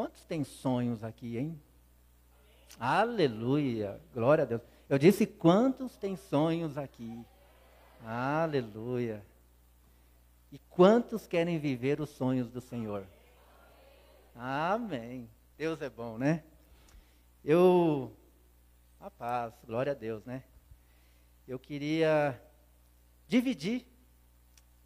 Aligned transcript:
Quantos 0.00 0.24
têm 0.24 0.44
sonhos 0.44 1.04
aqui, 1.04 1.36
hein? 1.36 1.60
Aleluia, 2.78 4.00
glória 4.14 4.44
a 4.44 4.46
Deus. 4.46 4.62
Eu 4.88 4.98
disse 4.98 5.26
quantos 5.26 5.94
têm 5.98 6.16
sonhos 6.16 6.78
aqui? 6.78 7.22
Aleluia. 8.02 9.22
E 10.50 10.58
quantos 10.70 11.26
querem 11.26 11.58
viver 11.58 12.00
os 12.00 12.08
sonhos 12.08 12.48
do 12.48 12.62
Senhor? 12.62 13.06
Amém. 14.34 15.28
Deus 15.58 15.82
é 15.82 15.90
bom, 15.90 16.16
né? 16.16 16.44
Eu. 17.44 18.10
A 18.98 19.10
paz, 19.10 19.52
glória 19.66 19.92
a 19.92 19.94
Deus, 19.94 20.24
né? 20.24 20.42
Eu 21.46 21.58
queria 21.58 22.40
dividir 23.28 23.86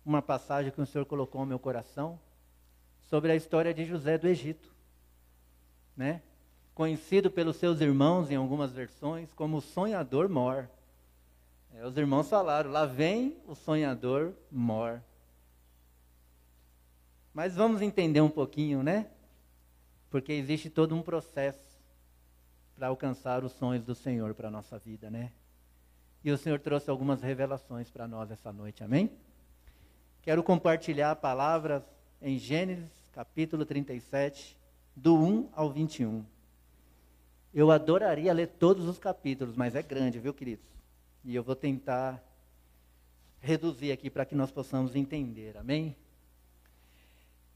uma 0.04 0.20
passagem 0.20 0.72
que 0.72 0.80
o 0.80 0.86
Senhor 0.86 1.04
colocou 1.04 1.42
no 1.42 1.46
meu 1.46 1.58
coração 1.60 2.18
sobre 3.02 3.30
a 3.30 3.36
história 3.36 3.72
de 3.72 3.84
José 3.84 4.18
do 4.18 4.26
Egito, 4.26 4.73
né? 5.96 6.22
Conhecido 6.74 7.30
pelos 7.30 7.56
seus 7.56 7.80
irmãos 7.80 8.30
em 8.30 8.36
algumas 8.36 8.72
versões 8.72 9.32
como 9.32 9.60
sonhador 9.60 10.28
mor. 10.28 10.68
É, 11.72 11.86
os 11.86 11.96
irmãos 11.96 12.28
falaram: 12.28 12.70
lá 12.70 12.84
vem 12.84 13.36
o 13.46 13.54
sonhador 13.54 14.32
mor. 14.50 15.02
Mas 17.32 17.54
vamos 17.54 17.82
entender 17.82 18.20
um 18.20 18.30
pouquinho, 18.30 18.82
né? 18.82 19.08
Porque 20.10 20.32
existe 20.32 20.70
todo 20.70 20.94
um 20.94 21.02
processo 21.02 21.74
para 22.76 22.88
alcançar 22.88 23.44
os 23.44 23.52
sonhos 23.52 23.84
do 23.84 23.94
Senhor 23.94 24.34
para 24.34 24.48
a 24.48 24.50
nossa 24.50 24.78
vida, 24.78 25.10
né? 25.10 25.32
E 26.24 26.30
o 26.30 26.38
Senhor 26.38 26.58
trouxe 26.58 26.90
algumas 26.90 27.22
revelações 27.22 27.90
para 27.90 28.08
nós 28.08 28.30
essa 28.30 28.52
noite, 28.52 28.82
amém? 28.82 29.10
Quero 30.22 30.42
compartilhar 30.42 31.14
palavras 31.16 31.82
em 32.22 32.38
Gênesis 32.38 32.90
capítulo 33.12 33.64
37, 33.64 34.56
do 34.94 35.16
1 35.16 35.48
ao 35.52 35.70
21. 35.70 36.24
Eu 37.52 37.70
adoraria 37.70 38.32
ler 38.32 38.48
todos 38.48 38.88
os 38.88 38.98
capítulos, 38.98 39.56
mas 39.56 39.74
é 39.74 39.82
grande, 39.82 40.18
viu, 40.18 40.34
queridos? 40.34 40.66
E 41.24 41.34
eu 41.34 41.42
vou 41.42 41.54
tentar 41.54 42.22
reduzir 43.40 43.92
aqui 43.92 44.10
para 44.10 44.24
que 44.24 44.34
nós 44.34 44.50
possamos 44.50 44.96
entender, 44.96 45.56
amém? 45.56 45.94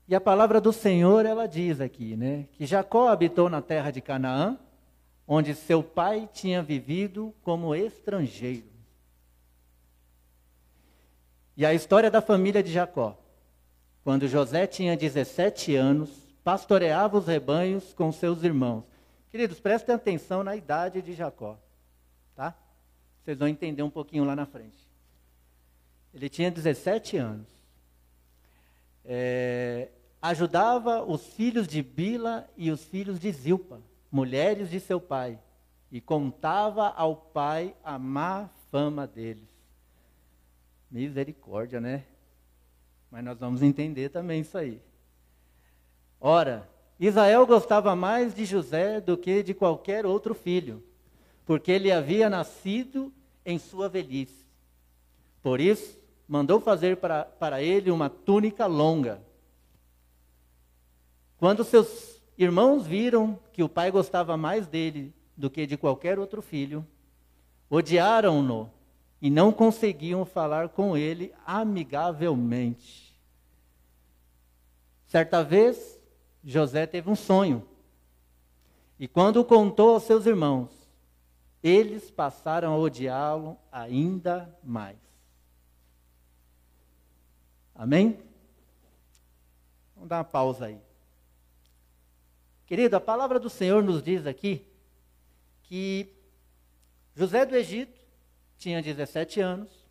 E 0.07 0.15
a 0.15 0.21
palavra 0.21 0.61
do 0.61 0.73
Senhor, 0.73 1.27
ela 1.27 1.47
diz 1.47 1.81
aqui, 1.81 2.17
né, 2.17 2.47
que 2.53 2.65
Jacó 2.65 3.09
habitou 3.09 3.51
na 3.51 3.61
terra 3.61 3.91
de 3.91 4.01
Canaã, 4.01 4.59
onde 5.27 5.55
seu 5.55 5.83
pai 5.83 6.29
tinha 6.33 6.63
vivido 6.63 7.35
como 7.43 7.75
estrangeiro. 7.75 8.71
E 11.55 11.67
a 11.67 11.75
história 11.75 12.11
da 12.11 12.23
família 12.23 12.63
de 12.63 12.73
Jacó. 12.73 13.19
Quando 14.05 14.29
José 14.29 14.67
tinha 14.67 14.97
17 14.97 15.75
anos, 15.75 16.28
pastoreava 16.49 17.19
os 17.19 17.27
rebanhos 17.27 17.93
com 17.93 18.11
seus 18.11 18.43
irmãos. 18.43 18.83
Queridos, 19.31 19.61
prestem 19.61 19.95
atenção 19.95 20.43
na 20.43 20.57
idade 20.57 21.03
de 21.03 21.13
Jacó, 21.13 21.59
tá? 22.35 22.55
Vocês 23.23 23.39
vão 23.39 23.49
entender 23.49 23.83
um 23.83 23.91
pouquinho 23.91 24.25
lá 24.25 24.35
na 24.35 24.47
frente. 24.47 24.79
Ele 26.15 26.27
tinha 26.31 26.51
17 26.51 27.19
anos. 27.19 27.47
É, 29.05 29.91
ajudava 30.23 31.05
os 31.05 31.27
filhos 31.35 31.69
de 31.69 31.83
Bila 31.83 32.49
e 32.57 32.71
os 32.71 32.83
filhos 32.83 33.21
de 33.21 33.31
Zilpa, 33.31 33.83
mulheres 34.11 34.71
de 34.71 34.81
seu 34.81 34.99
pai, 34.99 35.39
e 35.93 36.01
contava 36.01 36.89
ao 36.89 37.15
pai 37.15 37.75
a 37.85 37.99
má 37.99 38.49
fama 38.71 39.07
deles. 39.07 39.51
Misericórdia, 40.91 41.79
né? 41.79 42.07
Mas 43.11 43.23
nós 43.23 43.39
vamos 43.39 43.61
entender 43.61 44.09
também 44.09 44.41
isso 44.41 44.57
aí. 44.57 44.81
Ora, 46.21 46.69
Israel 46.99 47.47
gostava 47.47 47.95
mais 47.95 48.35
de 48.35 48.45
José 48.45 49.01
do 49.01 49.17
que 49.17 49.43
de 49.43 49.55
qualquer 49.55 50.05
outro 50.05 50.35
filho, 50.35 50.83
porque 51.47 51.71
ele 51.71 51.93
havia 51.93 52.29
nascido 52.29 53.13
em 53.45 53.59
sua 53.59 53.89
velhice. 53.89 54.47
Por 55.43 55.61
isso, 55.61 55.99
mandou 56.29 56.61
fazer 56.61 56.97
para, 56.97 57.25
para 57.25 57.63
ele 57.63 57.91
uma 57.91 58.11
túnica 58.11 58.67
longa 58.67 59.23
quando 61.39 61.63
seus 61.63 62.21
irmãos 62.37 62.85
viram 62.85 63.39
que 63.53 63.63
o 63.63 63.69
pai 63.69 63.93
gostava 63.93 64.37
mais 64.37 64.67
dele 64.67 65.15
do 65.37 65.49
que 65.49 65.67
de 65.67 65.77
qualquer 65.77 66.19
outro 66.19 66.43
filho, 66.43 66.85
odiaram-no 67.71 68.69
e 69.23 69.31
não 69.31 69.53
conseguiam 69.53 70.25
falar 70.25 70.69
com 70.69 70.97
ele 70.97 71.33
amigavelmente. 71.47 73.17
Certa 75.07 75.45
vez, 75.45 75.98
José 76.49 76.87
teve 76.87 77.11
um 77.11 77.15
sonho. 77.15 77.69
E 78.99 79.07
quando 79.07 79.45
contou 79.45 79.91
aos 79.91 80.05
seus 80.05 80.25
irmãos, 80.25 80.71
eles 81.63 82.11
passaram 82.11 82.73
a 82.73 82.79
odiá-lo 82.79 83.59
ainda 83.71 84.59
mais. 84.65 84.97
Amém? 87.75 88.19
Vamos 89.95 90.09
dar 90.09 90.17
uma 90.17 90.25
pausa 90.25 90.67
aí. 90.67 90.81
Querido, 92.65 92.97
a 92.97 93.01
palavra 93.01 93.39
do 93.39 93.51
Senhor 93.51 93.83
nos 93.83 94.03
diz 94.03 94.27
aqui 94.27 94.67
que 95.65 96.17
José 97.15 97.45
do 97.45 97.55
Egito 97.55 98.01
tinha 98.57 98.83
17 98.83 99.39
anos, 99.39 99.87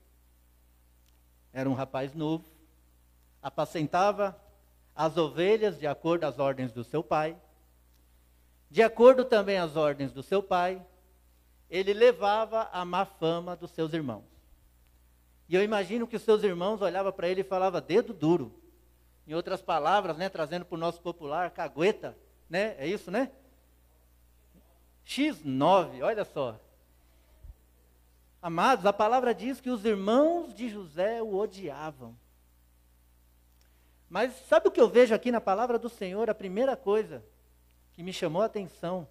era 1.54 1.70
um 1.70 1.76
rapaz 1.76 2.16
novo, 2.16 2.46
apacentava 3.44 4.36
as 4.98 5.16
ovelhas 5.16 5.78
de 5.78 5.88
acordo 5.88 6.26
às 6.26 6.40
ordens 6.40 6.74
do 6.74 6.84
seu 6.84 7.04
pai, 7.04 7.38
de 8.70 8.82
acordo 8.82 9.24
também 9.24 9.58
às 9.58 9.76
ordens 9.78 10.12
do 10.12 10.22
seu 10.22 10.44
pai, 10.44 10.86
ele 11.70 11.94
levava 11.94 12.68
a 12.74 12.84
má 12.84 13.06
fama 13.06 13.56
dos 13.56 13.72
seus 13.72 13.94
irmãos. 13.94 14.26
E 15.48 15.56
eu 15.56 15.64
imagino 15.64 16.08
que 16.08 16.18
os 16.18 16.24
seus 16.24 16.44
irmãos 16.44 16.82
olhavam 16.82 17.14
para 17.14 17.30
ele 17.30 17.42
e 17.42 17.46
falavam 17.46 17.80
dedo 17.80 18.14
duro. 18.14 18.54
Em 19.26 19.34
outras 19.34 19.62
palavras, 19.62 20.18
né, 20.18 20.28
trazendo 20.28 20.66
para 20.66 20.76
o 20.76 20.80
nosso 20.80 21.02
popular, 21.02 21.52
cagueta 21.52 22.18
né? 22.50 22.76
É 22.78 22.88
isso, 22.88 23.12
né? 23.12 23.32
X9, 25.06 26.02
olha 26.04 26.26
só. 26.26 26.60
Amados, 28.42 28.86
a 28.86 28.94
palavra 28.94 29.34
diz 29.34 29.60
que 29.60 29.70
os 29.70 29.84
irmãos 29.84 30.54
de 30.54 30.70
José 30.70 31.22
o 31.22 31.36
odiavam. 31.36 32.18
Mas 34.10 34.34
sabe 34.48 34.68
o 34.68 34.72
que 34.72 34.80
eu 34.80 34.88
vejo 34.88 35.14
aqui 35.14 35.32
na 35.32 35.42
palavra 35.42 35.78
do 35.78 35.90
Senhor? 35.90 36.30
A 36.30 36.36
primeira 36.36 36.78
coisa 36.78 37.24
que 37.94 38.02
me 38.02 38.14
chamou 38.14 38.42
a 38.42 38.46
atenção 38.46 39.08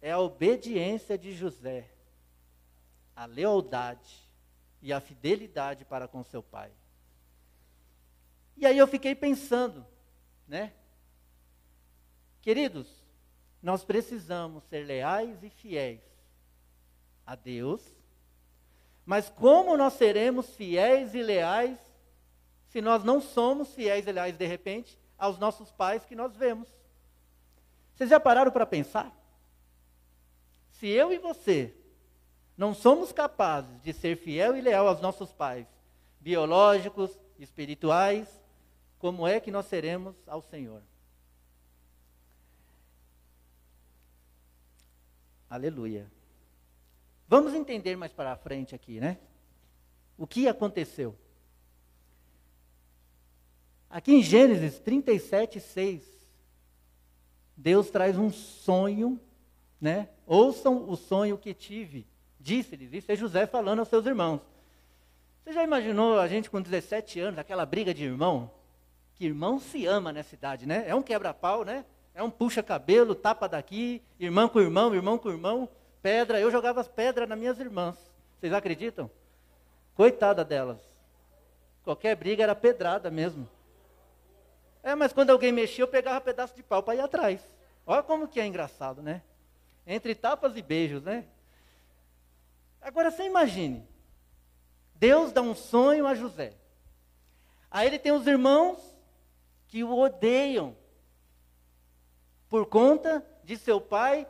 é 0.00 0.10
a 0.10 0.18
obediência 0.18 1.18
de 1.18 1.32
José, 1.32 1.88
a 3.14 3.26
lealdade 3.26 4.28
e 4.80 4.92
a 4.92 5.00
fidelidade 5.00 5.84
para 5.84 6.08
com 6.08 6.24
seu 6.24 6.42
pai. 6.42 6.70
E 8.56 8.66
aí 8.66 8.78
eu 8.78 8.86
fiquei 8.86 9.14
pensando, 9.14 9.86
né? 10.48 10.72
Queridos, 12.40 12.88
nós 13.62 13.84
precisamos 13.84 14.64
ser 14.64 14.84
leais 14.84 15.42
e 15.42 15.50
fiéis 15.50 16.00
a 17.24 17.36
Deus, 17.36 17.80
mas 19.04 19.28
como 19.28 19.76
nós 19.76 19.92
seremos 19.94 20.54
fiéis 20.56 21.14
e 21.14 21.22
leais 21.22 21.78
se 22.72 22.80
nós 22.80 23.04
não 23.04 23.20
somos 23.20 23.74
fiéis 23.74 24.06
leais 24.06 24.34
de 24.34 24.46
repente 24.46 24.98
aos 25.18 25.38
nossos 25.38 25.70
pais 25.70 26.06
que 26.06 26.16
nós 26.16 26.34
vemos? 26.34 26.66
Vocês 27.94 28.08
já 28.08 28.18
pararam 28.18 28.50
para 28.50 28.64
pensar? 28.64 29.14
Se 30.70 30.88
eu 30.88 31.12
e 31.12 31.18
você 31.18 31.76
não 32.56 32.74
somos 32.74 33.12
capazes 33.12 33.78
de 33.82 33.92
ser 33.92 34.16
fiel 34.16 34.56
e 34.56 34.62
leal 34.62 34.88
aos 34.88 35.02
nossos 35.02 35.30
pais, 35.30 35.66
biológicos, 36.18 37.10
espirituais, 37.38 38.26
como 38.98 39.28
é 39.28 39.38
que 39.38 39.50
nós 39.50 39.66
seremos 39.66 40.16
ao 40.26 40.40
Senhor? 40.40 40.82
Aleluia. 45.50 46.10
Vamos 47.28 47.52
entender 47.52 47.96
mais 47.96 48.14
para 48.14 48.34
frente 48.34 48.74
aqui, 48.74 48.98
né? 48.98 49.18
O 50.16 50.26
que 50.26 50.48
aconteceu? 50.48 51.14
Aqui 53.92 54.14
em 54.14 54.22
Gênesis 54.22 54.78
37, 54.78 55.60
6, 55.60 56.02
Deus 57.54 57.90
traz 57.90 58.16
um 58.16 58.32
sonho, 58.32 59.20
né? 59.78 60.08
Ouçam 60.26 60.88
o 60.88 60.96
sonho 60.96 61.36
que 61.36 61.52
tive, 61.52 62.06
disse-lhes. 62.40 62.94
Isso 62.94 63.12
é 63.12 63.14
José 63.14 63.46
falando 63.46 63.80
aos 63.80 63.88
seus 63.88 64.06
irmãos. 64.06 64.40
Você 65.44 65.52
já 65.52 65.62
imaginou 65.62 66.18
a 66.18 66.26
gente 66.26 66.48
com 66.48 66.62
17 66.62 67.20
anos, 67.20 67.38
aquela 67.38 67.66
briga 67.66 67.92
de 67.92 68.02
irmão? 68.02 68.50
Que 69.14 69.26
irmão 69.26 69.58
se 69.60 69.84
ama 69.84 70.10
nessa 70.10 70.34
idade, 70.34 70.64
né? 70.64 70.84
É 70.86 70.94
um 70.94 71.02
quebra-pau, 71.02 71.62
né? 71.62 71.84
É 72.14 72.22
um 72.22 72.30
puxa-cabelo, 72.30 73.14
tapa 73.14 73.46
daqui, 73.46 74.00
irmão 74.18 74.48
com 74.48 74.58
irmão, 74.58 74.94
irmão 74.94 75.18
com 75.18 75.28
irmão, 75.28 75.68
pedra. 76.00 76.40
Eu 76.40 76.50
jogava 76.50 76.80
as 76.80 76.88
pedras 76.88 77.28
nas 77.28 77.38
minhas 77.38 77.60
irmãs. 77.60 77.98
Vocês 78.40 78.54
acreditam? 78.54 79.10
Coitada 79.94 80.42
delas. 80.42 80.80
Qualquer 81.84 82.16
briga 82.16 82.42
era 82.42 82.54
pedrada 82.54 83.10
mesmo. 83.10 83.46
É, 84.82 84.94
mas 84.94 85.12
quando 85.12 85.30
alguém 85.30 85.52
mexia, 85.52 85.84
eu 85.84 85.88
pegava 85.88 86.18
um 86.18 86.22
pedaço 86.22 86.54
de 86.54 86.62
pau 86.62 86.82
para 86.82 86.96
ir 86.96 87.00
atrás. 87.00 87.40
Olha 87.86 88.02
como 88.02 88.28
que 88.28 88.40
é 88.40 88.46
engraçado, 88.46 89.00
né? 89.00 89.22
Entre 89.86 90.14
tapas 90.14 90.56
e 90.56 90.62
beijos, 90.62 91.02
né? 91.02 91.26
Agora 92.80 93.10
você 93.10 93.24
imagine. 93.24 93.86
Deus 94.94 95.32
dá 95.32 95.40
um 95.40 95.54
sonho 95.54 96.06
a 96.06 96.14
José. 96.14 96.54
Aí 97.70 97.86
ele 97.86 97.98
tem 97.98 98.12
os 98.12 98.26
irmãos 98.26 98.78
que 99.68 99.82
o 99.82 99.98
odeiam 99.98 100.76
por 102.48 102.66
conta 102.66 103.24
de 103.42 103.56
seu 103.56 103.80
pai 103.80 104.26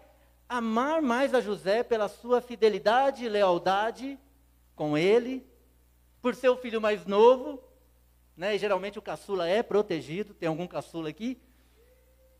amar 0.48 1.02
mais 1.02 1.34
a 1.34 1.40
José 1.40 1.82
pela 1.82 2.08
sua 2.08 2.40
fidelidade 2.40 3.24
e 3.24 3.28
lealdade 3.28 4.18
com 4.76 4.96
ele, 4.96 5.46
por 6.20 6.34
ser 6.34 6.50
o 6.50 6.56
filho 6.56 6.80
mais 6.80 7.06
novo, 7.06 7.62
né? 8.36 8.54
E 8.54 8.58
geralmente 8.58 8.98
o 8.98 9.02
caçula 9.02 9.48
é 9.48 9.62
protegido, 9.62 10.34
tem 10.34 10.48
algum 10.48 10.66
caçula 10.66 11.08
aqui? 11.08 11.40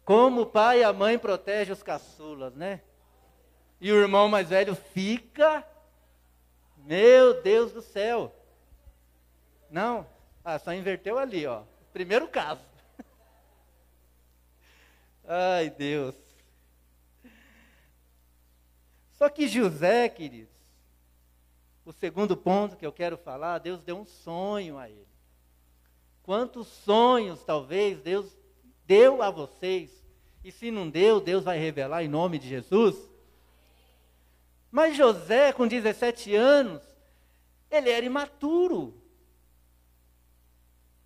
Como 0.04 0.42
o 0.42 0.46
pai 0.46 0.80
e 0.80 0.84
a 0.84 0.92
mãe 0.92 1.18
protegem 1.18 1.72
os 1.72 1.82
caçulas, 1.82 2.54
né? 2.54 2.80
E 3.80 3.92
o 3.92 3.96
irmão 3.96 4.28
mais 4.28 4.48
velho 4.48 4.74
fica, 4.74 5.66
meu 6.78 7.42
Deus 7.42 7.72
do 7.72 7.82
céu. 7.82 8.34
Não, 9.70 10.06
ah, 10.44 10.58
só 10.58 10.72
inverteu 10.72 11.18
ali, 11.18 11.46
ó. 11.46 11.62
Primeiro 11.92 12.28
caso. 12.28 12.60
Ai, 15.24 15.70
Deus. 15.70 16.16
Só 19.12 19.28
que 19.28 19.46
José, 19.46 20.08
queridos, 20.08 20.52
o 21.84 21.92
segundo 21.92 22.36
ponto 22.36 22.76
que 22.76 22.84
eu 22.84 22.92
quero 22.92 23.16
falar, 23.16 23.58
Deus 23.58 23.80
deu 23.80 23.96
um 23.96 24.04
sonho 24.04 24.78
a 24.78 24.90
ele. 24.90 25.11
Quantos 26.22 26.69
sonhos 26.69 27.42
talvez 27.44 28.00
Deus 28.00 28.26
deu 28.86 29.22
a 29.22 29.30
vocês? 29.30 29.90
E 30.44 30.50
se 30.50 30.70
não 30.70 30.88
deu, 30.88 31.20
Deus 31.20 31.44
vai 31.44 31.58
revelar 31.58 32.02
em 32.02 32.08
nome 32.08 32.38
de 32.38 32.48
Jesus. 32.48 32.96
Mas 34.70 34.96
José, 34.96 35.52
com 35.52 35.66
17 35.66 36.34
anos, 36.34 36.82
ele 37.70 37.90
era 37.90 38.06
imaturo. 38.06 38.94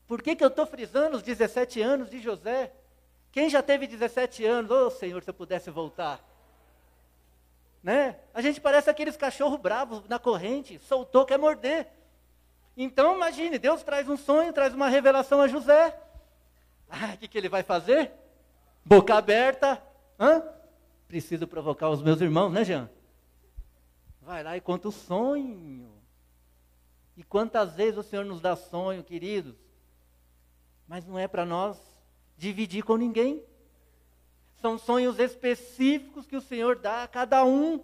Por 0.06 0.22
que, 0.22 0.36
que 0.36 0.44
eu 0.44 0.48
estou 0.48 0.66
frisando 0.66 1.16
os 1.16 1.22
17 1.22 1.80
anos 1.82 2.10
de 2.10 2.20
José? 2.20 2.72
Quem 3.32 3.50
já 3.50 3.62
teve 3.62 3.86
17 3.86 4.44
anos, 4.44 4.70
ô 4.70 4.86
oh, 4.86 4.90
Senhor, 4.90 5.22
se 5.22 5.30
eu 5.30 5.34
pudesse 5.34 5.70
voltar. 5.70 6.24
Né? 7.82 8.16
A 8.32 8.40
gente 8.40 8.60
parece 8.60 8.88
aqueles 8.88 9.16
cachorros 9.16 9.60
bravos 9.60 10.08
na 10.08 10.18
corrente, 10.18 10.78
soltou, 10.78 11.26
quer 11.26 11.38
morder. 11.38 11.88
Então, 12.76 13.16
imagine, 13.16 13.58
Deus 13.58 13.82
traz 13.82 14.08
um 14.08 14.16
sonho, 14.16 14.52
traz 14.52 14.74
uma 14.74 14.88
revelação 14.88 15.40
a 15.40 15.48
José. 15.48 15.98
Ah, 16.90 17.14
o 17.14 17.18
que, 17.18 17.26
que 17.26 17.38
ele 17.38 17.48
vai 17.48 17.62
fazer? 17.62 18.12
Boca 18.84 19.14
aberta. 19.14 19.82
Hã? 20.20 20.42
Preciso 21.08 21.46
provocar 21.46 21.88
os 21.88 22.02
meus 22.02 22.20
irmãos, 22.20 22.52
né, 22.52 22.64
Jean? 22.64 22.90
Vai 24.20 24.42
lá 24.42 24.56
e 24.56 24.60
conta 24.60 24.88
o 24.88 24.92
sonho. 24.92 25.90
E 27.16 27.24
quantas 27.24 27.74
vezes 27.74 27.96
o 27.96 28.02
Senhor 28.02 28.24
nos 28.24 28.40
dá 28.40 28.54
sonho, 28.54 29.02
queridos? 29.02 29.56
Mas 30.86 31.06
não 31.06 31.18
é 31.18 31.26
para 31.26 31.46
nós 31.46 31.80
dividir 32.36 32.84
com 32.84 32.96
ninguém. 32.96 33.42
São 34.60 34.78
sonhos 34.78 35.18
específicos 35.18 36.26
que 36.26 36.36
o 36.36 36.40
Senhor 36.42 36.76
dá 36.76 37.04
a 37.04 37.08
cada 37.08 37.44
um. 37.44 37.82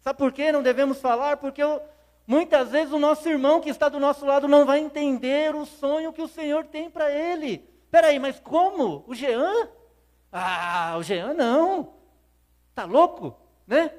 Sabe 0.00 0.18
por 0.18 0.32
que 0.32 0.50
não 0.50 0.62
devemos 0.62 1.00
falar? 1.00 1.36
Porque 1.36 1.62
eu, 1.62 1.82
muitas 2.28 2.70
vezes 2.70 2.92
o 2.92 2.98
nosso 2.98 3.26
irmão 3.26 3.58
que 3.58 3.70
está 3.70 3.88
do 3.88 3.98
nosso 3.98 4.26
lado 4.26 4.46
não 4.46 4.66
vai 4.66 4.78
entender 4.78 5.54
o 5.54 5.64
sonho 5.64 6.12
que 6.12 6.20
o 6.20 6.28
Senhor 6.28 6.66
tem 6.66 6.90
para 6.90 7.10
ele. 7.10 7.58
Peraí, 7.90 8.18
mas 8.18 8.38
como? 8.38 9.02
O 9.06 9.14
Jean? 9.14 9.70
Ah, 10.30 10.94
o 10.98 11.02
Jean 11.02 11.32
não. 11.32 11.94
Tá 12.74 12.84
louco, 12.84 13.34
né? 13.66 13.92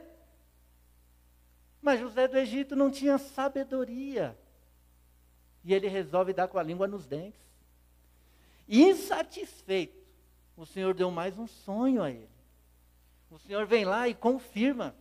Mas 1.81 1.99
José 1.99 2.27
do 2.27 2.37
Egito 2.37 2.75
não 2.75 2.91
tinha 2.91 3.17
sabedoria. 3.17 4.37
E 5.63 5.73
ele 5.73 5.87
resolve 5.87 6.31
dar 6.31 6.47
com 6.47 6.59
a 6.59 6.63
língua 6.63 6.87
nos 6.87 7.07
dentes. 7.07 7.41
Insatisfeito, 8.67 9.97
o 10.55 10.67
Senhor 10.67 10.93
deu 10.93 11.09
mais 11.09 11.39
um 11.39 11.47
sonho 11.47 12.03
a 12.03 12.11
ele. 12.11 12.29
O 13.31 13.39
Senhor 13.39 13.65
vem 13.65 13.85
lá 13.85 14.07
e 14.07 14.13
confirma 14.13 14.95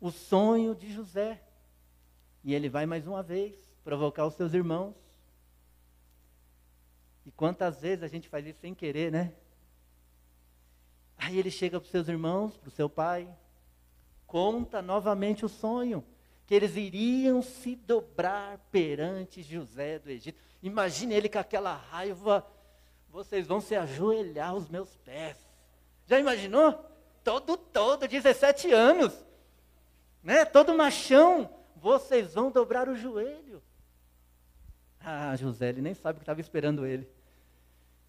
o 0.00 0.12
sonho 0.12 0.72
de 0.72 0.92
José. 0.92 1.42
E 2.46 2.54
ele 2.54 2.68
vai 2.68 2.86
mais 2.86 3.08
uma 3.08 3.24
vez 3.24 3.56
provocar 3.82 4.24
os 4.24 4.34
seus 4.34 4.54
irmãos. 4.54 4.94
E 7.26 7.32
quantas 7.32 7.80
vezes 7.80 8.04
a 8.04 8.06
gente 8.06 8.28
faz 8.28 8.46
isso 8.46 8.60
sem 8.60 8.72
querer, 8.72 9.10
né? 9.10 9.32
Aí 11.18 11.36
ele 11.40 11.50
chega 11.50 11.80
para 11.80 11.86
os 11.86 11.90
seus 11.90 12.06
irmãos, 12.06 12.56
para 12.56 12.68
o 12.68 12.70
seu 12.70 12.88
pai, 12.88 13.28
conta 14.28 14.80
novamente 14.80 15.44
o 15.44 15.48
sonho 15.48 16.04
que 16.46 16.54
eles 16.54 16.76
iriam 16.76 17.42
se 17.42 17.74
dobrar 17.74 18.58
perante 18.70 19.42
José 19.42 19.98
do 19.98 20.08
Egito. 20.08 20.38
Imagine 20.62 21.16
ele 21.16 21.28
com 21.28 21.40
aquela 21.40 21.74
raiva, 21.74 22.46
vocês 23.08 23.44
vão 23.48 23.60
se 23.60 23.74
ajoelhar 23.74 24.50
aos 24.50 24.68
meus 24.68 24.94
pés. 24.98 25.36
Já 26.06 26.20
imaginou? 26.20 26.78
Todo, 27.24 27.56
todo, 27.56 28.06
17 28.06 28.70
anos, 28.70 29.12
né? 30.22 30.44
Todo 30.44 30.76
machão, 30.76 31.50
vocês 31.86 32.34
vão 32.34 32.50
dobrar 32.50 32.88
o 32.88 32.96
joelho. 32.96 33.62
Ah, 34.98 35.36
José, 35.36 35.68
ele 35.68 35.80
nem 35.80 35.94
sabe 35.94 36.16
o 36.16 36.18
que 36.18 36.24
estava 36.24 36.40
esperando 36.40 36.84
ele. 36.84 37.08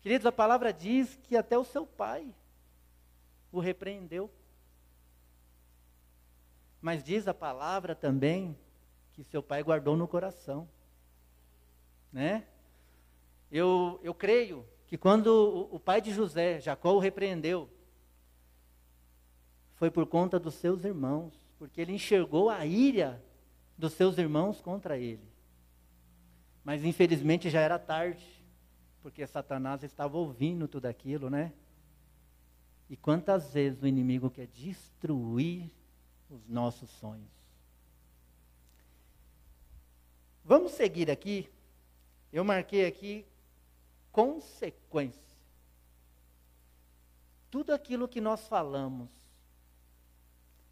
Queridos, 0.01 0.25
a 0.25 0.31
palavra 0.31 0.73
diz 0.73 1.15
que 1.21 1.37
até 1.37 1.55
o 1.55 1.63
seu 1.63 1.85
pai 1.85 2.33
o 3.51 3.59
repreendeu. 3.59 4.31
Mas 6.81 7.03
diz 7.03 7.27
a 7.27 7.35
palavra 7.35 7.93
também 7.93 8.57
que 9.13 9.23
seu 9.23 9.43
pai 9.43 9.61
guardou 9.61 9.95
no 9.95 10.07
coração. 10.07 10.67
Né? 12.11 12.47
Eu, 13.51 13.99
eu 14.01 14.15
creio 14.15 14.65
que 14.87 14.97
quando 14.97 15.27
o, 15.27 15.75
o 15.75 15.79
pai 15.79 16.01
de 16.01 16.11
José, 16.11 16.59
Jacó, 16.59 16.95
o 16.95 16.99
repreendeu, 16.99 17.69
foi 19.75 19.91
por 19.91 20.07
conta 20.07 20.39
dos 20.39 20.55
seus 20.55 20.83
irmãos, 20.83 21.39
porque 21.59 21.79
ele 21.79 21.93
enxergou 21.93 22.49
a 22.49 22.65
ira 22.65 23.23
dos 23.77 23.93
seus 23.93 24.17
irmãos 24.17 24.59
contra 24.59 24.97
ele. 24.97 25.27
Mas 26.63 26.83
infelizmente 26.83 27.49
já 27.49 27.61
era 27.61 27.77
tarde, 27.77 28.25
porque 29.01 29.25
Satanás 29.25 29.83
estava 29.83 30.17
ouvindo 30.17 30.67
tudo 30.67 30.87
aquilo, 30.87 31.29
né? 31.29 31.53
E 32.89 32.97
quantas 32.97 33.53
vezes 33.53 33.81
o 33.81 33.87
inimigo 33.87 34.29
quer 34.29 34.47
destruir 34.47 35.69
os 36.29 36.47
nossos 36.47 36.89
sonhos. 36.89 37.31
Vamos 40.43 40.71
seguir 40.71 41.11
aqui. 41.11 41.49
Eu 42.31 42.43
marquei 42.43 42.85
aqui 42.85 43.25
consequência. 44.11 45.37
Tudo 47.49 47.73
aquilo 47.73 48.07
que 48.07 48.19
nós 48.19 48.47
falamos, 48.47 49.09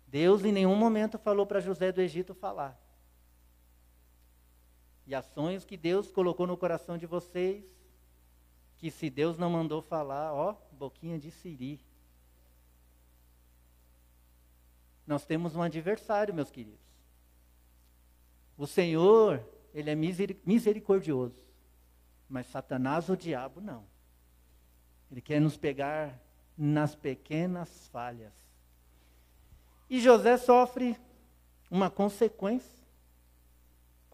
Deus 0.08 0.44
em 0.44 0.51
nenhum 0.51 0.75
momento 0.75 1.18
falou 1.18 1.46
para 1.46 1.60
José 1.60 1.91
do 1.91 2.01
Egito 2.01 2.34
falar. 2.34 2.85
E 5.07 5.13
ações 5.13 5.63
que 5.63 5.77
Deus 5.77 6.12
colocou 6.12 6.47
no 6.47 6.57
coração 6.57 6.97
de 6.97 7.05
vocês, 7.05 7.63
que 8.77 8.89
se 8.89 9.09
Deus 9.09 9.38
não 9.38 9.50
mandou 9.50 9.81
falar, 9.81 10.33
ó, 10.33 10.55
boquinha 10.71 11.19
de 11.19 11.31
siri. 11.31 11.79
Nós 15.05 15.25
temos 15.25 15.55
um 15.55 15.62
adversário, 15.62 16.33
meus 16.33 16.50
queridos. 16.50 16.79
O 18.57 18.65
Senhor, 18.65 19.45
ele 19.74 19.89
é 19.89 19.95
misericordioso. 19.95 21.39
Mas 22.27 22.47
Satanás, 22.47 23.07
o 23.09 23.15
diabo, 23.15 23.62
não. 23.62 23.85
Ele 25.12 25.21
quer 25.21 25.39
nos 25.39 25.55
pegar 25.55 26.19
nas 26.57 26.95
pequenas 26.95 27.88
falhas. 27.89 28.33
E 29.89 30.01
José 30.01 30.38
sofre 30.38 30.97
uma 31.69 31.89
consequência 31.91 32.85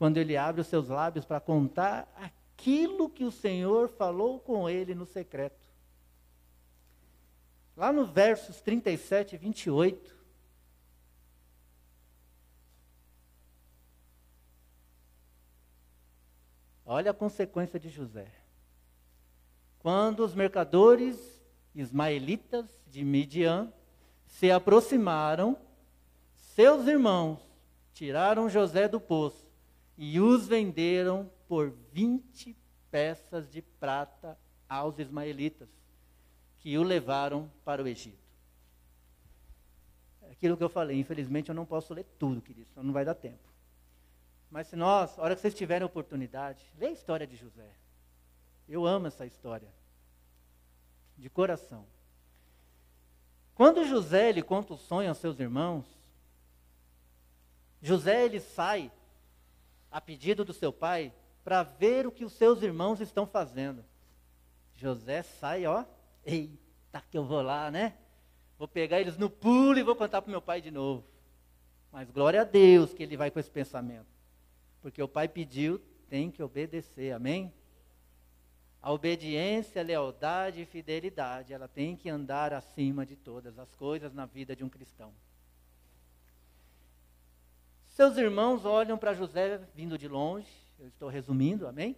quando 0.02 0.18
ele 0.18 0.36
abre 0.36 0.62
os 0.62 0.66
seus 0.66 0.88
lábios 0.88 1.26
para 1.26 1.40
contar 1.40 2.12
aquilo 2.16 3.08
que 3.08 3.24
o 3.24 3.30
Senhor 3.30 3.88
falou 3.88 4.40
com 4.40 4.68
ele 4.68 4.96
no 4.96 5.06
secreto. 5.06 5.70
Lá 7.78 7.94
no 7.94 8.08
versos 8.08 8.60
37 8.62 9.36
e 9.36 9.38
28, 9.38 10.18
Olha 16.84 17.12
a 17.12 17.14
consequência 17.14 17.80
de 17.80 17.88
José. 17.88 18.34
Quando 19.78 20.26
os 20.26 20.34
mercadores 20.34 21.46
ismaelitas 21.76 22.66
de 22.88 23.06
Midian 23.06 23.72
se 24.26 24.50
aproximaram, 24.50 25.56
seus 26.34 26.88
irmãos 26.88 27.40
tiraram 27.94 28.50
José 28.50 28.88
do 28.88 29.00
poço 29.00 29.51
e 30.04 30.20
os 30.20 30.48
venderam 30.48 31.32
por 31.48 31.70
20 31.92 32.58
peças 32.90 33.48
de 33.48 33.62
prata 33.62 34.36
aos 34.68 34.98
ismaelitas, 34.98 35.70
que 36.58 36.76
o 36.76 36.82
levaram 36.82 37.52
para 37.64 37.84
o 37.84 37.88
Egito. 37.88 38.18
É 40.24 40.32
aquilo 40.32 40.58
que 40.58 40.64
eu 40.64 40.70
falei, 40.70 41.00
infelizmente 41.00 41.50
eu 41.50 41.56
não 41.56 41.68
posso 41.68 41.94
ler 41.94 42.04
tudo, 42.18 42.42
querido, 42.42 42.68
senão 42.70 42.84
não 42.84 42.94
vai 42.94 43.06
dar 43.06 43.14
tempo. 43.14 43.48
Mas 44.50 44.66
se 44.66 44.76
nós, 44.76 45.20
a 45.20 45.22
hora 45.22 45.36
que 45.36 45.42
vocês 45.42 45.54
tiverem 45.54 45.86
oportunidade, 45.86 46.66
lê 46.80 46.88
a 46.88 46.92
história 46.92 47.28
de 47.28 47.36
José. 47.36 47.70
Eu 48.68 48.88
amo 48.88 49.06
essa 49.06 49.28
história. 49.28 49.72
De 51.16 51.30
coração. 51.30 51.86
Quando 53.54 53.86
José 53.86 54.30
ele 54.30 54.42
conta 54.42 54.74
o 54.74 54.78
sonho 54.78 55.10
aos 55.10 55.20
seus 55.20 55.40
irmãos, 55.40 55.86
José 57.80 58.26
ele 58.26 58.40
sai 58.40 58.92
a 59.92 60.00
pedido 60.00 60.46
do 60.46 60.54
seu 60.54 60.72
pai 60.72 61.14
para 61.44 61.64
ver 61.64 62.08
o 62.08 62.12
que 62.12 62.24
os 62.24 62.34
seus 62.34 62.62
irmãos 62.62 63.02
estão 63.02 63.28
fazendo. 63.28 63.84
José 64.74 65.22
sai, 65.22 65.66
ó, 65.66 65.84
eita 66.26 67.04
que 67.10 67.18
eu 67.18 67.26
vou 67.26 67.42
lá, 67.42 67.70
né? 67.70 67.98
Vou 68.58 68.68
pegar 68.68 69.02
eles 69.02 69.18
no 69.18 69.30
pulo 69.30 69.78
e 69.78 69.84
vou 69.84 69.96
contar 69.96 70.22
para 70.22 70.32
meu 70.32 70.42
pai 70.42 70.62
de 70.62 70.72
novo. 70.72 71.04
Mas 71.92 72.10
glória 72.10 72.42
a 72.42 72.46
Deus 72.46 72.94
que 72.94 73.04
ele 73.04 73.18
vai 73.18 73.30
com 73.30 73.40
esse 73.40 73.52
pensamento. 73.52 74.08
Porque 74.82 75.02
o 75.02 75.08
pai 75.08 75.28
pediu, 75.28 75.80
tem 76.10 76.32
que 76.32 76.42
obedecer, 76.42 77.12
amém? 77.12 77.54
A 78.82 78.92
obediência, 78.92 79.82
a 79.82 79.86
lealdade 79.86 80.62
e 80.62 80.66
fidelidade, 80.66 81.54
ela 81.54 81.68
tem 81.68 81.96
que 81.96 82.10
andar 82.10 82.54
acima 82.54 83.06
de 83.06 83.16
todas 83.16 83.60
as 83.60 83.74
coisas 83.76 84.14
na 84.14 84.26
vida 84.26 84.56
de 84.56 84.64
um 84.64 84.70
cristão. 84.70 85.14
Seus 87.92 88.18
irmãos 88.18 88.64
olham 88.64 88.98
para 88.98 89.14
José 89.14 89.58
vindo 89.76 89.98
de 89.98 90.08
longe, 90.08 90.50
eu 90.80 90.88
estou 90.88 91.10
resumindo, 91.10 91.68
amém? 91.68 91.96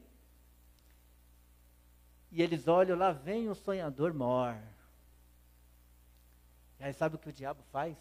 E 2.32 2.42
eles 2.42 2.68
olham, 2.68 2.98
lá 2.98 3.12
vem 3.12 3.48
o 3.48 3.54
sonhador 3.54 4.12
mor. 4.12 4.58
E 6.80 6.84
aí 6.84 6.94
sabe 6.94 7.16
o 7.16 7.20
que 7.20 7.30
o 7.30 7.34
diabo 7.34 7.62
faz? 7.72 7.96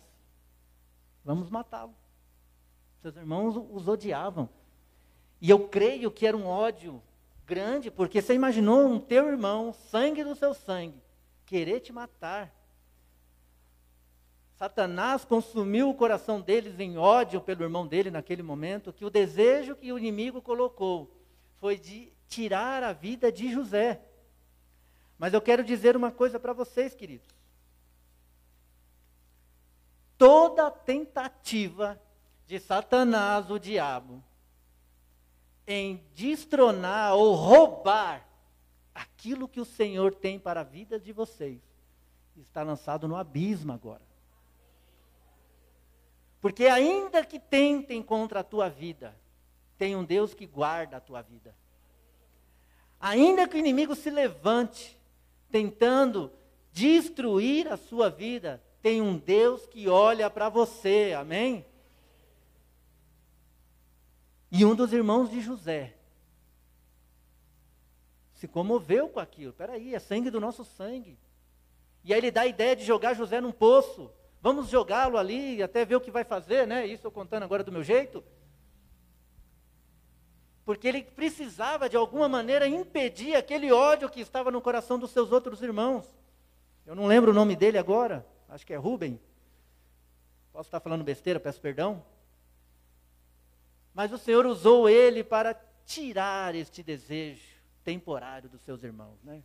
Vamos 1.22 1.50
matá-lo. 1.50 1.94
Seus 3.02 3.14
irmãos 3.14 3.56
os 3.56 3.86
odiavam. 3.86 4.48
E 5.38 5.50
eu 5.50 5.68
creio 5.68 6.10
que 6.10 6.26
era 6.26 6.36
um 6.36 6.46
ódio 6.46 7.02
grande, 7.44 7.90
porque 7.90 8.22
você 8.22 8.32
imaginou 8.32 8.86
um 8.86 8.98
teu 8.98 9.28
irmão, 9.28 9.74
sangue 9.74 10.24
do 10.24 10.34
seu 10.34 10.54
sangue, 10.54 10.98
querer 11.44 11.80
te 11.80 11.92
matar. 11.92 12.50
Satanás 14.62 15.24
consumiu 15.24 15.90
o 15.90 15.94
coração 15.94 16.40
deles 16.40 16.78
em 16.78 16.96
ódio 16.96 17.40
pelo 17.40 17.64
irmão 17.64 17.84
dele 17.84 18.12
naquele 18.12 18.44
momento, 18.44 18.92
que 18.92 19.04
o 19.04 19.10
desejo 19.10 19.74
que 19.74 19.92
o 19.92 19.98
inimigo 19.98 20.40
colocou 20.40 21.12
foi 21.58 21.76
de 21.76 22.12
tirar 22.28 22.84
a 22.84 22.92
vida 22.92 23.32
de 23.32 23.50
José. 23.52 24.00
Mas 25.18 25.34
eu 25.34 25.40
quero 25.40 25.64
dizer 25.64 25.96
uma 25.96 26.12
coisa 26.12 26.38
para 26.38 26.52
vocês, 26.52 26.94
queridos. 26.94 27.26
Toda 30.16 30.70
tentativa 30.70 32.00
de 32.46 32.60
Satanás, 32.60 33.50
o 33.50 33.58
diabo, 33.58 34.22
em 35.66 36.06
destronar 36.14 37.16
ou 37.16 37.34
roubar 37.34 38.24
aquilo 38.94 39.48
que 39.48 39.60
o 39.60 39.64
Senhor 39.64 40.14
tem 40.14 40.38
para 40.38 40.60
a 40.60 40.64
vida 40.64 41.00
de 41.00 41.12
vocês, 41.12 41.60
está 42.36 42.62
lançado 42.62 43.08
no 43.08 43.16
abismo 43.16 43.72
agora. 43.72 44.11
Porque 46.42 46.66
ainda 46.66 47.24
que 47.24 47.38
tentem 47.38 48.02
contra 48.02 48.40
a 48.40 48.44
tua 48.44 48.68
vida, 48.68 49.16
tem 49.78 49.94
um 49.94 50.04
Deus 50.04 50.34
que 50.34 50.44
guarda 50.44 50.96
a 50.96 51.00
tua 51.00 51.22
vida. 51.22 51.56
Ainda 52.98 53.46
que 53.46 53.56
o 53.56 53.58
inimigo 53.60 53.94
se 53.94 54.10
levante, 54.10 55.00
tentando 55.52 56.32
destruir 56.72 57.68
a 57.68 57.76
sua 57.76 58.10
vida, 58.10 58.60
tem 58.82 59.00
um 59.00 59.16
Deus 59.16 59.66
que 59.66 59.88
olha 59.88 60.28
para 60.28 60.48
você, 60.48 61.14
amém? 61.16 61.64
E 64.50 64.64
um 64.64 64.74
dos 64.74 64.92
irmãos 64.92 65.30
de 65.30 65.40
José 65.40 65.94
se 68.34 68.48
comoveu 68.48 69.08
com 69.08 69.20
aquilo. 69.20 69.52
Peraí, 69.52 69.94
é 69.94 70.00
sangue 70.00 70.28
do 70.28 70.40
nosso 70.40 70.64
sangue. 70.64 71.16
E 72.02 72.12
aí 72.12 72.18
ele 72.18 72.32
dá 72.32 72.40
a 72.40 72.46
ideia 72.48 72.74
de 72.74 72.84
jogar 72.84 73.14
José 73.14 73.40
num 73.40 73.52
poço. 73.52 74.10
Vamos 74.42 74.68
jogá-lo 74.68 75.16
ali 75.16 75.62
até 75.62 75.84
ver 75.84 75.94
o 75.94 76.00
que 76.00 76.10
vai 76.10 76.24
fazer, 76.24 76.66
né? 76.66 76.84
Isso 76.84 77.06
eu 77.06 77.12
contando 77.12 77.44
agora 77.44 77.62
do 77.62 77.70
meu 77.70 77.84
jeito. 77.84 78.24
Porque 80.64 80.88
ele 80.88 81.04
precisava, 81.04 81.88
de 81.88 81.96
alguma 81.96 82.28
maneira, 82.28 82.66
impedir 82.66 83.36
aquele 83.36 83.70
ódio 83.70 84.10
que 84.10 84.20
estava 84.20 84.50
no 84.50 84.60
coração 84.60 84.98
dos 84.98 85.12
seus 85.12 85.30
outros 85.30 85.62
irmãos. 85.62 86.04
Eu 86.84 86.96
não 86.96 87.06
lembro 87.06 87.30
o 87.30 87.34
nome 87.34 87.54
dele 87.54 87.78
agora, 87.78 88.26
acho 88.48 88.66
que 88.66 88.72
é 88.72 88.76
Rubem. 88.76 89.20
Posso 90.52 90.66
estar 90.66 90.80
falando 90.80 91.04
besteira, 91.04 91.38
peço 91.38 91.60
perdão. 91.60 92.04
Mas 93.94 94.12
o 94.12 94.18
Senhor 94.18 94.44
usou 94.44 94.88
ele 94.88 95.22
para 95.22 95.54
tirar 95.86 96.56
este 96.56 96.82
desejo 96.82 97.46
temporário 97.84 98.48
dos 98.48 98.60
seus 98.62 98.82
irmãos, 98.82 99.22
né? 99.22 99.40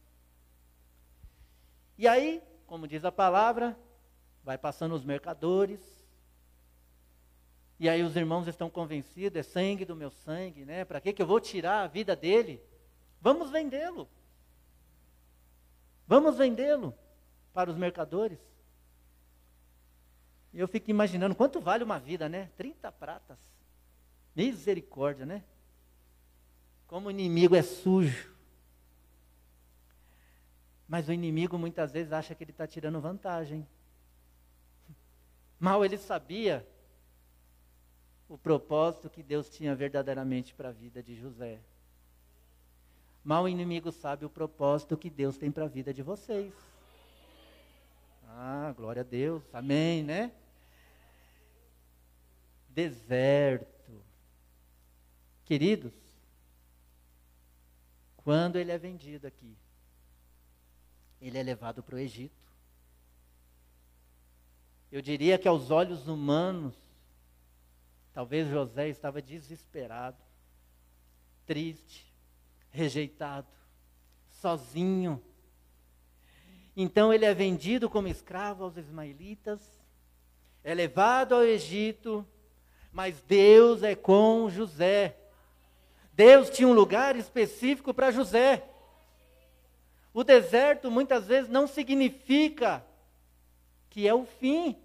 E 1.99 2.07
aí, 2.07 2.41
como 2.65 2.87
diz 2.87 3.05
a 3.05 3.11
palavra, 3.11 3.77
vai 4.47 4.57
passando 4.57 4.95
os 4.95 5.03
mercadores. 5.03 5.81
E 7.77 7.89
aí 7.89 8.01
os 8.01 8.15
irmãos 8.15 8.47
estão 8.47 8.69
convencidos, 8.69 9.37
é 9.37 9.43
sangue 9.43 9.83
do 9.83 9.93
meu 9.93 10.09
sangue, 10.09 10.63
né? 10.63 10.85
Para 10.85 11.01
que, 11.01 11.11
que 11.11 11.21
eu 11.21 11.27
vou 11.27 11.41
tirar 11.41 11.83
a 11.83 11.87
vida 11.87 12.15
dele? 12.15 12.63
Vamos 13.19 13.51
vendê-lo. 13.51 14.07
Vamos 16.07 16.37
vendê-lo 16.37 16.95
para 17.53 17.69
os 17.69 17.75
mercadores. 17.75 18.39
E 20.53 20.59
eu 20.59 20.67
fico 20.67 20.89
imaginando 20.89 21.35
quanto 21.35 21.59
vale 21.59 21.83
uma 21.83 21.99
vida, 21.99 22.29
né? 22.29 22.49
30 22.55 22.89
pratas. 22.93 23.37
Misericórdia, 24.33 25.25
né? 25.25 25.43
Como 26.87 27.09
o 27.09 27.11
inimigo 27.11 27.53
é 27.53 27.61
sujo. 27.61 28.33
Mas 30.87 31.09
o 31.09 31.11
inimigo 31.11 31.57
muitas 31.57 31.91
vezes 31.91 32.13
acha 32.13 32.33
que 32.33 32.45
ele 32.45 32.51
está 32.51 32.65
tirando 32.65 33.01
vantagem. 33.01 33.67
Mal 35.59 35.83
ele 35.83 35.97
sabia 35.97 36.67
o 38.29 38.37
propósito 38.37 39.09
que 39.09 39.23
Deus 39.23 39.49
tinha 39.49 39.75
verdadeiramente 39.75 40.53
para 40.53 40.69
a 40.69 40.71
vida 40.73 41.01
de 41.01 41.15
José. 41.15 41.59
Mal 43.23 43.43
o 43.43 43.49
inimigo 43.49 43.91
sabe 43.91 44.25
o 44.25 44.29
propósito 44.29 44.97
que 44.97 45.09
Deus 45.09 45.37
tem 45.37 45.51
para 45.51 45.65
a 45.65 45.67
vida 45.67 45.93
de 45.93 46.01
vocês. 46.01 46.53
Ah, 48.27 48.73
glória 48.75 49.01
a 49.01 49.05
Deus. 49.05 49.43
Amém, 49.53 50.03
né? 50.03 50.31
Deserto. 52.69 53.67
Queridos, 55.43 55.93
quando 58.17 58.57
ele 58.57 58.71
é 58.71 58.77
vendido 58.77 59.25
aqui, 59.25 59.57
ele 61.19 61.37
é 61.37 61.43
levado 61.43 61.81
para 61.81 61.95
o 61.95 61.99
Egito. 61.99 62.47
Eu 64.91 65.01
diria 65.01 65.38
que 65.38 65.48
aos 65.48 65.70
olhos 65.70 66.08
humanos, 66.08 66.74
talvez 68.13 68.48
José 68.48 68.88
estava 68.88 69.22
desesperado, 69.22 70.17
triste, 71.46 72.13
rejeitado, 72.70 73.48
sozinho. 74.29 75.22
Então 76.75 77.13
ele 77.13 77.25
é 77.25 77.34
vendido 77.34 77.89
como 77.89 78.08
escravo 78.08 78.63
aos 78.63 78.77
ismaelitas, 78.77 79.60
é 80.63 80.74
levado 80.74 81.36
ao 81.36 81.44
Egito, 81.44 82.25
mas 82.91 83.22
Deus 83.22 83.84
é 83.84 83.96
com 83.96 84.50
José. 84.50 85.17
Deus 86.13 86.50
tinha 86.50 86.67
um 86.67 86.74
lugar 86.74 87.15
específico 87.15 87.94
para 87.94 88.12
José. 88.12 88.63
O 90.13 90.24
deserto 90.24 90.89
muitas 90.89 91.27
vezes 91.27 91.50
não 91.50 91.67
significa 91.67 92.84
que 93.89 94.08
é 94.08 94.13
o 94.13 94.25
fim. 94.25 94.77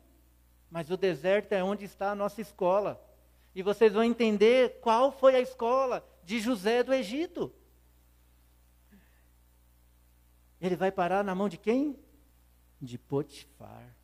Mas 0.70 0.90
o 0.90 0.96
deserto 0.96 1.52
é 1.52 1.62
onde 1.62 1.84
está 1.84 2.10
a 2.10 2.14
nossa 2.14 2.40
escola. 2.40 3.00
E 3.54 3.62
vocês 3.62 3.92
vão 3.92 4.02
entender 4.02 4.80
qual 4.80 5.12
foi 5.12 5.34
a 5.34 5.40
escola 5.40 6.06
de 6.24 6.40
José 6.40 6.82
do 6.82 6.94
Egito. 6.94 7.52
Ele 10.60 10.76
vai 10.76 10.90
parar 10.90 11.24
na 11.24 11.34
mão 11.34 11.48
de 11.48 11.58
quem? 11.58 11.98
De 12.80 12.96
Potifar. 12.96 13.94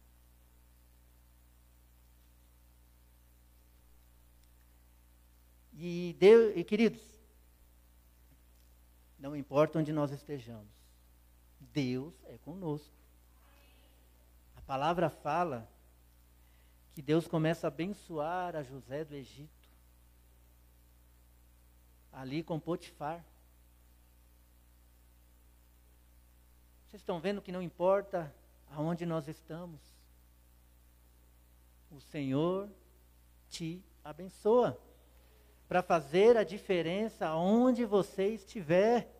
E, 5.72 6.16
Deus, 6.18 6.56
e 6.56 6.64
queridos, 6.64 7.00
não 9.16 9.36
importa 9.36 9.78
onde 9.78 9.92
nós 9.92 10.10
estejamos, 10.10 10.66
Deus 11.60 12.12
é 12.24 12.36
conosco 12.38 12.97
palavra 14.68 15.08
fala 15.08 15.66
que 16.92 17.00
Deus 17.00 17.26
começa 17.26 17.66
a 17.66 17.68
abençoar 17.68 18.54
a 18.54 18.62
José 18.62 19.02
do 19.02 19.14
Egito, 19.14 19.66
ali 22.12 22.42
com 22.42 22.60
Potifar. 22.60 23.24
Vocês 26.84 27.00
estão 27.00 27.18
vendo 27.18 27.40
que 27.40 27.50
não 27.50 27.62
importa 27.62 28.30
aonde 28.70 29.06
nós 29.06 29.26
estamos, 29.26 29.80
o 31.90 31.98
Senhor 31.98 32.68
te 33.48 33.82
abençoa 34.04 34.78
para 35.66 35.82
fazer 35.82 36.36
a 36.36 36.44
diferença 36.44 37.34
onde 37.34 37.86
você 37.86 38.34
estiver. 38.34 39.10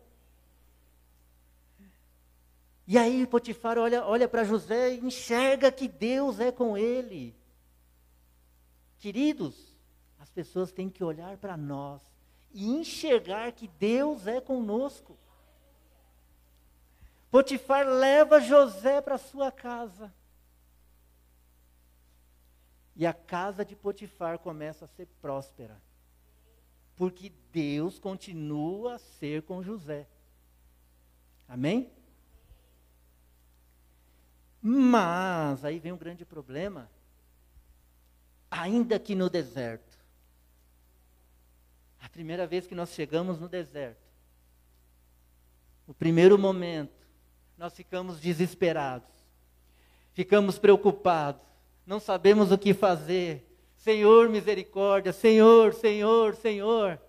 E 2.89 2.97
aí 2.97 3.27
Potifar 3.27 3.77
olha, 3.77 4.03
olha 4.03 4.27
para 4.27 4.43
José 4.43 4.95
e 4.95 4.99
enxerga 4.99 5.71
que 5.71 5.87
Deus 5.87 6.39
é 6.39 6.51
com 6.51 6.75
ele. 6.75 7.35
Queridos, 8.97 9.77
as 10.17 10.31
pessoas 10.31 10.71
têm 10.71 10.89
que 10.89 11.03
olhar 11.03 11.37
para 11.37 11.55
nós 11.55 12.01
e 12.51 12.67
enxergar 12.67 13.51
que 13.51 13.67
Deus 13.67 14.25
é 14.25 14.41
conosco. 14.41 15.15
Potifar 17.29 17.87
leva 17.87 18.41
José 18.41 18.99
para 19.01 19.19
sua 19.19 19.51
casa. 19.51 20.11
E 22.95 23.05
a 23.05 23.13
casa 23.13 23.63
de 23.63 23.75
Potifar 23.75 24.39
começa 24.39 24.85
a 24.85 24.87
ser 24.87 25.05
próspera. 25.21 25.79
Porque 26.95 27.31
Deus 27.51 27.99
continua 27.99 28.95
a 28.95 28.97
ser 28.97 29.43
com 29.43 29.61
José. 29.61 30.07
Amém? 31.47 31.98
Mas 34.61 35.63
aí 35.63 35.79
vem 35.79 35.91
um 35.91 35.97
grande 35.97 36.25
problema. 36.25 36.89
Ainda 38.51 38.99
que 38.99 39.15
no 39.15 39.29
deserto. 39.29 39.97
A 42.01 42.09
primeira 42.09 42.45
vez 42.47 42.67
que 42.67 42.75
nós 42.75 42.89
chegamos 42.93 43.39
no 43.39 43.47
deserto. 43.47 44.09
O 45.87 45.93
primeiro 45.93 46.37
momento, 46.37 47.07
nós 47.57 47.73
ficamos 47.73 48.19
desesperados. 48.19 49.09
Ficamos 50.13 50.59
preocupados. 50.59 51.41
Não 51.85 51.99
sabemos 51.99 52.51
o 52.51 52.57
que 52.57 52.73
fazer. 52.73 53.45
Senhor, 53.77 54.29
misericórdia. 54.29 55.13
Senhor, 55.13 55.73
Senhor, 55.73 56.35
Senhor. 56.35 57.01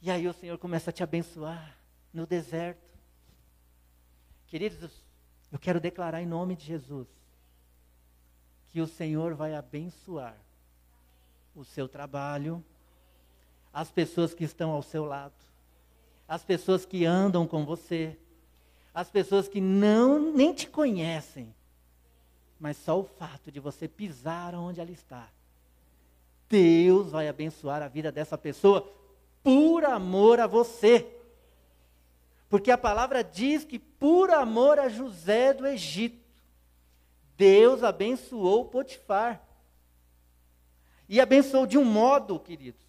E 0.00 0.10
aí 0.10 0.28
o 0.28 0.32
Senhor 0.32 0.58
começa 0.58 0.90
a 0.90 0.92
te 0.92 1.02
abençoar 1.02 1.76
no 2.12 2.26
deserto. 2.26 2.88
Queridos, 4.46 5.02
eu 5.50 5.58
quero 5.58 5.80
declarar 5.80 6.22
em 6.22 6.26
nome 6.26 6.54
de 6.54 6.64
Jesus 6.64 7.08
que 8.70 8.80
o 8.80 8.86
Senhor 8.86 9.34
vai 9.34 9.54
abençoar 9.54 10.36
o 11.54 11.64
seu 11.64 11.88
trabalho, 11.88 12.62
as 13.72 13.90
pessoas 13.90 14.34
que 14.34 14.44
estão 14.44 14.70
ao 14.70 14.82
seu 14.82 15.04
lado, 15.04 15.34
as 16.26 16.44
pessoas 16.44 16.84
que 16.84 17.04
andam 17.04 17.46
com 17.46 17.64
você, 17.64 18.18
as 18.94 19.10
pessoas 19.10 19.48
que 19.48 19.60
não 19.60 20.32
nem 20.32 20.52
te 20.52 20.68
conhecem, 20.68 21.54
mas 22.60 22.76
só 22.76 22.98
o 22.98 23.04
fato 23.04 23.50
de 23.50 23.60
você 23.60 23.88
pisar 23.88 24.54
onde 24.54 24.80
ela 24.80 24.90
está. 24.90 25.28
Deus 26.48 27.10
vai 27.10 27.28
abençoar 27.28 27.82
a 27.82 27.88
vida 27.88 28.10
dessa 28.10 28.36
pessoa 28.36 28.92
por 29.42 29.84
amor 29.84 30.40
a 30.40 30.46
você. 30.46 31.17
Porque 32.48 32.70
a 32.70 32.78
palavra 32.78 33.22
diz 33.22 33.64
que 33.64 33.78
por 33.78 34.30
amor 34.30 34.78
a 34.78 34.88
José 34.88 35.52
do 35.52 35.66
Egito, 35.66 36.26
Deus 37.36 37.82
abençoou 37.82 38.64
Potifar. 38.64 39.44
E 41.08 41.20
abençoou 41.20 41.66
de 41.66 41.78
um 41.78 41.84
modo, 41.84 42.38
queridos, 42.40 42.80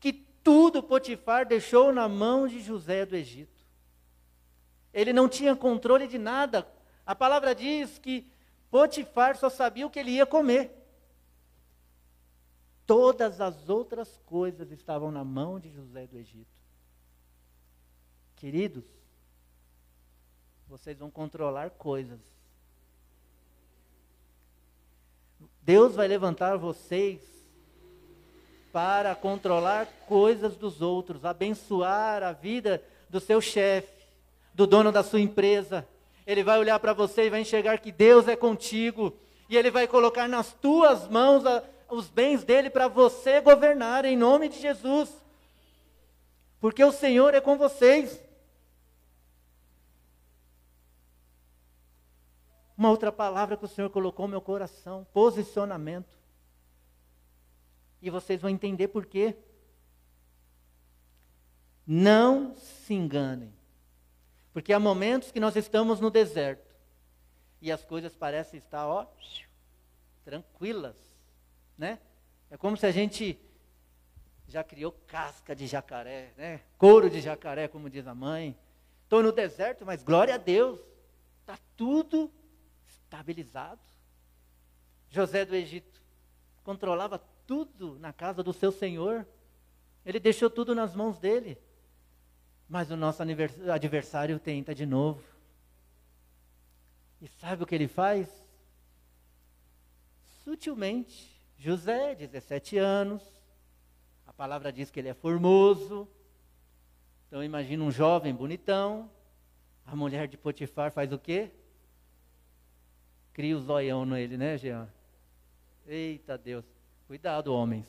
que 0.00 0.12
tudo 0.12 0.82
Potifar 0.82 1.46
deixou 1.46 1.92
na 1.92 2.08
mão 2.08 2.48
de 2.48 2.60
José 2.60 3.04
do 3.04 3.14
Egito. 3.14 3.64
Ele 4.92 5.12
não 5.12 5.28
tinha 5.28 5.54
controle 5.54 6.06
de 6.06 6.18
nada. 6.18 6.66
A 7.04 7.14
palavra 7.14 7.54
diz 7.54 7.98
que 7.98 8.26
Potifar 8.70 9.36
só 9.36 9.50
sabia 9.50 9.86
o 9.86 9.90
que 9.90 9.98
ele 9.98 10.12
ia 10.12 10.26
comer. 10.26 10.72
Todas 12.86 13.40
as 13.40 13.68
outras 13.68 14.16
coisas 14.24 14.70
estavam 14.70 15.10
na 15.10 15.24
mão 15.24 15.60
de 15.60 15.70
José 15.70 16.06
do 16.06 16.16
Egito. 16.16 16.55
Queridos, 18.36 18.84
vocês 20.68 20.98
vão 20.98 21.10
controlar 21.10 21.70
coisas. 21.70 22.20
Deus 25.62 25.94
vai 25.94 26.06
levantar 26.06 26.56
vocês 26.56 27.20
para 28.72 29.14
controlar 29.14 29.86
coisas 30.06 30.54
dos 30.54 30.82
outros, 30.82 31.24
abençoar 31.24 32.22
a 32.22 32.32
vida 32.32 32.82
do 33.08 33.18
seu 33.18 33.40
chefe, 33.40 34.06
do 34.52 34.66
dono 34.66 34.92
da 34.92 35.02
sua 35.02 35.20
empresa. 35.20 35.88
Ele 36.26 36.44
vai 36.44 36.58
olhar 36.58 36.78
para 36.78 36.92
você 36.92 37.26
e 37.26 37.30
vai 37.30 37.40
enxergar 37.40 37.78
que 37.78 37.90
Deus 37.90 38.28
é 38.28 38.36
contigo. 38.36 39.16
E 39.48 39.56
ele 39.56 39.70
vai 39.70 39.86
colocar 39.86 40.28
nas 40.28 40.52
tuas 40.52 41.08
mãos 41.08 41.46
a, 41.46 41.62
os 41.88 42.10
bens 42.10 42.44
dele 42.44 42.68
para 42.68 42.86
você 42.86 43.40
governar 43.40 44.04
em 44.04 44.16
nome 44.16 44.48
de 44.48 44.60
Jesus. 44.60 45.10
Porque 46.60 46.84
o 46.84 46.92
Senhor 46.92 47.32
é 47.32 47.40
com 47.40 47.56
vocês. 47.56 48.25
Uma 52.76 52.90
outra 52.90 53.10
palavra 53.10 53.56
que 53.56 53.64
o 53.64 53.68
Senhor 53.68 53.88
colocou 53.88 54.26
no 54.26 54.32
meu 54.32 54.40
coração: 54.40 55.06
posicionamento. 55.12 56.18
E 58.02 58.10
vocês 58.10 58.40
vão 58.40 58.50
entender 58.50 58.88
por 58.88 59.06
quê. 59.06 59.34
Não 61.86 62.54
se 62.56 62.92
enganem. 62.92 63.52
Porque 64.52 64.72
há 64.72 64.80
momentos 64.80 65.30
que 65.30 65.40
nós 65.40 65.56
estamos 65.56 66.00
no 66.00 66.10
deserto 66.10 66.74
e 67.60 67.72
as 67.72 67.84
coisas 67.84 68.14
parecem 68.14 68.58
estar, 68.58 68.86
ó, 68.86 69.06
tranquilas, 70.24 70.96
né? 71.78 71.98
É 72.50 72.56
como 72.56 72.76
se 72.76 72.86
a 72.86 72.90
gente 72.90 73.38
já 74.48 74.62
criou 74.62 74.92
casca 75.06 75.54
de 75.54 75.66
jacaré, 75.66 76.32
né? 76.36 76.60
Couro 76.78 77.10
de 77.10 77.20
jacaré, 77.20 77.68
como 77.68 77.90
diz 77.90 78.06
a 78.06 78.14
mãe. 78.14 78.56
Estou 79.02 79.22
no 79.22 79.32
deserto, 79.32 79.84
mas 79.84 80.02
glória 80.02 80.34
a 80.34 80.38
Deus, 80.38 80.80
está 81.40 81.58
tudo 81.76 82.30
estabilizado. 83.06 83.80
José 85.08 85.44
do 85.44 85.54
Egito 85.54 86.02
controlava 86.64 87.18
tudo 87.46 87.98
na 88.00 88.12
casa 88.12 88.42
do 88.42 88.52
seu 88.52 88.72
senhor. 88.72 89.26
Ele 90.04 90.18
deixou 90.18 90.50
tudo 90.50 90.74
nas 90.74 90.94
mãos 90.94 91.18
dele. 91.18 91.56
Mas 92.68 92.90
o 92.90 92.96
nosso 92.96 93.22
adversário 93.72 94.38
tenta 94.40 94.74
de 94.74 94.84
novo. 94.84 95.22
E 97.22 97.28
sabe 97.28 97.62
o 97.62 97.66
que 97.66 97.74
ele 97.74 97.88
faz? 97.88 98.28
Sutilmente. 100.42 101.40
José, 101.56 102.14
17 102.16 102.76
anos. 102.76 103.22
A 104.26 104.32
palavra 104.32 104.72
diz 104.72 104.90
que 104.90 104.98
ele 104.98 105.08
é 105.08 105.14
formoso. 105.14 106.08
Então 107.28 107.42
imagina 107.42 107.84
um 107.84 107.90
jovem 107.90 108.34
bonitão. 108.34 109.10
A 109.84 109.94
mulher 109.94 110.26
de 110.26 110.36
Potifar 110.36 110.90
faz 110.90 111.12
o 111.12 111.18
quê? 111.18 111.52
Cria 113.36 113.54
o 113.54 113.60
zoião 113.60 114.06
nele, 114.06 114.38
né, 114.38 114.56
Jean? 114.56 114.88
Eita 115.86 116.38
Deus. 116.38 116.64
Cuidado, 117.06 117.52
homens. 117.52 117.86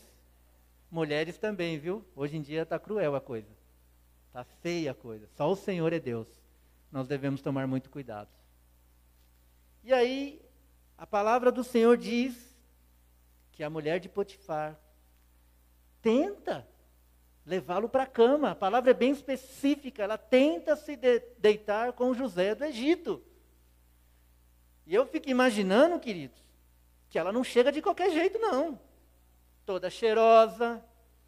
Mulheres 0.92 1.38
também, 1.38 1.80
viu? 1.80 2.04
Hoje 2.14 2.36
em 2.36 2.42
dia 2.42 2.64
está 2.64 2.78
cruel 2.78 3.16
a 3.16 3.22
coisa. 3.22 3.48
Está 4.28 4.44
feia 4.44 4.92
a 4.92 4.94
coisa. 4.94 5.26
Só 5.38 5.50
o 5.50 5.56
Senhor 5.56 5.94
é 5.94 6.02
Deus. 6.02 6.28
Nós 6.92 7.08
devemos 7.08 7.42
tomar 7.42 7.66
muito 7.66 7.90
cuidado. 7.90 8.28
E 9.86 9.94
aí, 9.94 10.42
a 10.98 11.08
palavra 11.08 11.50
do 11.50 11.64
Senhor 11.64 11.96
diz 11.96 12.54
que 13.54 13.64
a 13.64 13.70
mulher 13.70 14.02
de 14.02 14.10
Potifar 14.10 14.78
tenta 16.02 16.68
levá-lo 17.46 17.88
para 17.88 18.04
a 18.04 18.08
cama. 18.08 18.52
A 18.52 18.56
palavra 18.56 18.92
é 18.92 18.94
bem 18.94 19.12
específica. 19.12 20.04
Ela 20.04 20.18
tenta 20.18 20.76
se 20.76 20.98
de 20.98 21.22
deitar 21.38 21.94
com 21.94 22.14
José 22.14 22.54
do 22.54 22.66
Egito. 22.66 23.24
E 24.88 24.96
eu 24.96 25.06
fico 25.06 25.30
imaginando, 25.30 26.00
queridos, 26.00 26.42
que 27.10 27.20
ela 27.20 27.34
não 27.34 27.44
chega 27.44 27.74
de 27.74 27.82
qualquer 27.82 28.10
jeito, 28.10 28.40
não. 28.40 28.80
Toda 29.66 29.90
cheirosa, 29.90 30.82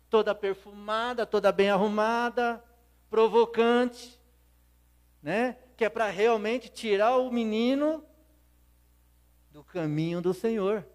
toda 0.10 0.34
perfumada, 0.34 1.26
toda 1.26 1.52
bem 1.52 1.70
arrumada, 1.70 2.64
provocante, 3.10 4.18
né? 5.22 5.58
Que 5.76 5.84
é 5.84 5.90
para 5.90 6.08
realmente 6.08 6.70
tirar 6.70 7.18
o 7.18 7.30
menino 7.30 8.02
do 9.52 9.62
caminho 9.62 10.22
do 10.22 10.34
Senhor. 10.34 10.88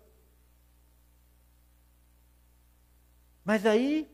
Mas 3.44 3.66
aí, 3.66 4.11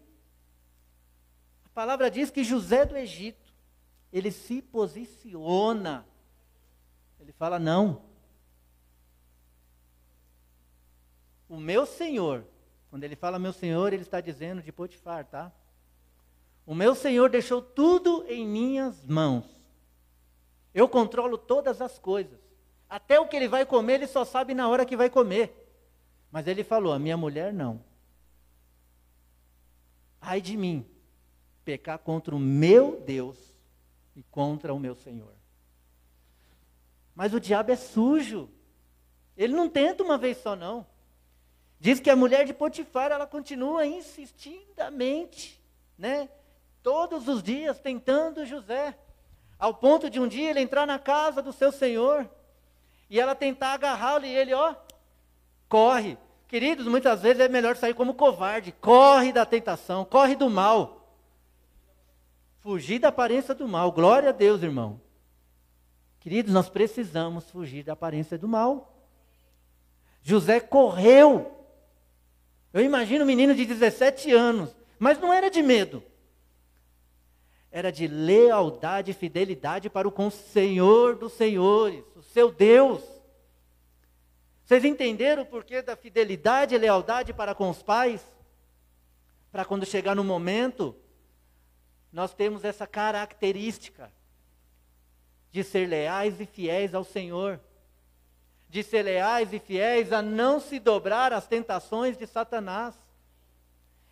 a 1.66 1.68
palavra 1.68 2.10
diz 2.10 2.32
que 2.32 2.42
José 2.42 2.84
do 2.84 2.96
Egito, 2.96 3.54
ele 4.12 4.32
se 4.32 4.60
posiciona. 4.60 6.04
Ele 7.20 7.32
fala: 7.32 7.56
não, 7.56 8.09
o 11.50 11.58
meu 11.58 11.84
senhor, 11.84 12.44
quando 12.88 13.02
ele 13.02 13.16
fala 13.16 13.36
meu 13.36 13.52
senhor, 13.52 13.92
ele 13.92 14.02
está 14.02 14.20
dizendo 14.20 14.62
de 14.62 14.70
Potifar, 14.70 15.24
tá? 15.24 15.50
O 16.64 16.76
meu 16.76 16.94
senhor 16.94 17.28
deixou 17.28 17.60
tudo 17.60 18.24
em 18.28 18.46
minhas 18.46 19.04
mãos. 19.04 19.44
Eu 20.72 20.88
controlo 20.88 21.36
todas 21.36 21.82
as 21.82 21.98
coisas. 21.98 22.38
Até 22.88 23.18
o 23.18 23.26
que 23.26 23.34
ele 23.34 23.48
vai 23.48 23.66
comer, 23.66 23.94
ele 23.94 24.06
só 24.06 24.24
sabe 24.24 24.54
na 24.54 24.68
hora 24.68 24.86
que 24.86 24.96
vai 24.96 25.10
comer. 25.10 25.68
Mas 26.30 26.46
ele 26.46 26.62
falou: 26.62 26.92
a 26.92 27.00
minha 27.00 27.16
mulher 27.16 27.52
não. 27.52 27.82
Ai 30.20 30.40
de 30.40 30.56
mim, 30.56 30.86
pecar 31.64 31.98
contra 31.98 32.32
o 32.32 32.38
meu 32.38 33.00
Deus 33.00 33.36
e 34.14 34.22
contra 34.22 34.72
o 34.72 34.78
meu 34.78 34.94
Senhor. 34.94 35.34
Mas 37.12 37.34
o 37.34 37.40
diabo 37.40 37.72
é 37.72 37.76
sujo. 37.76 38.48
Ele 39.36 39.52
não 39.52 39.68
tenta 39.68 40.04
uma 40.04 40.16
vez 40.16 40.36
só, 40.38 40.54
não. 40.54 40.86
Diz 41.80 41.98
que 41.98 42.10
a 42.10 42.16
mulher 42.16 42.44
de 42.44 42.52
Potifar, 42.52 43.10
ela 43.10 43.26
continua 43.26 43.86
insistidamente, 43.86 45.58
né? 45.96 46.28
Todos 46.82 47.26
os 47.26 47.42
dias 47.42 47.78
tentando 47.78 48.44
José. 48.44 48.94
Ao 49.58 49.72
ponto 49.72 50.10
de 50.10 50.20
um 50.20 50.28
dia 50.28 50.50
ele 50.50 50.60
entrar 50.60 50.86
na 50.86 50.98
casa 50.98 51.40
do 51.40 51.54
seu 51.54 51.72
senhor 51.72 52.28
e 53.08 53.18
ela 53.18 53.34
tentar 53.34 53.72
agarrá-lo 53.72 54.26
e 54.26 54.34
ele, 54.34 54.52
ó, 54.52 54.74
corre. 55.70 56.18
Queridos, 56.46 56.86
muitas 56.86 57.22
vezes 57.22 57.40
é 57.40 57.48
melhor 57.48 57.76
sair 57.76 57.94
como 57.94 58.12
covarde. 58.12 58.72
Corre 58.72 59.32
da 59.32 59.46
tentação, 59.46 60.04
corre 60.04 60.36
do 60.36 60.50
mal. 60.50 61.16
Fugir 62.58 62.98
da 62.98 63.08
aparência 63.08 63.54
do 63.54 63.66
mal. 63.66 63.90
Glória 63.90 64.28
a 64.28 64.32
Deus, 64.32 64.62
irmão. 64.62 65.00
Queridos, 66.18 66.52
nós 66.52 66.68
precisamos 66.68 67.50
fugir 67.50 67.84
da 67.84 67.94
aparência 67.94 68.36
do 68.36 68.46
mal. 68.46 68.92
José 70.22 70.60
correu 70.60 71.59
eu 72.72 72.82
imagino 72.82 73.24
um 73.24 73.26
menino 73.26 73.54
de 73.54 73.64
17 73.66 74.32
anos, 74.32 74.74
mas 74.98 75.18
não 75.18 75.32
era 75.32 75.50
de 75.50 75.62
medo. 75.62 76.02
Era 77.70 77.90
de 77.90 78.06
lealdade 78.06 79.10
e 79.10 79.14
fidelidade 79.14 79.88
para 79.88 80.08
o 80.08 80.30
Senhor 80.30 81.16
dos 81.16 81.32
Senhores, 81.32 82.04
o 82.16 82.22
seu 82.22 82.50
Deus. 82.50 83.02
Vocês 84.64 84.84
entenderam 84.84 85.42
o 85.42 85.46
porquê 85.46 85.82
da 85.82 85.96
fidelidade 85.96 86.74
e 86.74 86.78
lealdade 86.78 87.32
para 87.32 87.54
com 87.54 87.70
os 87.70 87.82
pais? 87.82 88.24
Para 89.50 89.64
quando 89.64 89.84
chegar 89.84 90.14
no 90.14 90.22
momento, 90.22 90.94
nós 92.12 92.34
temos 92.34 92.64
essa 92.64 92.86
característica 92.86 94.12
de 95.50 95.64
ser 95.64 95.86
leais 95.86 96.40
e 96.40 96.46
fiéis 96.46 96.94
ao 96.94 97.02
Senhor 97.02 97.60
de 98.70 98.84
ser 98.84 99.02
leais 99.02 99.52
e 99.52 99.58
fiéis 99.58 100.12
a 100.12 100.22
não 100.22 100.60
se 100.60 100.78
dobrar 100.78 101.32
às 101.32 101.44
tentações 101.44 102.16
de 102.16 102.24
Satanás. 102.24 102.94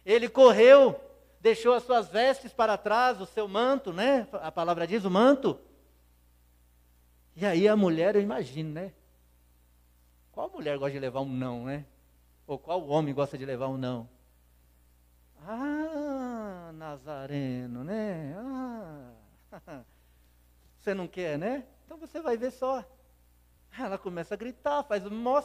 Ele 0.04 0.28
correu, 0.28 1.00
deixou 1.40 1.74
as 1.74 1.84
suas 1.84 2.08
vestes 2.08 2.52
para 2.52 2.76
trás, 2.76 3.20
o 3.20 3.26
seu 3.26 3.46
manto, 3.46 3.92
né? 3.92 4.26
A 4.32 4.50
palavra 4.50 4.84
diz 4.84 5.04
o 5.04 5.10
manto. 5.10 5.60
E 7.36 7.46
aí 7.46 7.68
a 7.68 7.76
mulher, 7.76 8.16
eu 8.16 8.20
imagino, 8.20 8.72
né? 8.72 8.92
Qual 10.32 10.50
mulher 10.50 10.76
gosta 10.76 10.92
de 10.92 10.98
levar 10.98 11.20
um 11.20 11.28
não, 11.28 11.64
né? 11.64 11.86
Ou 12.44 12.58
qual 12.58 12.84
homem 12.88 13.14
gosta 13.14 13.38
de 13.38 13.44
levar 13.44 13.68
um 13.68 13.78
não? 13.78 14.08
Ah, 15.46 16.72
Nazareno, 16.74 17.84
né? 17.84 18.34
Ah, 18.36 19.12
você 20.76 20.94
não 20.94 21.06
quer, 21.06 21.38
né? 21.38 21.64
Então 21.84 21.96
você 21.96 22.20
vai 22.20 22.36
ver 22.36 22.50
só. 22.50 22.84
Ela 23.76 23.98
começa 23.98 24.34
a 24.34 24.36
gritar, 24.36 24.82
faz 24.84 25.02
mó, 25.04 25.42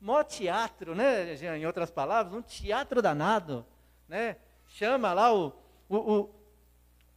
mó 0.00 0.22
teatro, 0.22 0.94
né? 0.94 1.34
Em 1.34 1.66
outras 1.66 1.90
palavras, 1.90 2.34
um 2.34 2.42
teatro 2.42 3.02
danado, 3.02 3.64
né? 4.08 4.36
Chama 4.68 5.12
lá 5.12 5.34
o, 5.34 5.52
o, 5.88 5.96
o, 5.96 6.30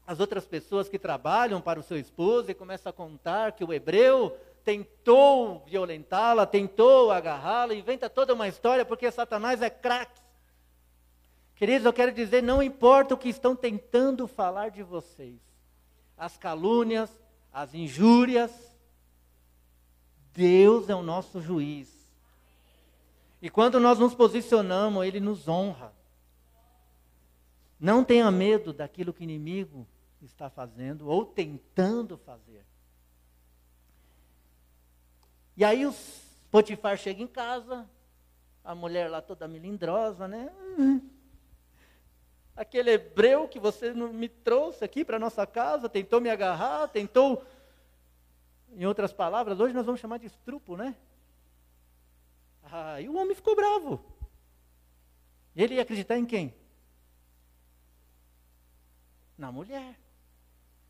as 0.06 0.20
outras 0.20 0.46
pessoas 0.46 0.90
que 0.90 1.00
trabalham 1.00 1.62
para 1.62 1.80
o 1.80 1.84
seu 1.84 1.98
esposo 1.98 2.52
e 2.52 2.54
começa 2.54 2.90
a 2.90 2.94
contar 2.94 3.54
que 3.54 3.64
o 3.64 3.74
hebreu 3.74 4.38
tentou 4.64 5.64
violentá-la, 5.66 6.46
tentou 6.46 7.12
agarrá-la, 7.12 7.74
inventa 7.74 8.10
toda 8.10 8.34
uma 8.34 8.48
história 8.48 8.86
porque 8.86 9.12
Satanás 9.12 9.62
é 9.62 9.70
craque. 9.70 10.22
Queridos, 11.56 11.86
eu 11.86 11.94
quero 11.94 12.12
dizer, 12.12 12.42
não 12.42 12.64
importa 12.64 13.14
o 13.14 13.18
que 13.18 13.30
estão 13.30 13.56
tentando 13.56 14.28
falar 14.28 14.70
de 14.70 14.82
vocês, 14.82 15.40
as 16.18 16.36
calúnias, 16.38 17.10
as 17.52 17.74
injúrias, 17.74 18.52
Deus 20.34 20.90
é 20.90 20.96
o 20.96 21.04
nosso 21.04 21.42
juiz. 21.42 21.92
E 23.42 23.50
quando 23.50 23.80
nós 23.80 24.00
nos 24.00 24.16
posicionamos, 24.16 25.06
Ele 25.06 25.20
nos 25.20 25.48
honra. 25.48 25.94
Não 27.80 28.04
tenha 28.04 28.32
medo 28.32 28.72
daquilo 28.72 29.14
que 29.14 29.22
o 29.22 29.24
inimigo 29.24 29.86
está 30.22 30.50
fazendo 30.50 31.10
ou 31.10 31.26
tentando 31.26 32.18
fazer. 32.18 32.66
E 35.56 35.64
aí 35.64 35.86
os 35.86 36.24
Potifar 36.50 36.98
chega 36.98 37.22
em 37.22 37.28
casa, 37.28 37.90
a 38.64 38.76
mulher 38.76 39.10
lá 39.10 39.22
toda 39.22 39.48
melindrosa, 39.48 40.28
né? 40.28 40.52
Aquele 42.56 42.92
hebreu 42.92 43.48
que 43.48 43.60
você 43.60 43.92
me 43.92 44.30
trouxe 44.30 44.86
aqui 44.86 45.04
para 45.04 45.18
nossa 45.18 45.48
casa, 45.48 45.90
tentou 45.90 46.22
me 46.22 46.30
agarrar, 46.30 46.88
tentou 46.90 47.44
em 48.76 48.86
outras 48.86 49.14
palavras, 49.14 49.60
hoje 49.60 49.74
nós 49.74 49.86
vamos 49.86 50.02
chamar 50.02 50.18
de 50.18 50.28
estrupo, 50.28 50.76
né? 50.76 50.96
Ah, 52.64 53.00
e 53.00 53.08
o 53.08 53.16
homem 53.18 53.36
ficou 53.36 53.56
bravo. 53.56 54.04
Ele 55.56 55.76
ia 55.76 55.82
acreditar 55.82 56.18
em 56.18 56.26
quem? 56.26 56.54
Na 59.38 59.52
mulher. 59.52 60.00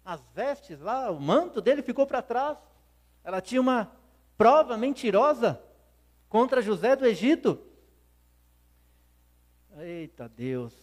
As 0.06 0.22
vestes 0.34 0.80
lá, 0.80 1.10
o 1.12 1.20
manto 1.20 1.62
dele 1.62 1.82
ficou 1.82 2.06
para 2.06 2.22
trás. 2.22 2.58
Ela 3.24 3.42
tinha 3.42 3.60
uma 3.60 3.92
prova 4.38 4.78
mentirosa 4.78 5.62
contra 6.30 6.62
José 6.62 6.96
do 6.96 7.06
Egito. 7.06 7.60
Eita 9.78 10.30
Deus. 10.30 10.74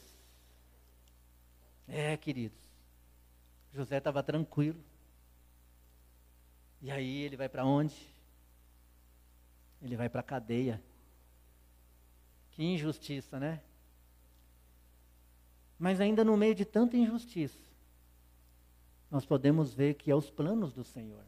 É, 1.87 2.17
queridos. 2.17 2.59
José 3.73 3.99
estava 3.99 4.23
tranquilo. 4.23 4.83
E 6.81 6.91
aí 6.91 7.23
ele 7.23 7.37
vai 7.37 7.49
para 7.49 7.65
onde? 7.65 7.95
Ele 9.83 9.97
vai 9.97 10.09
para 10.09 10.21
a 10.21 10.25
cadeia. 10.25 10.83
Que 12.51 12.63
injustiça, 12.63 13.39
né? 13.39 13.63
Mas 15.79 16.01
ainda 16.01 16.25
no 16.25 16.37
meio 16.37 16.55
de 16.55 16.65
tanta 16.65 16.97
injustiça, 16.97 17.59
nós 19.11 19.25
podemos 19.25 19.73
ver 19.73 19.95
que 19.95 20.11
é 20.11 20.15
os 20.15 20.31
planos 20.31 20.73
do 20.73 20.85
Senhor. 20.85 21.25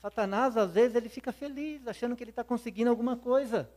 Satanás, 0.00 0.56
às 0.56 0.72
vezes, 0.72 0.96
ele 0.96 1.08
fica 1.08 1.32
feliz, 1.32 1.86
achando 1.86 2.16
que 2.16 2.24
ele 2.24 2.30
está 2.30 2.42
conseguindo 2.42 2.90
alguma 2.90 3.16
coisa. 3.16 3.70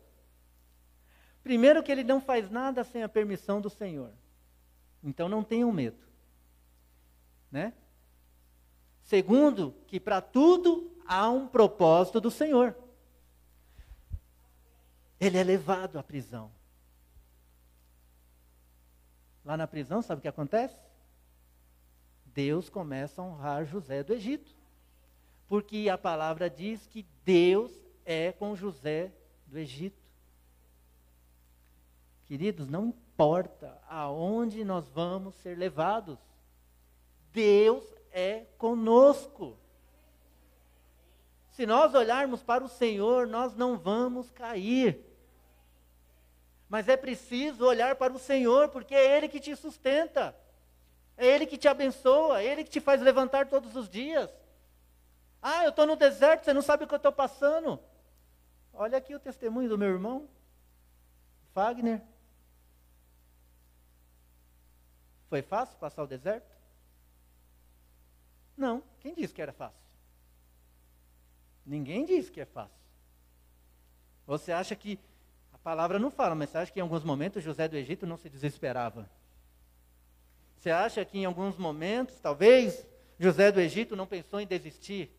Primeiro, 1.44 1.84
que 1.84 1.92
ele 1.92 2.04
não 2.04 2.20
faz 2.20 2.50
nada 2.50 2.84
sem 2.84 3.04
a 3.04 3.10
permissão 3.10 3.62
do 3.62 3.70
Senhor. 3.70 4.12
Então, 5.04 5.30
não 5.30 5.44
tenham 5.44 5.72
medo. 5.72 6.04
Né? 7.52 7.74
Segundo, 9.06 9.72
que 9.86 10.00
para 10.00 10.20
tudo 10.20 10.92
há 11.06 11.30
um 11.30 11.48
propósito 11.48 12.20
do 12.20 12.32
Senhor. 12.32 12.76
Ele 15.20 15.38
é 15.38 15.44
levado 15.44 16.00
à 16.00 16.04
prisão. 16.04 16.52
Lá 19.46 19.56
na 19.56 19.68
prisão, 19.68 20.02
sabe 20.02 20.20
o 20.20 20.22
que 20.24 20.28
acontece? 20.28 20.80
Deus 22.26 22.68
começa 22.68 23.22
a 23.22 23.26
honrar 23.26 23.64
José 23.64 24.04
do 24.04 24.12
Egito. 24.12 24.56
Porque 25.48 25.88
a 25.88 26.00
palavra 26.00 26.50
diz 26.50 26.88
que 26.88 27.06
Deus 27.24 27.72
é 28.04 28.32
com 28.32 28.56
José 28.56 29.14
do 29.46 29.60
Egito. 29.60 30.02
Queridos, 32.26 32.68
não 32.68 32.88
importa 32.88 33.80
aonde 33.88 34.64
nós 34.64 34.90
vamos 34.90 35.36
ser 35.36 35.56
levados, 35.56 36.18
Deus 37.32 37.95
é 38.16 38.46
conosco. 38.58 39.60
Se 41.50 41.66
nós 41.66 41.94
olharmos 41.94 42.42
para 42.42 42.64
o 42.64 42.70
Senhor, 42.70 43.28
nós 43.28 43.54
não 43.56 43.78
vamos 43.78 44.32
cair. 44.32 45.06
Mas 46.70 46.88
é 46.88 46.96
preciso 46.96 47.66
olhar 47.66 47.98
para 47.98 48.14
o 48.14 48.20
Senhor, 48.20 48.70
porque 48.70 48.96
é 48.96 49.18
Ele 49.18 49.28
que 49.28 49.40
te 49.40 49.54
sustenta, 49.54 50.34
é 51.18 51.28
Ele 51.28 51.46
que 51.46 51.58
te 51.58 51.68
abençoa, 51.68 52.42
é 52.42 52.46
Ele 52.46 52.64
que 52.64 52.70
te 52.70 52.80
faz 52.80 53.02
levantar 53.02 53.50
todos 53.50 53.76
os 53.76 53.90
dias. 53.90 54.34
Ah, 55.42 55.66
eu 55.66 55.70
estou 55.72 55.86
no 55.86 55.98
deserto, 55.98 56.46
você 56.46 56.54
não 56.54 56.62
sabe 56.62 56.86
o 56.86 56.88
que 56.88 56.94
eu 56.94 56.98
estou 56.98 57.12
passando. 57.12 57.80
Olha 58.74 58.98
aqui 58.98 59.14
o 59.14 59.20
testemunho 59.20 59.68
do 59.68 59.78
meu 59.78 59.90
irmão, 59.90 60.30
Fagner. 61.54 62.02
Foi 65.30 65.42
fácil 65.42 65.78
passar 65.78 66.04
o 66.04 66.08
deserto? 66.08 66.55
Não. 68.58 68.82
Quem 69.00 69.14
disse 69.14 69.34
que 69.34 69.42
era 69.42 69.54
fácil? 69.54 69.80
Ninguém 71.66 72.06
disse 72.06 72.32
que 72.32 72.42
é 72.42 72.46
fácil. 72.46 72.76
Você 74.28 74.52
acha 74.52 74.76
que 74.76 75.00
a 75.54 75.58
palavra 75.58 76.00
não 76.00 76.12
fala, 76.12 76.36
mas 76.36 76.50
você 76.50 76.58
acha 76.60 76.72
que 76.72 76.80
em 76.80 76.84
alguns 76.84 77.04
momentos 77.04 77.44
José 77.44 77.68
do 77.68 77.76
Egito 77.76 78.06
não 78.06 78.18
se 78.18 78.30
desesperava? 78.30 79.10
Você 80.58 80.70
acha 80.72 81.04
que 81.04 81.20
em 81.20 81.26
alguns 81.26 81.58
momentos, 81.58 82.20
talvez, 82.20 82.88
José 83.20 83.52
do 83.52 83.60
Egito 83.60 83.96
não 83.96 84.08
pensou 84.08 84.40
em 84.40 84.48
desistir? 84.48 85.12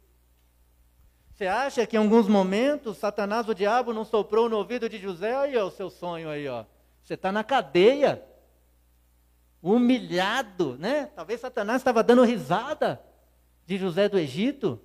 Você 1.32 1.46
acha 1.46 1.86
que 1.86 1.96
em 1.96 2.00
alguns 2.00 2.26
momentos 2.26 2.96
Satanás, 2.96 3.48
o 3.48 3.54
diabo, 3.54 3.92
não 3.92 4.04
soprou 4.04 4.48
no 4.48 4.56
ouvido 4.56 4.88
de 4.88 4.98
José? 4.98 5.36
Aí, 5.36 5.56
ó, 5.56 5.66
o 5.66 5.70
seu 5.70 5.90
sonho 5.90 6.30
aí, 6.30 6.48
ó. 6.48 6.64
Você 7.02 7.14
está 7.14 7.30
na 7.30 7.44
cadeia, 7.44 8.24
humilhado, 9.62 10.76
né? 10.78 11.06
Talvez 11.14 11.40
Satanás 11.40 11.80
estava 11.80 12.02
dando 12.02 12.24
risada 12.24 13.00
de 13.66 13.76
José 13.76 14.08
do 14.08 14.18
Egito. 14.18 14.80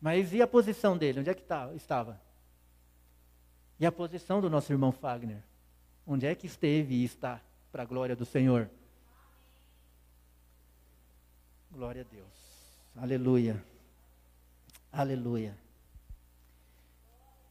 Mas 0.00 0.32
e 0.34 0.42
a 0.42 0.46
posição 0.46 0.96
dele? 0.96 1.20
Onde 1.20 1.30
é 1.30 1.34
que 1.34 1.42
tá, 1.42 1.72
estava? 1.74 2.20
E 3.80 3.86
a 3.86 3.90
posição 3.90 4.40
do 4.40 4.50
nosso 4.50 4.70
irmão 4.70 4.92
Fagner? 4.92 5.42
Onde 6.06 6.26
é 6.26 6.34
que 6.34 6.46
esteve 6.46 6.94
e 6.94 7.04
está, 7.04 7.40
para 7.72 7.82
a 7.82 7.86
glória 7.86 8.14
do 8.14 8.26
Senhor? 8.26 8.70
Glória 11.72 12.02
a 12.02 12.04
Deus. 12.04 12.28
Aleluia. 12.94 13.64
Aleluia. 14.92 15.58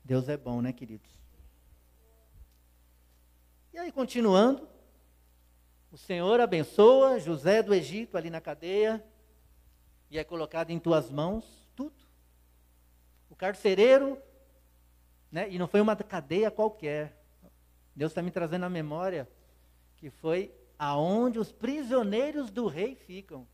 Deus 0.06 0.30
é 0.30 0.38
bom, 0.38 0.62
né, 0.62 0.72
queridos? 0.72 1.10
E 3.74 3.78
aí, 3.80 3.92
continuando, 3.92 4.68
o 5.92 5.98
Senhor 5.98 6.40
abençoa 6.40 7.20
José 7.20 7.64
do 7.64 7.74
Egito 7.74 8.16
ali 8.16 8.30
na 8.30 8.40
cadeia 8.40 9.04
e 10.14 10.20
é 10.20 10.24
colocado 10.24 10.70
em 10.70 10.78
tuas 10.78 11.10
mãos 11.10 11.44
tudo. 11.76 11.96
O 13.32 13.36
carcereiro, 13.36 14.22
né, 15.32 15.50
e 15.50 15.58
não 15.58 15.68
foi 15.68 15.82
uma 15.82 15.96
cadeia 15.96 16.52
qualquer. 16.52 17.20
Deus 17.96 18.12
está 18.12 18.22
me 18.22 18.30
trazendo 18.30 18.64
à 18.64 18.70
memória 18.70 19.28
que 19.98 20.12
foi 20.12 20.54
aonde 20.78 21.40
os 21.40 21.52
prisioneiros 21.52 22.52
do 22.52 22.68
rei 22.68 22.94
ficam. 22.94 23.48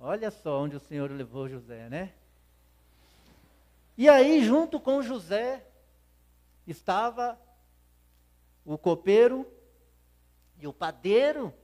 Olha 0.00 0.32
só 0.32 0.60
onde 0.60 0.74
o 0.74 0.80
Senhor 0.80 1.12
levou 1.12 1.48
José, 1.48 1.88
né? 1.88 2.12
E 3.96 4.08
aí, 4.08 4.44
junto 4.44 4.80
com 4.80 5.00
José, 5.00 5.64
estava 6.66 7.40
o 8.64 8.76
copeiro 8.76 9.46
e 10.58 10.66
o 10.66 10.72
padeiro 10.72 11.54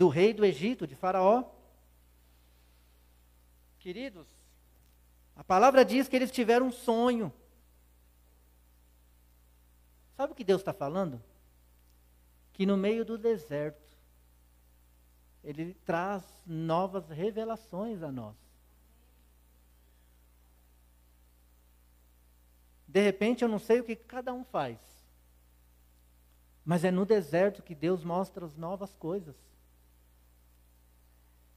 do 0.00 0.08
rei 0.08 0.32
do 0.32 0.46
Egito, 0.46 0.86
de 0.86 0.96
Faraó. 0.96 1.44
Queridos, 3.78 4.26
a 5.36 5.44
palavra 5.44 5.84
diz 5.84 6.08
que 6.08 6.16
eles 6.16 6.30
tiveram 6.30 6.68
um 6.68 6.72
sonho. 6.72 7.30
Sabe 10.16 10.32
o 10.32 10.34
que 10.34 10.42
Deus 10.42 10.62
está 10.62 10.72
falando? 10.72 11.22
Que 12.54 12.64
no 12.64 12.78
meio 12.78 13.04
do 13.04 13.18
deserto, 13.18 13.94
ele 15.44 15.74
traz 15.84 16.24
novas 16.46 17.10
revelações 17.10 18.02
a 18.02 18.10
nós. 18.10 18.36
De 22.88 23.02
repente 23.02 23.44
eu 23.44 23.50
não 23.50 23.58
sei 23.58 23.80
o 23.80 23.84
que 23.84 23.94
cada 23.94 24.32
um 24.32 24.44
faz. 24.44 24.78
Mas 26.64 26.84
é 26.84 26.90
no 26.90 27.04
deserto 27.04 27.62
que 27.62 27.74
Deus 27.74 28.02
mostra 28.02 28.46
as 28.46 28.56
novas 28.56 28.94
coisas. 28.94 29.49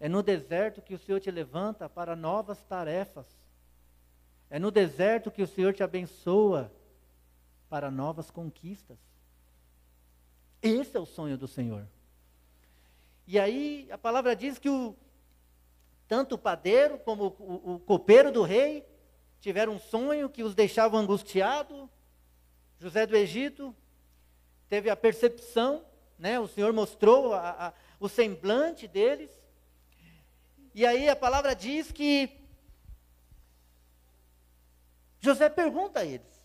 É 0.04 0.10
no 0.10 0.22
deserto 0.22 0.82
que 0.82 0.94
o 0.94 1.00
Senhor 1.00 1.22
te 1.22 1.32
levanta 1.32 1.88
para 1.88 2.13
novas 2.13 2.62
tarefas. 2.63 3.26
É 4.50 4.60
no 4.60 4.70
deserto 4.70 5.32
que 5.32 5.42
o 5.42 5.48
Senhor 5.48 5.74
te 5.74 5.82
abençoa 5.82 6.70
para 7.70 7.89
novas 7.89 8.30
conquistas. 8.30 8.98
Esse 10.62 10.98
é 10.98 11.00
o 11.00 11.06
sonho 11.06 11.38
do 11.38 11.48
Senhor. 11.48 11.88
E 13.26 13.39
aí 13.39 13.88
a 13.89 13.98
palavra 13.98 14.36
diz 14.36 14.60
que 14.60 14.70
o, 14.70 14.94
tanto 16.06 16.36
o 16.36 16.38
padeiro 16.38 17.00
como 17.00 17.28
o, 17.39 17.72
o, 17.72 17.76
o 17.76 17.80
copeiro 17.80 18.30
do 18.30 18.44
rei 18.44 18.86
tiveram 19.39 19.76
um 19.76 19.80
sonho 19.80 20.30
que 20.30 20.44
os 20.44 20.54
deixava 20.54 20.98
angustiado. 20.98 21.89
José 22.78 23.08
do 23.08 23.16
Egito 23.16 23.74
teve 24.68 24.89
a 24.89 24.98
percepção, 24.98 25.86
né? 26.20 26.42
o 26.42 26.48
Senhor 26.50 26.74
mostrou 26.74 27.34
a, 27.34 27.68
a, 27.68 27.74
o 28.02 28.10
semblante 28.10 28.86
deles. 28.86 29.42
E 30.74 30.86
aí 30.86 31.08
a 31.08 31.16
palavra 31.16 31.56
diz 31.56 31.92
que 31.92 32.42
José 35.20 35.50
pergunta 35.50 36.00
a 36.00 36.06
eles: 36.06 36.44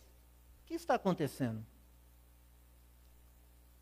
o 0.62 0.66
que 0.66 0.74
está 0.74 0.94
acontecendo? 0.94 1.64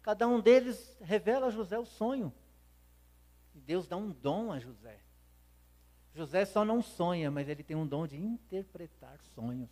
Cada 0.03 0.29
um 0.29 0.41
deles 0.41 0.97
revela 1.01 1.49
a 1.49 1.51
José 1.51 1.79
o 1.79 1.85
sonho. 1.85 2.33
Deus 3.53 3.89
dá 3.89 3.97
um 3.97 4.11
dom 4.11 4.53
a 4.53 4.59
José. 4.61 5.01
José 6.15 6.45
só 6.45 6.65
não 6.65 6.81
sonha, 6.81 7.31
mas 7.31 7.49
ele 7.49 7.63
tem 7.63 7.77
um 7.77 7.87
dom 7.87 8.07
de 8.07 8.17
interpretar 8.17 9.21
sonhos. 9.35 9.69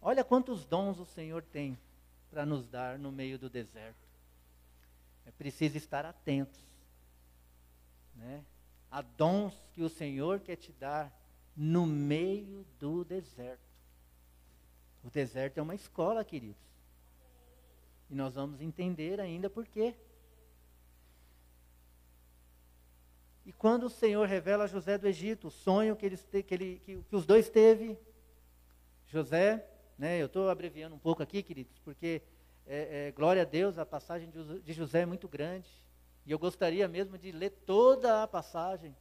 Olha 0.00 0.22
quantos 0.22 0.64
dons 0.64 0.98
o 0.98 1.06
Senhor 1.06 1.42
tem 1.42 1.76
para 2.30 2.44
nos 2.44 2.68
dar 2.68 2.98
no 2.98 3.10
meio 3.10 3.38
do 3.38 3.48
deserto. 3.48 4.06
É 5.26 5.30
preciso 5.30 5.76
estar 5.76 6.04
atentos. 6.04 6.60
Né? 8.14 8.44
Há 8.90 9.02
dons 9.02 9.54
que 9.72 9.82
o 9.82 9.88
Senhor 9.88 10.40
quer 10.40 10.56
te 10.56 10.72
dar 10.72 11.12
no 11.56 11.86
meio 11.86 12.66
do 12.78 13.04
deserto. 13.04 13.68
O 15.04 15.10
deserto 15.10 15.58
é 15.58 15.62
uma 15.62 15.74
escola, 15.74 16.24
queridos. 16.24 16.62
E 18.10 18.14
nós 18.14 18.34
vamos 18.34 18.60
entender 18.60 19.20
ainda 19.20 19.50
por 19.50 19.66
quê. 19.66 19.94
E 23.44 23.52
quando 23.52 23.84
o 23.84 23.90
Senhor 23.90 24.26
revela 24.26 24.64
a 24.64 24.66
José 24.66 24.98
do 24.98 25.06
Egito 25.08 25.48
o 25.48 25.50
sonho 25.50 25.96
que, 25.96 26.04
eles 26.04 26.22
te, 26.24 26.42
que, 26.42 26.54
ele, 26.54 26.80
que, 26.84 27.02
que 27.02 27.16
os 27.16 27.24
dois 27.24 27.48
teve, 27.48 27.98
José, 29.06 29.66
né, 29.96 30.20
eu 30.20 30.26
estou 30.26 30.50
abreviando 30.50 30.94
um 30.94 30.98
pouco 30.98 31.22
aqui, 31.22 31.42
queridos, 31.42 31.78
porque 31.78 32.22
é, 32.66 33.08
é, 33.08 33.12
glória 33.12 33.42
a 33.42 33.46
Deus, 33.46 33.78
a 33.78 33.86
passagem 33.86 34.28
de, 34.30 34.60
de 34.60 34.72
José 34.74 35.00
é 35.00 35.06
muito 35.06 35.26
grande. 35.26 35.68
E 36.28 36.30
eu 36.30 36.38
gostaria 36.38 36.86
mesmo 36.86 37.16
de 37.16 37.32
ler 37.32 37.48
toda 37.64 38.22
a 38.22 38.28
passagem, 38.28 38.94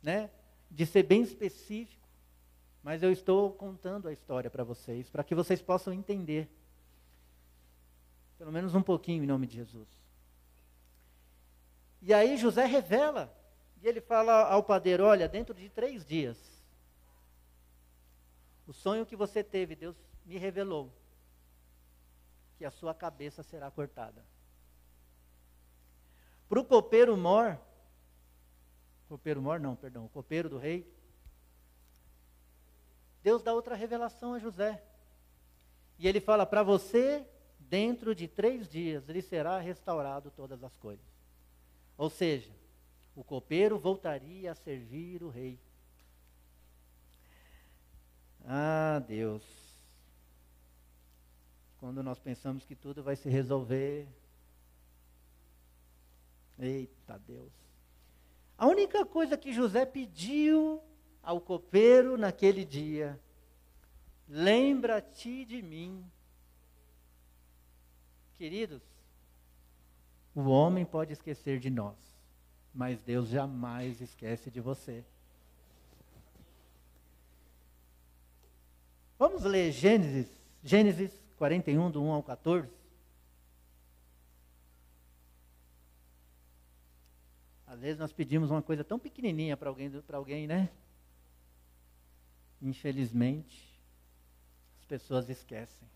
né, 0.00 0.30
de 0.70 0.86
ser 0.86 1.02
bem 1.02 1.20
específico. 1.20 2.08
Mas 2.80 3.02
eu 3.02 3.10
estou 3.10 3.52
contando 3.52 4.06
a 4.06 4.12
história 4.12 4.48
para 4.48 4.62
vocês, 4.62 5.10
para 5.10 5.24
que 5.24 5.34
vocês 5.34 5.60
possam 5.60 5.92
entender. 5.92 6.48
Pelo 8.38 8.52
menos 8.52 8.72
um 8.72 8.82
pouquinho 8.82 9.24
em 9.24 9.26
nome 9.26 9.48
de 9.48 9.56
Jesus. 9.56 9.88
E 12.00 12.14
aí 12.14 12.36
José 12.36 12.64
revela 12.66 13.36
e 13.82 13.88
ele 13.88 14.00
fala 14.00 14.48
ao 14.48 14.62
padeiro: 14.62 15.02
Olha, 15.02 15.28
dentro 15.28 15.56
de 15.56 15.68
três 15.68 16.06
dias, 16.06 16.38
o 18.64 18.72
sonho 18.72 19.04
que 19.04 19.16
você 19.16 19.42
teve, 19.42 19.74
Deus 19.74 19.96
me 20.24 20.38
revelou 20.38 20.92
que 22.56 22.64
a 22.64 22.70
sua 22.70 22.94
cabeça 22.94 23.42
será 23.42 23.72
cortada. 23.72 24.24
Para 26.48 26.60
o 26.60 26.64
copeiro 26.64 27.16
mor, 27.16 27.58
copeiro 29.08 29.40
mor 29.40 29.60
não, 29.60 29.74
perdão, 29.76 30.04
o 30.04 30.08
copeiro 30.08 30.48
do 30.48 30.58
rei, 30.58 30.92
Deus 33.22 33.42
dá 33.42 33.54
outra 33.54 33.74
revelação 33.74 34.34
a 34.34 34.38
José. 34.38 34.82
E 35.98 36.06
ele 36.06 36.20
fala: 36.20 36.44
para 36.44 36.62
você, 36.62 37.26
dentro 37.58 38.14
de 38.14 38.28
três 38.28 38.68
dias, 38.68 39.08
lhe 39.08 39.22
será 39.22 39.58
restaurado 39.58 40.30
todas 40.30 40.62
as 40.62 40.76
coisas. 40.76 41.04
Ou 41.96 42.10
seja, 42.10 42.50
o 43.16 43.22
copeiro 43.22 43.78
voltaria 43.78 44.52
a 44.52 44.54
servir 44.54 45.22
o 45.22 45.30
rei. 45.30 45.58
Ah, 48.44 49.02
Deus. 49.06 49.42
Quando 51.78 52.02
nós 52.02 52.18
pensamos 52.18 52.64
que 52.64 52.74
tudo 52.74 53.02
vai 53.02 53.16
se 53.16 53.28
resolver. 53.28 54.06
Eita 56.58 57.18
Deus. 57.26 57.52
A 58.56 58.66
única 58.66 59.04
coisa 59.04 59.36
que 59.36 59.52
José 59.52 59.84
pediu 59.84 60.80
ao 61.22 61.40
copeiro 61.40 62.16
naquele 62.16 62.64
dia: 62.64 63.20
lembra-te 64.28 65.44
de 65.44 65.62
mim. 65.62 66.04
Queridos, 68.34 68.82
o 70.34 70.42
homem 70.42 70.84
pode 70.84 71.12
esquecer 71.12 71.58
de 71.58 71.70
nós 71.70 72.14
mas 72.74 73.00
Deus 73.00 73.28
jamais 73.28 74.00
esquece 74.00 74.50
de 74.50 74.60
você. 74.60 75.04
Vamos 79.16 79.44
ler 79.44 79.70
Gênesis, 79.70 80.26
Gênesis 80.62 81.12
41, 81.38 81.88
do 81.88 82.02
1 82.02 82.10
ao 82.10 82.22
14. 82.22 82.68
Às 87.74 87.80
vezes 87.80 87.98
nós 87.98 88.12
pedimos 88.12 88.52
uma 88.52 88.62
coisa 88.62 88.84
tão 88.84 89.00
pequenininha 89.00 89.56
para 89.56 89.68
alguém, 89.68 89.90
para 90.02 90.16
alguém, 90.16 90.46
né? 90.46 90.70
Infelizmente, 92.62 93.76
as 94.78 94.84
pessoas 94.84 95.28
esquecem. 95.28 95.88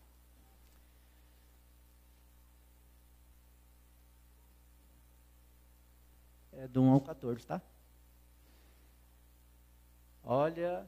é 6.51 6.67
do 6.67 6.81
1 6.81 6.89
ao 6.89 6.99
14, 6.99 7.47
tá? 7.47 7.61
Olha, 10.21 10.85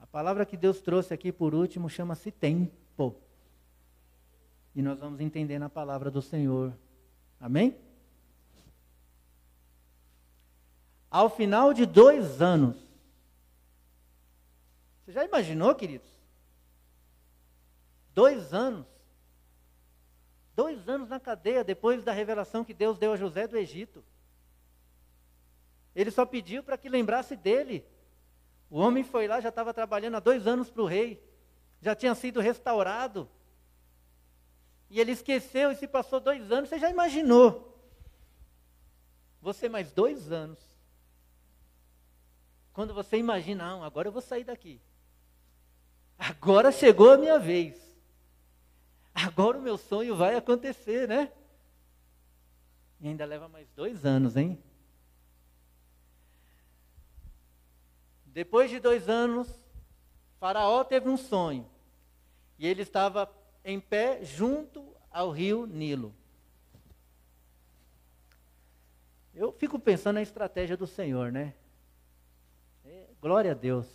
a 0.00 0.06
palavra 0.08 0.44
que 0.44 0.56
Deus 0.56 0.80
trouxe 0.80 1.14
aqui 1.14 1.30
por 1.30 1.54
último 1.54 1.88
chama-se 1.88 2.32
tempo. 2.32 3.14
E 4.74 4.82
nós 4.82 4.98
vamos 4.98 5.20
entender 5.20 5.60
na 5.60 5.68
palavra 5.68 6.10
do 6.10 6.20
Senhor. 6.20 6.76
Amém? 7.38 7.89
Ao 11.10 11.28
final 11.28 11.74
de 11.74 11.84
dois 11.84 12.40
anos. 12.40 12.76
Você 15.04 15.12
já 15.12 15.24
imaginou, 15.24 15.74
queridos? 15.74 16.08
Dois 18.14 18.54
anos. 18.54 18.86
Dois 20.54 20.88
anos 20.88 21.08
na 21.08 21.18
cadeia 21.18 21.64
depois 21.64 22.04
da 22.04 22.12
revelação 22.12 22.64
que 22.64 22.72
Deus 22.72 22.98
deu 22.98 23.12
a 23.12 23.16
José 23.16 23.48
do 23.48 23.56
Egito. 23.56 24.04
Ele 25.96 26.10
só 26.12 26.24
pediu 26.24 26.62
para 26.62 26.78
que 26.78 26.88
lembrasse 26.88 27.34
dele. 27.34 27.84
O 28.70 28.78
homem 28.78 29.02
foi 29.02 29.26
lá, 29.26 29.40
já 29.40 29.48
estava 29.48 29.74
trabalhando 29.74 30.16
há 30.16 30.20
dois 30.20 30.46
anos 30.46 30.70
para 30.70 30.82
o 30.82 30.86
rei, 30.86 31.20
já 31.80 31.94
tinha 31.94 32.14
sido 32.14 32.40
restaurado. 32.40 33.28
E 34.88 35.00
ele 35.00 35.10
esqueceu 35.12 35.72
e 35.72 35.76
se 35.76 35.88
passou 35.88 36.20
dois 36.20 36.52
anos. 36.52 36.68
Você 36.68 36.78
já 36.78 36.88
imaginou? 36.88 37.76
Você 39.40 39.68
mais 39.68 39.90
dois 39.90 40.30
anos. 40.30 40.69
Quando 42.80 42.94
você 42.94 43.18
imagina, 43.18 43.84
agora 43.84 44.08
eu 44.08 44.12
vou 44.12 44.22
sair 44.22 44.42
daqui. 44.42 44.80
Agora 46.18 46.72
chegou 46.72 47.12
a 47.12 47.18
minha 47.18 47.38
vez. 47.38 47.78
Agora 49.14 49.58
o 49.58 49.60
meu 49.60 49.76
sonho 49.76 50.16
vai 50.16 50.34
acontecer, 50.34 51.06
né? 51.06 51.30
E 52.98 53.06
ainda 53.06 53.26
leva 53.26 53.50
mais 53.50 53.68
dois 53.76 54.06
anos, 54.06 54.34
hein? 54.34 54.58
Depois 58.24 58.70
de 58.70 58.80
dois 58.80 59.10
anos, 59.10 59.46
Faraó 60.38 60.82
teve 60.82 61.06
um 61.06 61.18
sonho. 61.18 61.68
E 62.58 62.66
ele 62.66 62.80
estava 62.80 63.30
em 63.62 63.78
pé 63.78 64.24
junto 64.24 64.96
ao 65.10 65.30
rio 65.30 65.66
Nilo. 65.66 66.14
Eu 69.34 69.52
fico 69.52 69.78
pensando 69.78 70.14
na 70.14 70.22
estratégia 70.22 70.78
do 70.78 70.86
Senhor, 70.86 71.30
né? 71.30 71.52
Glória 73.20 73.52
a 73.52 73.54
Deus. 73.54 73.86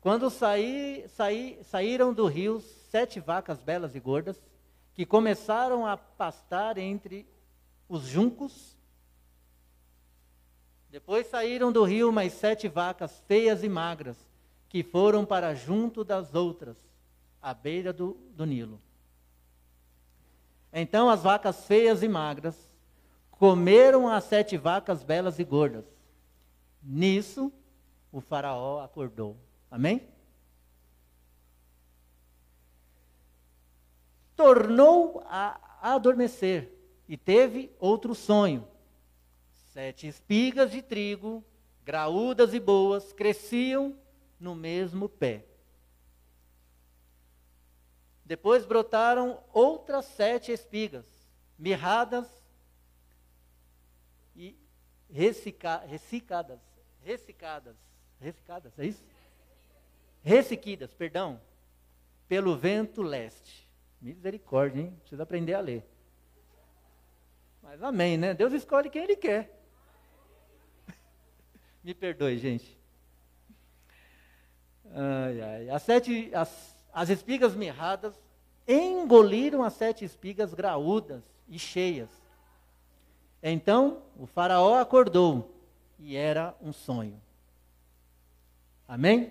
Quando 0.00 0.30
saí, 0.30 1.06
saí, 1.08 1.58
saíram 1.64 2.14
do 2.14 2.26
rio 2.26 2.60
sete 2.90 3.20
vacas 3.20 3.60
belas 3.62 3.94
e 3.94 4.00
gordas, 4.00 4.40
que 4.94 5.04
começaram 5.04 5.86
a 5.86 5.96
pastar 5.96 6.78
entre 6.78 7.26
os 7.88 8.02
juncos 8.02 8.78
depois 10.90 11.26
saíram 11.26 11.70
do 11.70 11.84
rio 11.84 12.10
mais 12.10 12.32
sete 12.32 12.66
vacas 12.66 13.22
feias 13.26 13.62
e 13.62 13.68
magras, 13.68 14.16
que 14.68 14.82
foram 14.82 15.24
para 15.24 15.54
junto 15.54 16.02
das 16.02 16.34
outras, 16.34 16.76
à 17.42 17.52
beira 17.52 17.92
do, 17.92 18.16
do 18.30 18.46
Nilo. 18.46 18.80
Então 20.72 21.10
as 21.10 21.22
vacas 21.22 21.66
feias 21.66 22.02
e 22.02 22.08
magras 22.08 22.56
comeram 23.30 24.08
as 24.08 24.24
sete 24.24 24.56
vacas 24.56 25.02
belas 25.02 25.38
e 25.38 25.44
gordas. 25.44 25.84
Nisso, 26.82 27.52
o 28.12 28.20
Faraó 28.20 28.80
acordou. 28.80 29.36
Amém? 29.70 30.08
Tornou 34.34 35.22
a 35.26 35.78
adormecer 35.94 36.72
e 37.08 37.16
teve 37.16 37.74
outro 37.78 38.14
sonho 38.14 38.66
Sete 39.78 40.08
espigas 40.08 40.72
de 40.72 40.82
trigo, 40.82 41.44
graúdas 41.84 42.52
e 42.52 42.58
boas, 42.58 43.12
cresciam 43.12 43.96
no 44.40 44.52
mesmo 44.52 45.08
pé. 45.08 45.46
Depois 48.24 48.66
brotaram 48.66 49.40
outras 49.52 50.04
sete 50.04 50.50
espigas, 50.50 51.06
mirradas 51.56 52.26
e 54.34 54.58
ressica, 55.08 55.76
ressicadas. 55.86 56.58
Ressicadas. 57.00 57.76
Ressicadas, 58.20 58.72
é 58.78 58.86
isso? 58.86 59.04
Ressequidas, 60.22 60.92
perdão. 60.92 61.40
Pelo 62.28 62.56
vento 62.56 63.02
leste. 63.02 63.68
Misericórdia, 64.00 64.82
hein? 64.82 64.96
Precisa 65.00 65.22
aprender 65.22 65.54
a 65.54 65.60
ler. 65.60 65.84
Mas 67.62 67.82
amém, 67.82 68.16
né? 68.16 68.34
Deus 68.34 68.52
escolhe 68.52 68.90
quem 68.90 69.02
Ele 69.04 69.16
quer. 69.16 69.58
Me 71.82 71.94
perdoe, 71.94 72.38
gente. 72.38 72.78
Ai, 74.92 75.40
ai. 75.40 75.70
As, 75.70 75.82
sete, 75.82 76.30
as, 76.34 76.76
as 76.92 77.08
espigas 77.10 77.54
mirradas 77.54 78.14
engoliram 78.66 79.62
as 79.62 79.72
sete 79.74 80.04
espigas 80.04 80.52
graúdas 80.54 81.24
e 81.48 81.58
cheias. 81.58 82.10
Então 83.42 84.02
o 84.16 84.26
faraó 84.26 84.78
acordou 84.78 85.54
e 85.98 86.16
era 86.16 86.54
um 86.60 86.72
sonho. 86.72 87.20
Amém? 88.88 89.30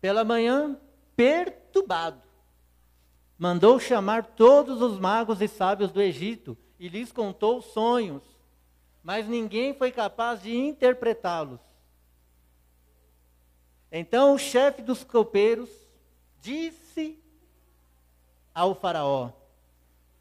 Pela 0.00 0.24
manhã, 0.24 0.80
perturbado, 1.14 2.22
mandou 3.38 3.78
chamar 3.78 4.24
todos 4.24 4.80
os 4.80 4.98
magos 4.98 5.42
e 5.42 5.46
sábios 5.46 5.92
do 5.92 6.00
Egito 6.00 6.56
e 6.78 6.88
lhes 6.88 7.12
contou 7.12 7.60
sonhos, 7.60 8.22
mas 9.02 9.28
ninguém 9.28 9.74
foi 9.74 9.92
capaz 9.92 10.42
de 10.42 10.56
interpretá-los. 10.56 11.60
Então 13.92 14.34
o 14.34 14.38
chefe 14.38 14.80
dos 14.80 15.04
copeiros 15.04 15.68
disse 16.40 17.22
ao 18.54 18.74
Faraó: 18.74 19.32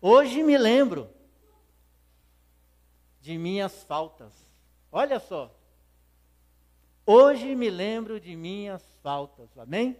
Hoje 0.01 0.43
me 0.43 0.57
lembro 0.57 1.09
de 3.29 3.37
minhas 3.37 3.83
faltas. 3.83 4.33
Olha 4.91 5.19
só. 5.19 5.55
Hoje 7.05 7.53
me 7.53 7.69
lembro 7.69 8.19
de 8.19 8.35
minhas 8.35 8.83
faltas. 9.03 9.55
Amém? 9.55 9.95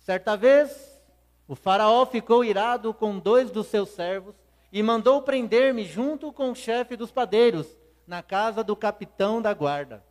Certa 0.00 0.36
vez, 0.36 1.02
o 1.48 1.54
faraó 1.54 2.04
ficou 2.04 2.44
irado 2.44 2.92
com 2.92 3.18
dois 3.18 3.50
dos 3.50 3.68
seus 3.68 3.88
servos 3.92 4.34
e 4.70 4.82
mandou 4.82 5.22
prender-me 5.22 5.86
junto 5.86 6.30
com 6.30 6.50
o 6.50 6.54
chefe 6.54 6.96
dos 6.96 7.10
padeiros 7.10 7.66
na 8.06 8.22
casa 8.22 8.62
do 8.62 8.76
capitão 8.76 9.40
da 9.40 9.54
guarda. 9.54 10.04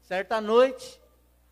Certa 0.00 0.40
noite, 0.40 0.98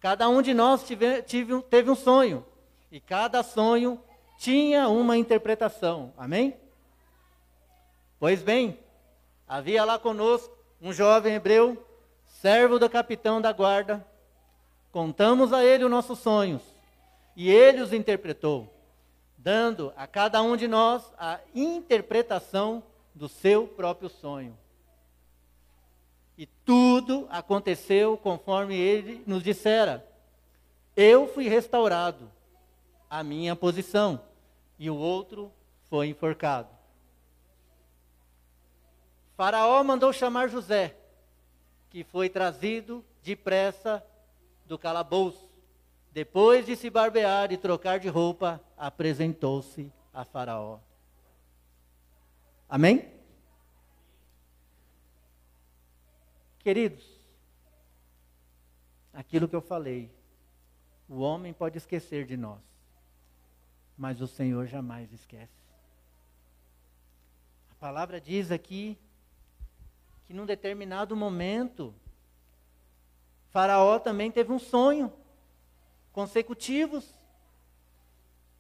cada 0.01 0.27
um 0.27 0.41
de 0.41 0.55
nós 0.55 0.85
tive, 0.85 1.21
tive, 1.21 1.61
teve 1.65 1.91
um 1.91 1.95
sonho 1.95 2.47
e 2.91 2.99
cada 2.99 3.43
sonho 3.43 4.03
tinha 4.39 4.89
uma 4.89 5.19
interpretação. 5.19 6.15
Amém? 6.17 6.59
Pois 8.19 8.43
bem, 8.43 8.79
havia 9.47 9.85
lá 9.85 9.99
conosco 9.99 10.57
um 10.81 10.93
jovem 10.93 11.35
hebreu, 11.35 11.87
servo 12.27 12.79
do 12.79 12.91
capitão 12.91 13.41
da 13.41 13.53
guarda. 13.53 14.05
Contamos 14.91 15.53
a 15.53 15.65
ele 15.65 15.85
os 15.85 15.91
nossos 15.91 16.19
sonhos 16.19 16.63
e 17.37 17.49
ele 17.49 17.81
os 17.81 17.93
interpretou, 17.93 18.73
dando 19.37 19.93
a 19.97 20.07
cada 20.07 20.43
um 20.43 20.57
de 20.57 20.67
nós 20.67 21.05
a 21.17 21.39
interpretação 21.55 22.83
do 23.15 23.29
seu 23.29 23.69
próprio 23.69 24.09
sonho. 24.09 24.57
E 26.37 26.47
tudo 26.47 27.27
aconteceu 27.31 28.17
conforme 28.17 28.77
ele 28.77 29.23
nos 29.27 29.43
dissera. 29.43 30.05
Eu 30.97 31.29
fui 31.29 31.49
restaurado 31.49 32.31
à 33.09 33.23
minha 33.23 33.55
posição 33.55 34.21
e 34.79 34.91
o 34.91 34.97
outro 34.97 35.53
foi 35.89 36.09
enforcado. 36.09 36.78
Faraó 39.39 39.85
mandou 39.85 40.13
chamar 40.13 40.49
José, 40.49 40.97
que 41.91 42.03
foi 42.03 42.29
trazido 42.29 43.05
depressa 43.23 44.05
do 44.67 44.77
calabouço. 44.77 45.49
Depois 46.11 46.67
de 46.67 46.75
se 46.75 46.91
barbear 46.91 47.53
e 47.53 47.57
trocar 47.57 48.01
de 48.01 48.09
roupa, 48.09 48.61
apresentou-se 48.77 49.93
a 50.13 50.25
Faraó. 50.25 50.81
Amém? 52.69 53.09
Queridos, 56.59 57.09
aquilo 59.15 59.47
que 59.47 59.55
eu 59.55 59.63
falei, 59.63 60.11
o 61.09 61.21
homem 61.21 61.53
pode 61.53 61.79
esquecer 61.79 62.27
de 62.27 62.37
nós, 62.37 62.59
mas 63.97 64.21
o 64.21 64.27
Senhor 64.27 64.67
jamais 64.67 65.13
esquece. 65.13 65.63
A 67.71 67.75
palavra 67.77 68.21
diz 68.21 68.51
aqui 68.51 68.99
que 70.29 70.35
num 70.35 70.45
determinado 70.45 71.17
momento, 71.17 71.95
Faraó 73.49 73.99
também 73.99 74.31
teve 74.31 74.53
um 74.53 74.59
sonho 74.59 75.11
consecutivos 76.13 77.15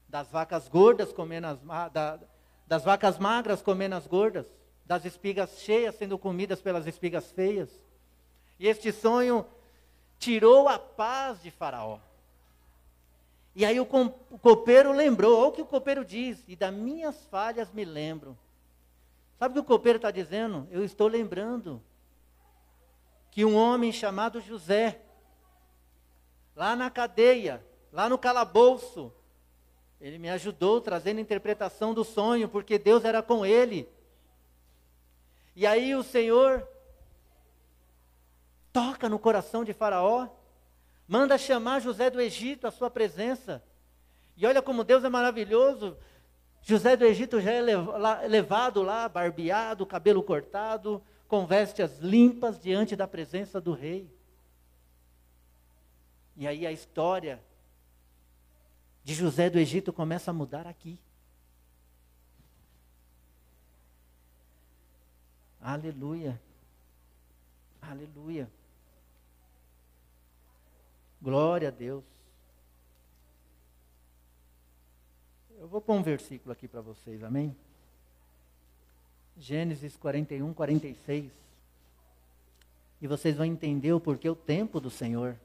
das 0.08 0.30
vacas 0.30 0.66
gordas 0.66 1.12
comendo 1.12 1.46
as 1.46 1.92
da, 1.92 2.18
das 2.66 2.84
vacas 2.84 3.18
magras 3.18 3.60
comendo 3.60 3.96
as 3.96 4.06
gordas, 4.06 4.46
das 4.86 5.04
espigas 5.04 5.58
cheias 5.58 5.94
sendo 5.94 6.18
comidas 6.18 6.62
pelas 6.62 6.86
espigas 6.86 7.30
feias. 7.32 7.68
E 8.58 8.66
este 8.66 8.90
sonho 8.90 9.44
tirou 10.18 10.68
a 10.68 10.78
paz 10.78 11.42
de 11.42 11.50
Faraó. 11.50 11.98
E 13.54 13.66
aí 13.66 13.78
o, 13.78 13.86
o 14.30 14.38
copeiro 14.38 14.90
lembrou, 14.90 15.38
olha 15.38 15.48
o 15.48 15.52
que 15.52 15.60
o 15.60 15.66
copeiro 15.66 16.02
diz, 16.02 16.42
e 16.48 16.56
das 16.56 16.72
minhas 16.72 17.26
falhas 17.26 17.70
me 17.70 17.84
lembro. 17.84 18.38
Sabe 19.38 19.52
o 19.52 19.54
que 19.54 19.60
o 19.60 19.76
copeiro 19.76 19.96
está 19.96 20.10
dizendo? 20.10 20.66
Eu 20.70 20.84
estou 20.84 21.06
lembrando 21.06 21.80
que 23.30 23.44
um 23.44 23.54
homem 23.54 23.92
chamado 23.92 24.40
José, 24.40 25.00
lá 26.56 26.74
na 26.74 26.90
cadeia, 26.90 27.64
lá 27.92 28.08
no 28.08 28.18
calabouço, 28.18 29.12
ele 30.00 30.18
me 30.18 30.28
ajudou 30.30 30.80
trazendo 30.80 31.18
a 31.18 31.22
interpretação 31.22 31.94
do 31.94 32.02
sonho, 32.02 32.48
porque 32.48 32.78
Deus 32.78 33.04
era 33.04 33.22
com 33.22 33.46
ele. 33.46 33.88
E 35.54 35.66
aí 35.66 35.94
o 35.94 36.02
Senhor 36.02 36.66
toca 38.72 39.08
no 39.08 39.18
coração 39.18 39.64
de 39.64 39.72
Faraó, 39.72 40.28
manda 41.06 41.38
chamar 41.38 41.80
José 41.80 42.10
do 42.10 42.20
Egito 42.20 42.66
à 42.66 42.70
sua 42.72 42.90
presença. 42.90 43.62
E 44.36 44.46
olha 44.46 44.62
como 44.62 44.84
Deus 44.84 45.02
é 45.02 45.08
maravilhoso. 45.08 45.96
José 46.62 46.96
do 46.96 47.04
Egito 47.04 47.40
já 47.40 47.52
é 47.52 47.62
levado 48.26 48.82
lá, 48.82 49.08
barbeado, 49.08 49.86
cabelo 49.86 50.22
cortado, 50.22 51.02
com 51.26 51.46
vestes 51.46 51.98
limpas 51.98 52.58
diante 52.58 52.94
da 52.94 53.08
presença 53.08 53.60
do 53.60 53.72
rei. 53.72 54.10
E 56.36 56.46
aí 56.46 56.66
a 56.66 56.72
história 56.72 57.42
de 59.02 59.14
José 59.14 59.48
do 59.48 59.58
Egito 59.58 59.92
começa 59.92 60.30
a 60.30 60.34
mudar 60.34 60.66
aqui. 60.66 60.98
Aleluia. 65.60 66.40
Aleluia. 67.80 68.50
Glória 71.20 71.68
a 71.68 71.70
Deus. 71.70 72.17
Eu 75.60 75.66
vou 75.66 75.80
pôr 75.80 75.94
um 75.94 76.02
versículo 76.02 76.52
aqui 76.52 76.68
para 76.68 76.80
vocês, 76.80 77.20
amém? 77.24 77.54
Gênesis 79.36 79.96
41, 79.96 80.54
46. 80.54 81.32
E 83.00 83.06
vocês 83.08 83.36
vão 83.36 83.44
entender 83.44 83.92
o 83.92 83.98
porquê 83.98 84.28
o 84.30 84.36
tempo 84.36 84.78
do 84.78 84.88
Senhor. 84.88 85.36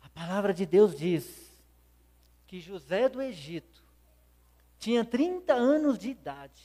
A 0.00 0.08
palavra 0.10 0.54
de 0.54 0.64
Deus 0.64 0.96
diz 0.96 1.52
que 2.46 2.60
José 2.60 3.08
do 3.08 3.20
Egito 3.20 3.82
tinha 4.78 5.04
30 5.04 5.52
anos 5.52 5.98
de 5.98 6.10
idade 6.10 6.62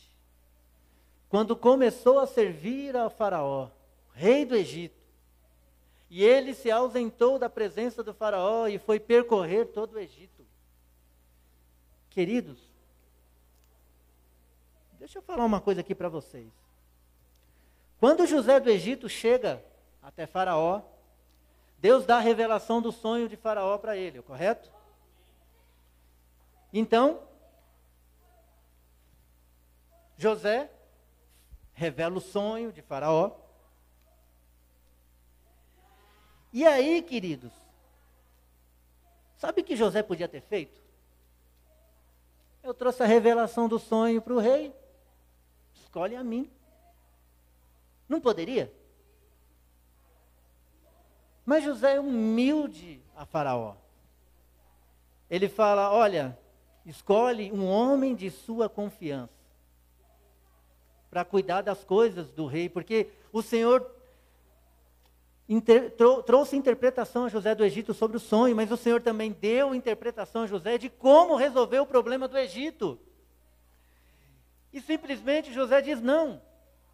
quando 1.28 1.56
começou 1.56 2.20
a 2.20 2.28
servir 2.28 2.96
ao 2.96 3.10
Faraó, 3.10 3.72
rei 4.14 4.46
do 4.46 4.56
Egito. 4.56 5.01
E 6.14 6.26
ele 6.26 6.54
se 6.54 6.70
ausentou 6.70 7.40
da 7.40 7.50
presença 7.50 8.04
do 8.04 8.14
Faraó 8.14 8.68
e 8.68 8.78
foi 8.78 9.00
percorrer 9.00 9.68
todo 9.68 9.94
o 9.94 10.00
Egito. 10.00 10.46
Queridos, 12.10 12.60
deixa 15.00 15.20
eu 15.20 15.22
falar 15.22 15.46
uma 15.46 15.62
coisa 15.62 15.80
aqui 15.80 15.96
para 15.96 16.10
vocês. 16.10 16.52
Quando 17.98 18.28
José 18.28 18.60
do 18.60 18.70
Egito 18.70 19.08
chega 19.08 19.64
até 20.04 20.28
Faraó, 20.28 20.82
Deus 21.78 22.06
dá 22.06 22.18
a 22.18 22.20
revelação 22.20 22.82
do 22.82 22.92
sonho 22.92 23.30
de 23.30 23.38
Faraó 23.38 23.78
para 23.78 23.96
ele, 23.96 24.22
correto? 24.22 24.70
Então, 26.74 27.24
José 30.18 30.70
revela 31.72 32.18
o 32.18 32.22
sonho 32.22 32.74
de 32.74 32.82
Faraó. 32.82 33.32
E 36.54 36.66
aí, 36.66 37.02
queridos, 37.02 37.52
sabe 39.38 39.62
o 39.62 39.64
que 39.64 39.76
José 39.76 40.04
podia 40.04 40.28
ter 40.28 40.42
feito? 40.42 40.82
Eu 42.62 42.74
trouxe 42.74 43.02
a 43.02 43.06
revelação 43.06 43.68
do 43.68 43.80
sonho 43.80 44.22
para 44.22 44.34
o 44.34 44.40
rei. 44.40 44.74
Escolhe 45.74 46.16
a 46.16 46.24
mim. 46.24 46.50
Não 48.08 48.20
poderia? 48.20 48.72
Mas 51.46 51.64
José 51.64 51.96
é 51.96 52.00
humilde 52.00 53.02
a 53.16 53.26
Faraó. 53.26 53.76
Ele 55.30 55.48
fala: 55.50 55.92
Olha, 55.92 56.38
escolhe 56.86 57.52
um 57.52 57.66
homem 57.66 58.14
de 58.14 58.30
sua 58.30 58.70
confiança 58.70 59.42
para 61.10 61.26
cuidar 61.26 61.62
das 61.62 61.84
coisas 61.84 62.32
do 62.32 62.46
rei, 62.46 62.70
porque 62.70 63.10
o 63.34 63.42
Senhor 63.42 63.82
inter, 65.54 65.92
trou, 65.92 66.24
trouxe 66.24 66.56
interpretação 66.56 67.26
a 67.26 67.30
José 67.30 67.54
do 67.54 67.66
Egito 67.66 67.94
sobre 67.94 68.16
o 68.16 68.20
sonho, 68.20 68.56
mas 68.56 68.72
o 68.72 68.78
Senhor 68.78 69.02
também 69.02 69.34
deu 69.34 69.76
interpretação 69.76 70.44
a 70.44 70.48
José 70.48 70.78
de 70.78 70.90
como 70.90 71.36
resolver 71.36 71.80
o 71.80 71.86
problema 71.86 72.28
do 72.28 72.38
Egito. 72.38 72.98
E 74.72 74.80
simplesmente 74.80 75.54
José 75.54 75.82
diz: 75.82 76.02
não, 76.02 76.42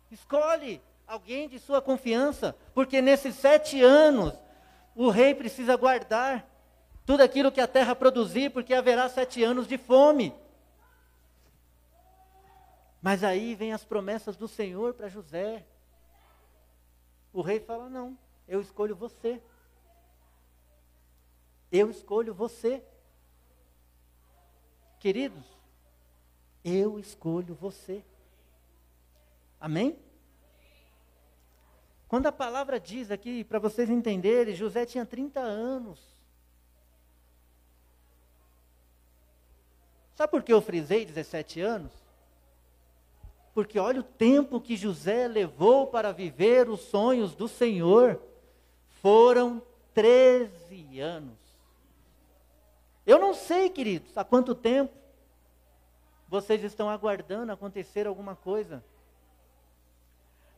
escolhe 0.09 0.81
alguém 1.05 1.47
de 1.47 1.59
sua 1.59 1.81
confiança, 1.81 2.55
porque 2.73 2.99
nesses 2.99 3.35
sete 3.35 3.81
anos 3.83 4.33
o 4.95 5.09
rei 5.09 5.35
precisa 5.35 5.75
guardar 5.75 6.49
tudo 7.05 7.21
aquilo 7.21 7.51
que 7.51 7.61
a 7.61 7.67
terra 7.67 7.95
produzir, 7.95 8.49
porque 8.49 8.73
haverá 8.73 9.07
sete 9.07 9.43
anos 9.43 9.67
de 9.67 9.77
fome. 9.77 10.33
Mas 12.99 13.23
aí 13.23 13.53
vem 13.53 13.71
as 13.71 13.85
promessas 13.85 14.35
do 14.35 14.47
Senhor 14.47 14.95
para 14.95 15.07
José. 15.07 15.63
O 17.31 17.41
rei 17.41 17.59
fala: 17.59 17.87
não, 17.87 18.17
eu 18.47 18.61
escolho 18.61 18.95
você. 18.95 19.41
Eu 21.71 21.89
escolho 21.89 22.33
você. 22.33 22.81
Queridos, 24.99 25.45
eu 26.63 26.97
escolho 26.99 27.53
você. 27.53 28.03
Amém? 29.59 29.99
Quando 32.07 32.27
a 32.27 32.31
palavra 32.31 32.79
diz 32.79 33.11
aqui, 33.11 33.43
para 33.43 33.59
vocês 33.59 33.89
entenderem, 33.89 34.55
José 34.55 34.85
tinha 34.85 35.05
30 35.05 35.39
anos. 35.39 36.17
Sabe 40.15 40.31
por 40.31 40.41
que 40.41 40.53
eu 40.53 40.61
frisei 40.61 41.05
17 41.05 41.61
anos? 41.61 41.91
Porque 43.53 43.77
olha 43.77 43.99
o 43.99 44.03
tempo 44.03 44.61
que 44.61 44.75
José 44.75 45.27
levou 45.27 45.87
para 45.87 46.11
viver 46.11 46.69
os 46.69 46.81
sonhos 46.81 47.35
do 47.35 47.47
Senhor. 47.47 48.21
Foram 49.01 49.61
13 49.93 50.99
anos. 50.99 51.37
Eu 53.05 53.19
não 53.19 53.33
sei, 53.33 53.69
queridos, 53.69 54.17
há 54.17 54.23
quanto 54.23 54.53
tempo 54.53 54.93
vocês 56.27 56.63
estão 56.63 56.89
aguardando 56.89 57.51
acontecer 57.51 58.05
alguma 58.05 58.35
coisa. 58.35 58.83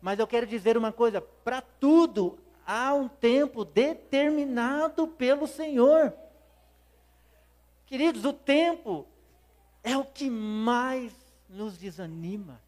Mas 0.01 0.19
eu 0.19 0.27
quero 0.27 0.47
dizer 0.47 0.77
uma 0.77 0.91
coisa: 0.91 1.21
para 1.21 1.61
tudo 1.61 2.39
há 2.65 2.93
um 2.93 3.07
tempo 3.07 3.63
determinado 3.63 5.07
pelo 5.07 5.47
Senhor. 5.47 6.13
Queridos, 7.85 8.25
o 8.25 8.33
tempo 8.33 9.07
é 9.83 9.97
o 9.97 10.05
que 10.05 10.29
mais 10.29 11.13
nos 11.49 11.77
desanima. 11.77 12.61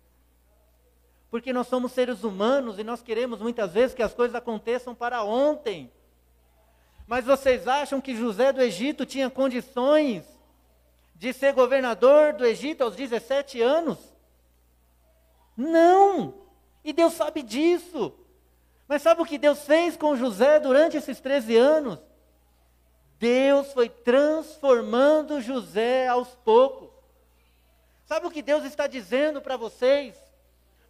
Porque 1.31 1.53
nós 1.53 1.67
somos 1.67 1.93
seres 1.93 2.25
humanos 2.25 2.77
e 2.77 2.83
nós 2.83 3.01
queremos 3.01 3.39
muitas 3.39 3.71
vezes 3.71 3.95
que 3.95 4.03
as 4.03 4.13
coisas 4.13 4.35
aconteçam 4.35 4.93
para 4.93 5.23
ontem. 5.23 5.89
Mas 7.07 7.23
vocês 7.23 7.69
acham 7.69 8.01
que 8.01 8.15
José 8.15 8.51
do 8.51 8.61
Egito 8.61 9.05
tinha 9.05 9.29
condições 9.29 10.25
de 11.15 11.31
ser 11.31 11.53
governador 11.53 12.33
do 12.33 12.45
Egito 12.45 12.83
aos 12.83 12.97
17 12.97 13.61
anos? 13.61 13.97
Não! 15.55 16.33
E 16.83 16.91
Deus 16.91 17.13
sabe 17.13 17.41
disso. 17.41 18.13
Mas 18.85 19.01
sabe 19.01 19.21
o 19.21 19.25
que 19.25 19.37
Deus 19.37 19.63
fez 19.63 19.95
com 19.95 20.17
José 20.17 20.59
durante 20.59 20.97
esses 20.97 21.21
13 21.21 21.55
anos? 21.55 21.99
Deus 23.17 23.71
foi 23.71 23.87
transformando 23.87 25.39
José 25.39 26.09
aos 26.09 26.27
poucos. 26.43 26.89
Sabe 28.05 28.27
o 28.27 28.31
que 28.31 28.41
Deus 28.41 28.65
está 28.65 28.85
dizendo 28.85 29.41
para 29.41 29.55
vocês? 29.55 30.30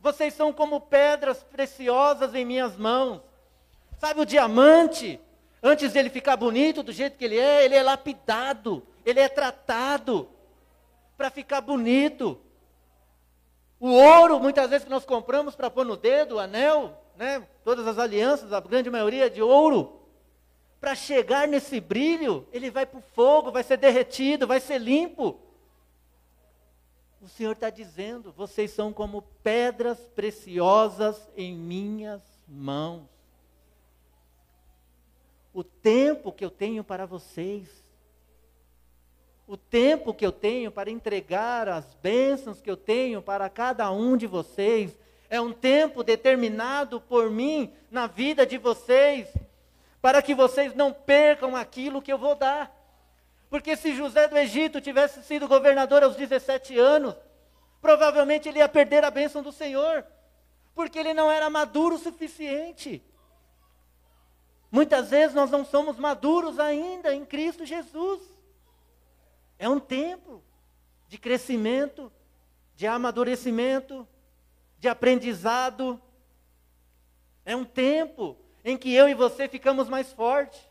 Vocês 0.01 0.33
são 0.33 0.51
como 0.51 0.81
pedras 0.81 1.43
preciosas 1.43 2.33
em 2.33 2.43
minhas 2.43 2.75
mãos. 2.75 3.21
Sabe 3.99 4.21
o 4.21 4.25
diamante? 4.25 5.19
Antes 5.61 5.93
dele 5.93 6.09
ficar 6.09 6.35
bonito 6.35 6.81
do 6.81 6.91
jeito 6.91 7.17
que 7.19 7.23
ele 7.23 7.37
é, 7.37 7.63
ele 7.63 7.75
é 7.75 7.83
lapidado, 7.83 8.81
ele 9.05 9.19
é 9.19 9.29
tratado 9.29 10.27
para 11.15 11.29
ficar 11.29 11.61
bonito. 11.61 12.41
O 13.79 13.91
ouro, 13.91 14.39
muitas 14.39 14.71
vezes 14.71 14.85
que 14.85 14.89
nós 14.89 15.05
compramos 15.05 15.55
para 15.55 15.69
pôr 15.69 15.85
no 15.85 15.95
dedo, 15.95 16.35
o 16.35 16.39
anel, 16.39 16.97
né? 17.15 17.47
todas 17.63 17.85
as 17.85 17.99
alianças, 17.99 18.51
a 18.51 18.59
grande 18.59 18.89
maioria 18.89 19.27
é 19.27 19.29
de 19.29 19.41
ouro. 19.41 19.99
para 20.79 20.95
chegar 20.95 21.47
nesse 21.47 21.79
brilho, 21.79 22.47
ele 22.51 22.71
vai 22.71 22.87
para 22.87 22.97
o 22.97 23.03
fogo, 23.13 23.51
vai 23.51 23.61
ser 23.61 23.77
derretido, 23.77 24.47
vai 24.47 24.59
ser 24.59 24.79
limpo. 24.79 25.39
O 27.21 27.27
Senhor 27.27 27.51
está 27.51 27.69
dizendo: 27.69 28.31
vocês 28.31 28.71
são 28.71 28.91
como 28.91 29.21
pedras 29.43 29.99
preciosas 30.15 31.29
em 31.37 31.55
minhas 31.55 32.21
mãos. 32.47 33.07
O 35.53 35.63
tempo 35.63 36.31
que 36.31 36.43
eu 36.43 36.49
tenho 36.49 36.83
para 36.83 37.05
vocês, 37.05 37.67
o 39.45 39.55
tempo 39.55 40.13
que 40.13 40.25
eu 40.25 40.31
tenho 40.31 40.71
para 40.71 40.89
entregar 40.89 41.67
as 41.67 41.93
bênçãos 42.01 42.61
que 42.61 42.71
eu 42.71 42.77
tenho 42.77 43.21
para 43.21 43.49
cada 43.49 43.91
um 43.91 44.17
de 44.17 44.25
vocês, 44.25 44.97
é 45.29 45.39
um 45.39 45.53
tempo 45.53 46.03
determinado 46.03 46.99
por 46.99 47.29
mim 47.29 47.71
na 47.91 48.07
vida 48.07 48.45
de 48.45 48.57
vocês 48.57 49.27
para 50.01 50.21
que 50.21 50.33
vocês 50.33 50.73
não 50.73 50.91
percam 50.91 51.55
aquilo 51.55 52.01
que 52.01 52.11
eu 52.11 52.17
vou 52.17 52.33
dar. 52.33 52.80
Porque 53.51 53.75
se 53.75 53.93
José 53.93 54.29
do 54.29 54.37
Egito 54.37 54.79
tivesse 54.79 55.21
sido 55.23 55.45
governador 55.45 56.01
aos 56.03 56.15
17 56.15 56.79
anos, 56.79 57.13
provavelmente 57.81 58.47
ele 58.47 58.59
ia 58.59 58.69
perder 58.69 59.03
a 59.03 59.11
bênção 59.11 59.43
do 59.43 59.51
Senhor, 59.51 60.05
porque 60.73 60.97
ele 60.97 61.13
não 61.13 61.29
era 61.29 61.49
maduro 61.49 61.95
o 61.95 61.99
suficiente. 61.99 63.03
Muitas 64.71 65.09
vezes 65.09 65.35
nós 65.35 65.51
não 65.51 65.65
somos 65.65 65.97
maduros 65.97 66.59
ainda 66.59 67.13
em 67.13 67.25
Cristo 67.25 67.65
Jesus. 67.65 68.21
É 69.59 69.67
um 69.67 69.81
tempo 69.81 70.41
de 71.09 71.17
crescimento, 71.17 72.09
de 72.73 72.87
amadurecimento, 72.87 74.07
de 74.79 74.87
aprendizado. 74.87 76.01
É 77.43 77.53
um 77.53 77.65
tempo 77.65 78.37
em 78.63 78.77
que 78.77 78.93
eu 78.93 79.09
e 79.09 79.13
você 79.13 79.49
ficamos 79.49 79.89
mais 79.89 80.13
fortes. 80.13 80.70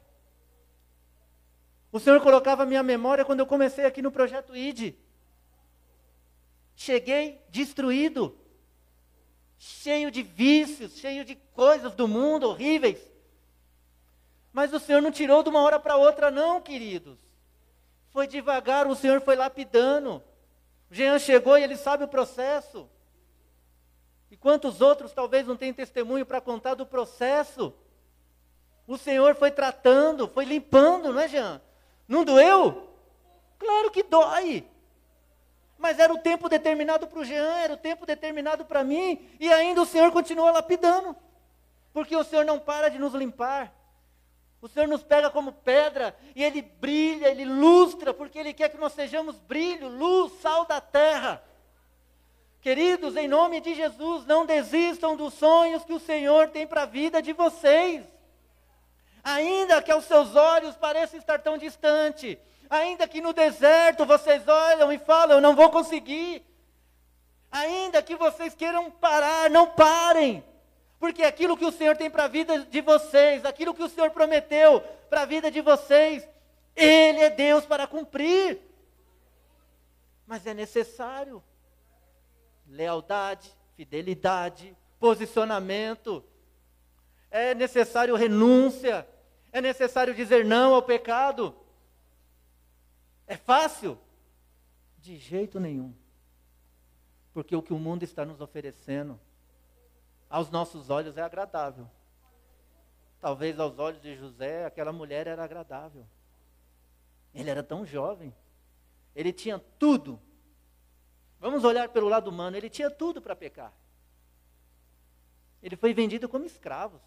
O 1.93 1.99
Senhor 1.99 2.21
colocava 2.21 2.63
a 2.63 2.67
minha 2.67 2.83
memória 2.83 3.25
quando 3.25 3.41
eu 3.41 3.47
comecei 3.47 3.85
aqui 3.85 4.01
no 4.01 4.13
projeto 4.13 4.57
ID. 4.57 4.95
Cheguei 6.77 7.43
destruído, 7.49 8.39
cheio 9.59 10.11
de 10.11 10.23
vícios, 10.23 10.97
cheio 10.97 11.25
de 11.25 11.35
coisas 11.35 11.95
do 11.95 12.07
mundo 12.07 12.49
horríveis. 12.49 12.99
Mas 14.53 14.73
o 14.73 14.81
Senhor 14.81 15.03
não 15.03 15.11
tirou 15.11 15.43
de 15.43 15.49
uma 15.49 15.61
hora 15.61 15.79
para 15.79 15.97
outra, 15.97 16.31
não, 16.31 16.61
queridos. 16.61 17.19
Foi 18.11 18.27
devagar, 18.27 18.87
o 18.87 18.97
Senhor 18.97 19.21
foi 19.21 19.37
lapidando. 19.37 20.23
O 20.91 20.95
Jean 20.95 21.19
chegou 21.19 21.59
e 21.59 21.63
ele 21.63 21.77
sabe 21.77 22.05
o 22.05 22.09
processo. 22.09 22.89
E 24.31 24.37
quantos 24.37 24.81
outros 24.81 25.13
talvez 25.13 25.47
não 25.47 25.57
tenham 25.57 25.75
testemunho 25.75 26.25
para 26.25 26.41
contar 26.41 26.75
do 26.75 26.87
processo? 26.87 27.75
O 28.87 28.97
Senhor 28.97 29.35
foi 29.35 29.51
tratando, 29.51 30.29
foi 30.29 30.45
limpando, 30.45 31.13
não 31.13 31.21
é, 31.21 31.29
Jean? 31.29 31.61
Não 32.11 32.25
doeu? 32.25 32.89
Claro 33.57 33.89
que 33.93 34.03
dói. 34.03 34.67
Mas 35.79 36.01
era 36.01 36.13
o 36.13 36.19
tempo 36.19 36.49
determinado 36.49 37.07
para 37.07 37.21
o 37.21 37.25
Jean, 37.25 37.57
era 37.59 37.75
o 37.75 37.77
tempo 37.77 38.05
determinado 38.05 38.65
para 38.65 38.83
mim, 38.83 39.31
e 39.39 39.51
ainda 39.51 39.81
o 39.81 39.87
Senhor 39.87 40.11
continua 40.11 40.51
lapidando. 40.51 41.15
Porque 41.93 42.17
o 42.17 42.25
Senhor 42.25 42.45
não 42.45 42.59
para 42.59 42.89
de 42.89 42.99
nos 42.99 43.15
limpar. 43.15 43.73
O 44.61 44.67
Senhor 44.67 44.89
nos 44.89 45.05
pega 45.05 45.31
como 45.31 45.53
pedra 45.53 46.15
e 46.35 46.43
Ele 46.43 46.61
brilha, 46.61 47.29
Ele 47.29 47.45
lustra, 47.45 48.13
porque 48.13 48.41
Ele 48.41 48.53
quer 48.53 48.71
que 48.71 48.77
nós 48.77 48.93
sejamos 48.93 49.39
brilho, 49.39 49.89
luz, 49.89 50.33
sal 50.41 50.67
da 50.67 50.81
terra. 50.81 51.41
Queridos, 52.61 53.17
em 53.17 53.29
nome 53.29 53.61
de 53.61 53.73
Jesus, 53.73 54.27
não 54.27 54.45
desistam 54.45 55.17
dos 55.17 55.35
sonhos 55.35 55.85
que 55.85 55.93
o 55.93 56.01
Senhor 56.01 56.49
tem 56.49 56.67
para 56.67 56.83
a 56.83 56.87
vida 56.87 57.23
de 57.23 57.33
vocês. 57.33 58.05
Ainda 59.23 59.83
que 59.83 59.91
aos 59.91 60.05
seus 60.05 60.35
olhos 60.35 60.77
pareça 60.77 61.17
estar 61.17 61.39
tão 61.39 61.59
distante, 61.59 62.39
ainda 62.69 63.07
que 63.07 63.21
no 63.21 63.33
deserto 63.33 64.07
vocês 64.07 64.47
olham 64.49 64.93
e 64.93 64.99
falam, 64.99 65.37
eu 65.37 65.41
não 65.41 65.55
vou 65.55 65.71
conseguir. 65.71 66.45
Ainda 67.51 68.03
que 68.03 68.15
vocês 68.17 68.55
queiram 68.55 68.91
parar, 68.91 69.51
não 69.51 69.67
parem. 69.67 70.45
Porque 70.99 71.23
aquilo 71.23 71.57
que 71.57 71.65
o 71.65 71.73
Senhor 71.73 71.97
tem 71.97 72.11
para 72.11 72.25
a 72.25 72.29
vida 72.29 72.61
de 72.67 72.81
vocês, 72.81 73.45
aquilo 73.45 73.75
que 73.75 73.83
o 73.83 73.89
Senhor 73.89 74.11
prometeu 74.11 74.81
para 75.09 75.23
a 75.23 75.27
vida 75.27 75.51
de 75.51 75.61
vocês, 75.61 76.29
Ele 76.77 77.21
é 77.21 77.31
Deus 77.31 77.65
para 77.67 77.87
cumprir. 77.87 78.61
Mas 80.27 80.47
é 80.47 80.55
necessário 80.55 81.43
lealdade, 82.69 83.51
fidelidade, 83.77 84.77
posicionamento. 85.01 86.23
É 87.31 87.55
necessário 87.55 88.17
renúncia. 88.17 89.07
É 89.53 89.61
necessário 89.61 90.15
dizer 90.15 90.45
não 90.45 90.75
ao 90.75 90.83
pecado. 90.83 91.55
É 93.27 93.37
fácil? 93.37 93.99
De 94.99 95.17
jeito 95.17 95.59
nenhum. 95.61 95.95
Porque 97.33 97.55
o 97.55 97.63
que 97.63 97.73
o 97.73 97.79
mundo 97.79 98.03
está 98.03 98.25
nos 98.25 98.41
oferecendo, 98.41 99.19
aos 100.29 100.51
nossos 100.51 100.91
olhos 100.91 101.17
é 101.17 101.23
agradável. 101.23 101.89
Talvez 103.21 103.59
aos 103.59 103.79
olhos 103.79 104.03
de 104.03 104.17
José, 104.17 104.65
aquela 104.65 104.93
mulher 104.93 105.27
era 105.27 105.45
agradável. 105.45 106.07
Ele 107.35 107.51
era 107.51 107.63
tão 107.63 107.85
jovem. 107.85 108.35
Ele 109.15 109.33
tinha 109.33 109.59
tudo 109.79 110.21
Vamos 111.41 111.65
olhar 111.65 111.89
pelo 111.89 112.07
lado 112.07 112.29
humano, 112.29 112.57
ele 112.57 112.69
tinha 112.69 112.91
tudo 112.91 113.23
para 113.23 113.35
pecar. 113.35 113.73
Ele 115.63 115.75
foi 115.75 115.95
vendido 115.95 116.29
como 116.29 116.45
escravo. 116.45 117.01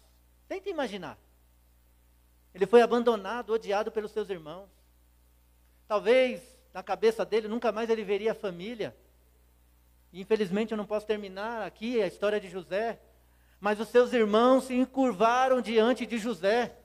Tenta 0.48 0.68
imaginar. 0.68 1.18
Ele 2.54 2.66
foi 2.66 2.82
abandonado, 2.82 3.52
odiado 3.52 3.90
pelos 3.90 4.12
seus 4.12 4.30
irmãos. 4.30 4.68
Talvez 5.88 6.40
na 6.72 6.82
cabeça 6.82 7.24
dele 7.24 7.48
nunca 7.48 7.72
mais 7.72 7.88
ele 7.90 8.04
veria 8.04 8.32
a 8.32 8.34
família. 8.34 8.96
Infelizmente 10.12 10.72
eu 10.72 10.78
não 10.78 10.86
posso 10.86 11.06
terminar 11.06 11.62
aqui 11.62 12.00
a 12.00 12.06
história 12.06 12.40
de 12.40 12.48
José, 12.48 13.00
mas 13.60 13.80
os 13.80 13.88
seus 13.88 14.12
irmãos 14.12 14.64
se 14.64 14.74
encurvaram 14.74 15.60
diante 15.60 16.06
de 16.06 16.18
José, 16.18 16.76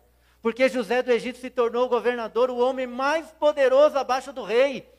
porque 0.42 0.70
José 0.70 1.04
do 1.04 1.12
Egito 1.12 1.38
se 1.38 1.50
tornou 1.50 1.86
o 1.86 1.90
governador, 1.90 2.50
o 2.50 2.58
homem 2.58 2.88
mais 2.88 3.30
poderoso 3.32 3.98
abaixo 3.98 4.32
do 4.32 4.44
rei. 4.44 4.90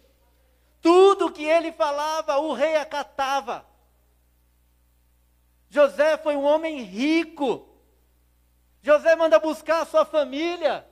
Tudo 0.81 1.33
que 1.33 1.45
ele 1.45 1.73
falava, 1.73 2.39
o 2.39 2.53
rei 2.53 2.77
acatava. 2.77 3.67
José 5.69 6.17
foi 6.19 6.37
um 6.37 6.45
homem 6.45 6.83
rico. 6.83 7.70
José 8.83 9.15
manda 9.15 9.39
buscar 9.39 9.83
a 9.83 9.87
sua 9.87 10.05
família, 10.05 10.87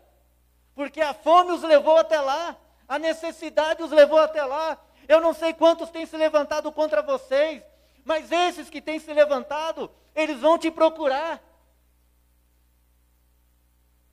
porque 0.74 1.00
a 1.00 1.14
fome 1.14 1.52
os 1.52 1.62
levou 1.62 1.96
até 1.96 2.20
lá, 2.20 2.56
a 2.86 2.98
necessidade 2.98 3.82
os 3.82 3.90
levou 3.90 4.18
até 4.18 4.44
lá. 4.44 4.78
Eu 5.06 5.20
não 5.20 5.32
sei 5.32 5.54
quantos 5.54 5.90
têm 5.90 6.04
se 6.04 6.16
levantado 6.16 6.70
contra 6.70 7.02
vocês, 7.02 7.62
mas 8.04 8.30
esses 8.30 8.68
que 8.68 8.80
têm 8.80 8.98
se 8.98 9.12
levantado, 9.12 9.90
eles 10.14 10.40
vão 10.40 10.58
te 10.58 10.70
procurar. 10.70 11.42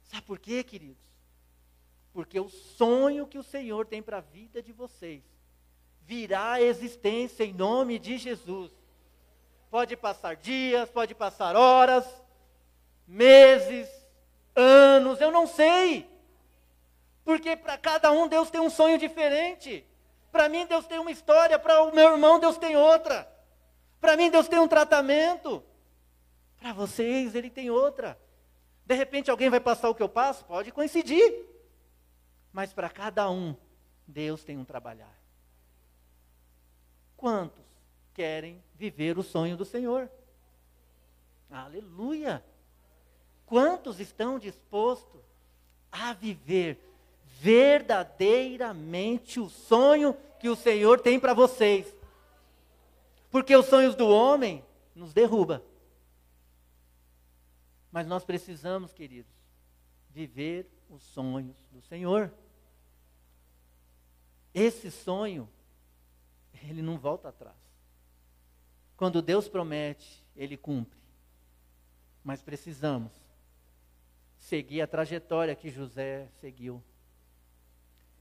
Sabe 0.03 0.21
por 0.21 0.39
quê, 0.39 0.63
queridos? 0.63 1.03
Porque 2.13 2.39
o 2.39 2.49
sonho 2.49 3.27
que 3.27 3.37
o 3.37 3.43
Senhor 3.43 3.85
tem 3.85 4.01
para 4.01 4.17
a 4.17 4.21
vida 4.21 4.61
de 4.61 4.71
vocês 4.71 5.21
virá 6.01 6.53
à 6.53 6.61
existência 6.61 7.43
em 7.43 7.53
nome 7.53 7.99
de 7.99 8.17
Jesus. 8.17 8.71
Pode 9.69 9.97
passar 9.97 10.35
dias, 10.35 10.89
pode 10.89 11.13
passar 11.13 11.55
horas, 11.55 12.05
meses, 13.07 13.89
anos, 14.55 15.19
eu 15.19 15.31
não 15.31 15.47
sei. 15.47 16.09
Porque 17.23 17.55
para 17.55 17.77
cada 17.77 18.11
um 18.11 18.27
Deus 18.27 18.49
tem 18.49 18.61
um 18.61 18.69
sonho 18.69 18.97
diferente. 18.97 19.85
Para 20.31 20.47
mim 20.49 20.65
Deus 20.65 20.85
tem 20.85 20.99
uma 20.99 21.11
história, 21.11 21.57
para 21.57 21.81
o 21.83 21.93
meu 21.93 22.11
irmão 22.11 22.39
Deus 22.39 22.57
tem 22.57 22.75
outra. 22.75 23.27
Para 23.99 24.15
mim 24.15 24.29
Deus 24.29 24.47
tem 24.47 24.59
um 24.59 24.67
tratamento. 24.67 25.63
Para 26.59 26.73
vocês 26.73 27.35
ele 27.35 27.49
tem 27.49 27.69
outra. 27.69 28.19
De 28.85 28.93
repente 28.93 29.31
alguém 29.31 29.49
vai 29.49 29.59
passar 29.59 29.89
o 29.89 29.95
que 29.95 30.03
eu 30.03 30.09
passo? 30.09 30.45
Pode 30.45 30.71
coincidir. 30.71 31.45
Mas 32.53 32.71
para 32.71 32.89
cada 32.89 33.29
um, 33.29 33.55
Deus 34.07 34.43
tem 34.43 34.57
um 34.57 34.65
trabalhar. 34.65 35.13
Quantos 37.17 37.65
querem 38.13 38.63
viver 38.75 39.17
o 39.17 39.23
sonho 39.23 39.57
do 39.57 39.65
Senhor? 39.65 40.09
Aleluia! 41.49 42.43
Quantos 43.45 43.99
estão 43.99 44.39
dispostos 44.39 45.21
a 45.91 46.13
viver 46.13 46.79
verdadeiramente 47.39 49.39
o 49.39 49.49
sonho 49.49 50.17
que 50.39 50.49
o 50.49 50.55
Senhor 50.55 50.99
tem 50.99 51.19
para 51.19 51.33
vocês? 51.33 51.93
Porque 53.29 53.55
os 53.55 53.67
sonhos 53.67 53.93
do 53.95 54.07
homem 54.07 54.65
nos 54.95 55.13
derruba. 55.13 55.63
Mas 57.91 58.07
nós 58.07 58.25
precisamos, 58.25 58.93
queridos, 58.93 59.31
viver 60.09 60.67
os 60.89 61.03
sonhos 61.03 61.55
do 61.71 61.81
Senhor. 61.81 62.33
Esse 64.53 64.89
sonho 64.89 65.47
ele 66.63 66.81
não 66.81 66.97
volta 66.97 67.29
atrás. 67.29 67.55
Quando 68.97 69.21
Deus 69.21 69.47
promete, 69.47 70.25
ele 70.35 70.57
cumpre. 70.57 70.97
Mas 72.23 72.41
precisamos 72.41 73.11
seguir 74.45 74.81
a 74.81 74.87
trajetória 74.87 75.55
que 75.55 75.71
José 75.71 76.27
seguiu. 76.39 76.83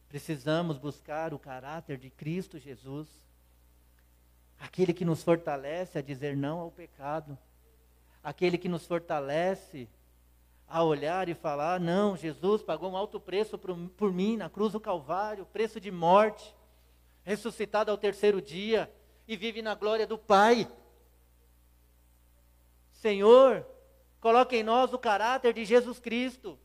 Precisamos 0.09 0.79
buscar 0.79 1.35
o 1.35 1.39
caráter 1.39 1.99
de 1.99 2.09
Cristo 2.09 2.59
Jesus, 2.59 3.09
aquele 4.59 4.95
que 4.95 5.05
nos 5.05 5.23
fortalece 5.23 5.99
a 5.99 6.03
dizer 6.03 6.35
não 6.35 6.61
ao 6.61 6.71
pecado, 6.71 7.37
aquele 8.23 8.57
que 8.57 8.71
nos 8.71 8.87
fortalece 8.87 9.87
a 10.67 10.83
olhar 10.83 11.29
e 11.29 11.35
falar: 11.35 11.79
não, 11.79 12.17
Jesus 12.17 12.63
pagou 12.63 12.91
um 12.91 12.97
alto 12.97 13.21
preço 13.21 13.59
por, 13.59 13.77
por 13.91 14.11
mim 14.11 14.39
na 14.39 14.49
cruz 14.49 14.73
do 14.73 14.81
Calvário 14.81 15.45
preço 15.45 15.79
de 15.79 15.91
morte, 15.91 16.57
ressuscitado 17.23 17.91
ao 17.91 17.99
terceiro 17.99 18.41
dia 18.41 18.91
e 19.29 19.37
vive 19.37 19.61
na 19.61 19.75
glória 19.75 20.07
do 20.07 20.17
Pai. 20.17 20.71
Senhor, 22.93 23.67
coloque 24.25 24.57
em 24.57 24.63
nós 24.63 24.91
o 24.95 24.99
caráter 24.99 25.53
de 25.53 25.67
Jesus 25.67 26.01
Cristo. 26.01 26.59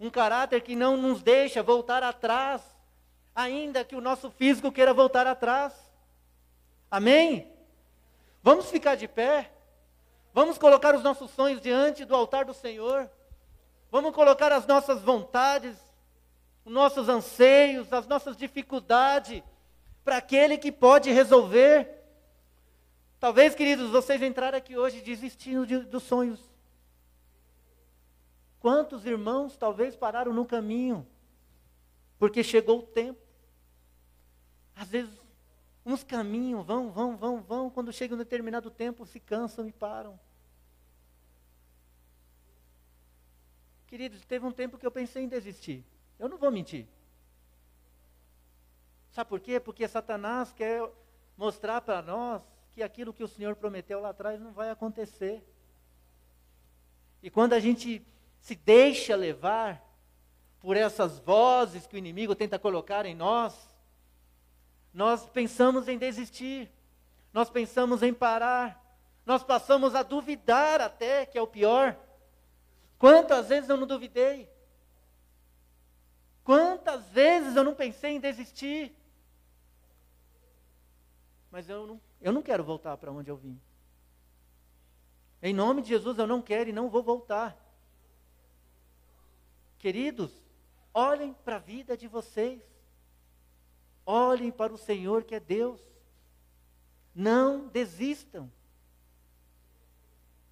Um 0.00 0.08
caráter 0.08 0.62
que 0.62 0.74
não 0.74 0.96
nos 0.96 1.22
deixa 1.22 1.62
voltar 1.62 2.02
atrás, 2.02 2.62
ainda 3.34 3.84
que 3.84 3.94
o 3.94 4.00
nosso 4.00 4.30
físico 4.30 4.72
queira 4.72 4.94
voltar 4.94 5.26
atrás. 5.26 5.74
Amém? 6.90 7.52
Vamos 8.42 8.70
ficar 8.70 8.94
de 8.94 9.06
pé. 9.06 9.50
Vamos 10.32 10.56
colocar 10.56 10.94
os 10.94 11.02
nossos 11.02 11.30
sonhos 11.30 11.60
diante 11.60 12.06
do 12.06 12.16
altar 12.16 12.46
do 12.46 12.54
Senhor. 12.54 13.10
Vamos 13.90 14.14
colocar 14.14 14.50
as 14.50 14.66
nossas 14.66 15.02
vontades, 15.02 15.76
os 16.64 16.72
nossos 16.72 17.06
anseios, 17.06 17.92
as 17.92 18.06
nossas 18.06 18.34
dificuldades 18.34 19.42
para 20.02 20.16
aquele 20.16 20.56
que 20.56 20.72
pode 20.72 21.12
resolver. 21.12 21.86
Talvez, 23.18 23.54
queridos, 23.54 23.90
vocês 23.90 24.20
entraram 24.22 24.58
aqui 24.58 24.76
hoje 24.76 25.00
desistindo 25.00 25.66
de, 25.66 25.78
dos 25.78 26.02
sonhos. 26.02 26.40
Quantos 28.60 29.04
irmãos 29.04 29.56
talvez 29.56 29.94
pararam 29.94 30.32
no 30.32 30.46
caminho, 30.46 31.06
porque 32.18 32.42
chegou 32.42 32.78
o 32.80 32.82
tempo. 32.82 33.20
Às 34.74 34.88
vezes, 34.88 35.12
uns 35.84 36.02
caminham, 36.02 36.62
vão, 36.62 36.90
vão, 36.90 37.16
vão, 37.16 37.42
vão, 37.42 37.70
quando 37.70 37.92
chega 37.92 38.14
um 38.14 38.18
determinado 38.18 38.70
tempo, 38.70 39.04
se 39.04 39.20
cansam 39.20 39.66
e 39.68 39.72
param. 39.72 40.18
Queridos, 43.86 44.24
teve 44.24 44.44
um 44.44 44.52
tempo 44.52 44.78
que 44.78 44.86
eu 44.86 44.90
pensei 44.90 45.22
em 45.22 45.28
desistir. 45.28 45.84
Eu 46.18 46.28
não 46.28 46.38
vou 46.38 46.50
mentir. 46.50 46.88
Sabe 49.10 49.28
por 49.28 49.40
quê? 49.40 49.60
Porque 49.60 49.86
Satanás 49.86 50.52
quer 50.52 50.90
mostrar 51.36 51.80
para 51.80 52.02
nós 52.02 52.42
que 52.74 52.82
aquilo 52.82 53.12
que 53.12 53.22
o 53.22 53.28
Senhor 53.28 53.54
prometeu 53.54 54.00
lá 54.00 54.10
atrás 54.10 54.40
não 54.40 54.52
vai 54.52 54.68
acontecer. 54.68 55.46
E 57.22 57.30
quando 57.30 57.52
a 57.52 57.60
gente 57.60 58.04
se 58.40 58.56
deixa 58.56 59.14
levar 59.14 59.80
por 60.58 60.76
essas 60.76 61.18
vozes 61.20 61.86
que 61.86 61.94
o 61.94 61.98
inimigo 61.98 62.34
tenta 62.34 62.58
colocar 62.58 63.06
em 63.06 63.14
nós, 63.14 63.54
nós 64.92 65.24
pensamos 65.26 65.86
em 65.86 65.96
desistir, 65.96 66.68
nós 67.32 67.48
pensamos 67.48 68.02
em 68.02 68.12
parar, 68.12 68.82
nós 69.24 69.44
passamos 69.44 69.94
a 69.94 70.02
duvidar 70.02 70.80
até, 70.80 71.24
que 71.24 71.38
é 71.38 71.42
o 71.42 71.46
pior. 71.46 71.96
Quantas 72.98 73.48
vezes 73.48 73.70
eu 73.70 73.76
não 73.76 73.86
duvidei? 73.86 74.50
Quantas 76.42 77.08
vezes 77.10 77.54
eu 77.54 77.62
não 77.62 77.74
pensei 77.74 78.16
em 78.16 78.20
desistir? 78.20 78.94
mas 81.54 81.70
eu 81.70 81.86
não, 81.86 82.00
eu 82.24 82.32
não 82.32 82.40
quero 82.40 82.64
voltar 82.64 82.96
para 82.96 83.12
onde 83.12 83.30
eu 83.30 83.36
vim. 83.36 83.60
Em 85.42 85.52
nome 85.52 85.82
de 85.82 85.88
Jesus, 85.88 86.16
eu 86.18 86.26
não 86.26 86.40
quero 86.40 86.70
e 86.70 86.72
não 86.72 86.88
vou 86.88 87.02
voltar. 87.02 87.54
Queridos, 89.78 90.32
olhem 90.94 91.34
para 91.44 91.56
a 91.56 91.58
vida 91.58 91.98
de 91.98 92.08
vocês. 92.08 92.62
Olhem 94.06 94.50
para 94.50 94.72
o 94.72 94.78
Senhor 94.78 95.22
que 95.22 95.34
é 95.34 95.40
Deus. 95.40 95.82
Não 97.14 97.68
desistam. 97.68 98.50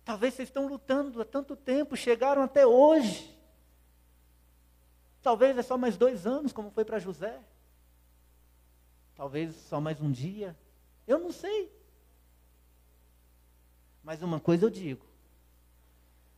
Talvez 0.05 0.35
vocês 0.35 0.51
estão 0.51 0.67
lutando 0.67 1.23
há 1.23 1.25
tanto 1.25 1.57
tempo, 1.57 1.97
chegaram 1.97 2.43
até 2.43 2.67
hoje. 2.67 3.35
Talvez 5.23 5.57
é 5.57 5.63
só 5.63 5.79
mais 5.79 5.97
dois 5.97 6.27
anos, 6.27 6.53
como 6.53 6.71
foi 6.71 6.85
para 6.85 6.99
José. 6.99 7.41
Talvez 9.15 9.55
só 9.55 9.81
mais 9.81 10.03
um 10.03 10.13
dia. 10.13 10.55
Eu 11.07 11.19
não 11.19 11.33
sei. 11.33 11.71
Mas 14.03 14.23
uma 14.23 14.41
coisa 14.41 14.67
eu 14.67 14.71
digo: 14.71 15.07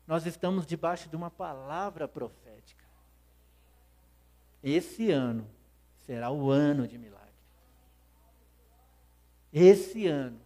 nós 0.07 0.27
estamos 0.27 0.67
debaixo 0.67 1.09
de 1.09 1.17
uma 1.17 1.31
palavra 1.31 2.07
profética. 2.07 2.85
Esse 4.63 5.11
ano 5.11 5.49
será 5.99 6.31
o 6.31 6.51
ano 6.51 6.87
de 6.87 6.99
milagre. 6.99 7.25
Esse 9.53 10.07
ano, 10.07 10.41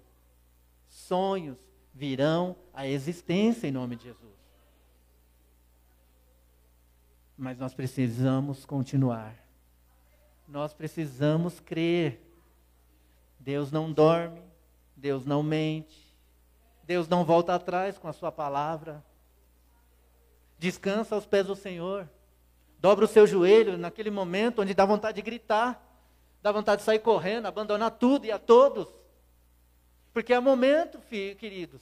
sonhos 0.86 1.56
virão 1.94 2.56
à 2.72 2.86
existência 2.86 3.66
em 3.66 3.72
nome 3.72 3.96
de 3.96 4.04
Jesus. 4.04 4.28
Mas 7.36 7.58
nós 7.58 7.72
precisamos 7.72 8.64
continuar. 8.64 9.34
Nós 10.46 10.74
precisamos 10.74 11.60
crer 11.60 12.27
Deus 13.48 13.72
não 13.72 13.90
dorme, 13.90 14.42
Deus 14.94 15.24
não 15.24 15.42
mente, 15.42 16.14
Deus 16.84 17.08
não 17.08 17.24
volta 17.24 17.54
atrás 17.54 17.96
com 17.96 18.06
a 18.06 18.12
sua 18.12 18.30
palavra. 18.30 19.02
Descansa 20.58 21.14
aos 21.14 21.24
pés 21.24 21.46
do 21.46 21.56
Senhor. 21.56 22.06
Dobra 22.78 23.06
o 23.06 23.08
seu 23.08 23.26
joelho 23.26 23.78
naquele 23.78 24.10
momento 24.10 24.60
onde 24.60 24.74
dá 24.74 24.84
vontade 24.84 25.16
de 25.16 25.22
gritar, 25.22 25.82
dá 26.42 26.52
vontade 26.52 26.82
de 26.82 26.84
sair 26.84 26.98
correndo, 26.98 27.46
abandonar 27.46 27.92
tudo 27.92 28.26
e 28.26 28.30
a 28.30 28.38
todos. 28.38 28.86
Porque 30.12 30.34
é 30.34 30.40
momento, 30.40 31.00
filho, 31.00 31.34
queridos. 31.34 31.80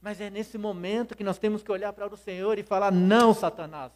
Mas 0.00 0.18
é 0.18 0.30
nesse 0.30 0.56
momento 0.56 1.14
que 1.14 1.22
nós 1.22 1.36
temos 1.36 1.62
que 1.62 1.70
olhar 1.70 1.92
para 1.92 2.06
o 2.06 2.16
Senhor 2.16 2.58
e 2.58 2.62
falar: 2.62 2.90
não, 2.90 3.34
Satanás. 3.34 3.92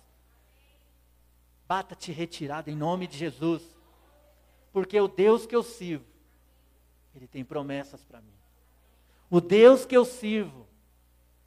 Bata-te 1.66 2.12
retirado 2.12 2.68
em 2.68 2.76
nome 2.76 3.06
de 3.06 3.16
Jesus. 3.16 3.75
Porque 4.76 5.00
o 5.00 5.08
Deus 5.08 5.46
que 5.46 5.56
eu 5.56 5.62
sirvo, 5.62 6.04
Ele 7.14 7.26
tem 7.26 7.42
promessas 7.42 8.04
para 8.04 8.20
mim. 8.20 8.34
O 9.30 9.40
Deus 9.40 9.86
que 9.86 9.96
eu 9.96 10.04
sirvo, 10.04 10.68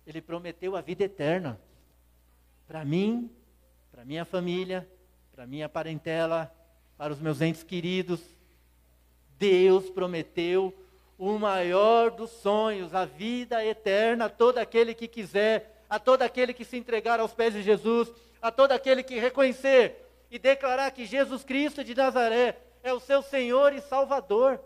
Ele 0.04 0.20
prometeu 0.20 0.76
a 0.76 0.82
vida 0.82 1.04
eterna. 1.04 1.62
Para 2.68 2.84
mim, 2.84 3.30
para 3.92 4.04
minha 4.04 4.26
família, 4.26 4.90
para 5.32 5.46
minha 5.46 5.70
parentela, 5.70 6.52
para 6.98 7.14
os 7.14 7.20
meus 7.20 7.40
entes 7.40 7.62
queridos. 7.62 8.20
Deus 9.38 9.92
prometeu 9.92 10.74
o 11.16 11.38
maior 11.38 12.10
dos 12.10 12.32
sonhos, 12.32 12.96
a 12.96 13.06
vida 13.06 13.64
eterna 13.64 14.26
a 14.26 14.30
todo 14.30 14.58
aquele 14.58 14.96
que 14.96 15.08
quiser, 15.08 15.84
a 15.88 16.00
todo 16.00 16.24
aquele 16.24 16.52
que 16.52 16.66
se 16.66 16.78
entregar 16.78 17.20
aos 17.20 17.36
pés 17.36 17.54
de 17.54 17.62
Jesus, 17.62 18.12
a 18.42 18.52
todo 18.52 18.72
aquele 18.72 19.04
que 19.04 19.20
reconhecer 19.20 20.04
e 20.32 20.40
declarar 20.40 20.90
que 20.90 21.06
Jesus 21.06 21.44
Cristo 21.44 21.84
de 21.84 21.94
Nazaré 21.94 22.69
é 22.84 22.94
o 22.94 23.00
seu 23.00 23.22
Senhor 23.22 23.74
e 23.74 23.82
Salvador. 23.82 24.60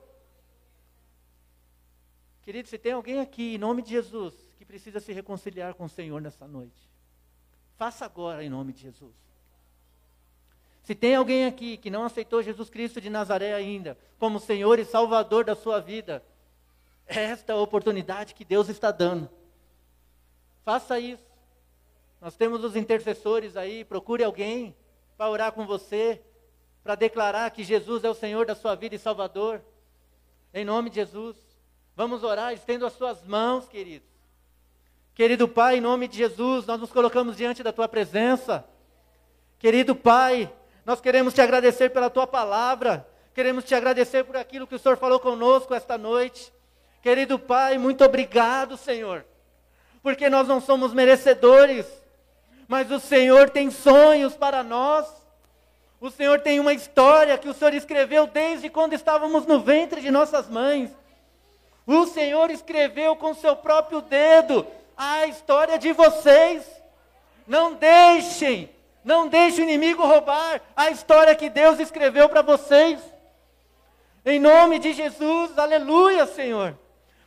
Querido, 2.43 2.67
se 2.67 2.77
tem 2.77 2.91
alguém 2.91 3.19
aqui, 3.19 3.55
em 3.55 3.57
nome 3.57 3.81
de 3.81 3.91
Jesus, 3.91 4.33
que 4.57 4.65
precisa 4.65 4.99
se 4.99 5.13
reconciliar 5.13 5.73
com 5.73 5.85
o 5.85 5.89
Senhor 5.89 6.21
nessa 6.21 6.47
noite, 6.47 6.89
faça 7.77 8.05
agora 8.05 8.43
em 8.43 8.49
nome 8.49 8.73
de 8.73 8.81
Jesus. 8.81 9.15
Se 10.83 10.93
tem 10.93 11.15
alguém 11.15 11.45
aqui 11.45 11.77
que 11.77 11.89
não 11.89 12.03
aceitou 12.03 12.43
Jesus 12.43 12.69
Cristo 12.69 12.99
de 12.99 13.09
Nazaré 13.09 13.53
ainda, 13.53 13.97
como 14.19 14.39
Senhor 14.39 14.77
e 14.79 14.85
Salvador 14.85 15.45
da 15.45 15.55
sua 15.55 15.79
vida, 15.79 16.21
é 17.07 17.23
esta 17.23 17.53
a 17.53 17.61
oportunidade 17.61 18.33
que 18.33 18.43
Deus 18.43 18.67
está 18.67 18.91
dando. 18.91 19.29
Faça 20.65 20.99
isso. 20.99 21.31
Nós 22.19 22.35
temos 22.35 22.63
os 22.63 22.75
intercessores 22.75 23.55
aí, 23.55 23.85
procure 23.85 24.23
alguém 24.23 24.75
para 25.17 25.29
orar 25.29 25.51
com 25.53 25.65
você 25.65 26.21
para 26.83 26.95
declarar 26.95 27.49
que 27.51 27.63
Jesus 27.63 28.03
é 28.03 28.09
o 28.09 28.13
Senhor 28.13 28.45
da 28.45 28.55
sua 28.55 28.75
vida 28.75 28.95
e 28.95 28.99
Salvador. 28.99 29.61
Em 30.53 30.65
nome 30.65 30.89
de 30.89 30.97
Jesus. 30.97 31.37
Vamos 31.95 32.23
orar, 32.23 32.53
estendo 32.53 32.85
as 32.85 32.93
suas 32.93 33.23
mãos, 33.23 33.69
queridos. 33.69 34.09
Querido 35.15 35.47
Pai, 35.47 35.77
em 35.77 35.81
nome 35.81 36.07
de 36.07 36.17
Jesus, 36.17 36.65
nós 36.65 36.79
nos 36.79 36.91
colocamos 36.91 37.37
diante 37.37 37.63
da 37.63 37.71
tua 37.71 37.87
presença. 37.87 38.65
Querido 39.59 39.95
Pai, 39.95 40.51
nós 40.85 40.99
queremos 40.99 41.33
te 41.33 41.41
agradecer 41.41 41.89
pela 41.91 42.09
tua 42.09 42.27
palavra. 42.27 43.07
Queremos 43.33 43.63
te 43.63 43.73
agradecer 43.73 44.23
por 44.25 44.35
aquilo 44.35 44.67
que 44.67 44.75
o 44.75 44.79
Senhor 44.79 44.97
falou 44.97 45.19
conosco 45.19 45.73
esta 45.73 45.97
noite. 45.97 46.51
Querido 47.01 47.39
Pai, 47.39 47.77
muito 47.77 48.03
obrigado, 48.03 48.75
Senhor. 48.75 49.25
Porque 50.01 50.29
nós 50.29 50.47
não 50.47 50.59
somos 50.59 50.93
merecedores, 50.93 51.85
mas 52.67 52.91
o 52.91 52.99
Senhor 52.99 53.49
tem 53.49 53.71
sonhos 53.71 54.35
para 54.35 54.63
nós. 54.63 55.22
O 56.03 56.11
Senhor 56.11 56.41
tem 56.41 56.59
uma 56.59 56.73
história 56.73 57.37
que 57.37 57.47
o 57.47 57.53
Senhor 57.53 57.73
escreveu 57.73 58.27
desde 58.27 58.69
quando 58.69 58.91
estávamos 58.91 59.45
no 59.45 59.61
ventre 59.61 60.01
de 60.01 60.11
nossas 60.11 60.49
mães. 60.49 60.91
O 61.87 62.05
Senhor 62.05 62.51
escreveu 62.51 63.15
com 63.15 63.33
seu 63.33 63.55
próprio 63.55 64.01
dedo 64.01 64.67
a 64.97 65.25
história 65.27 65.79
de 65.79 65.93
vocês. 65.93 66.69
Não 67.47 67.75
deixem, 67.75 68.69
não 69.01 69.29
deixe 69.29 69.61
o 69.61 69.63
inimigo 69.63 70.05
roubar 70.05 70.59
a 70.75 70.89
história 70.89 71.33
que 71.35 71.49
Deus 71.49 71.79
escreveu 71.79 72.27
para 72.27 72.41
vocês. 72.41 72.99
Em 74.25 74.41
nome 74.41 74.79
de 74.79 74.91
Jesus, 74.91 75.57
aleluia, 75.57 76.25
Senhor. 76.25 76.77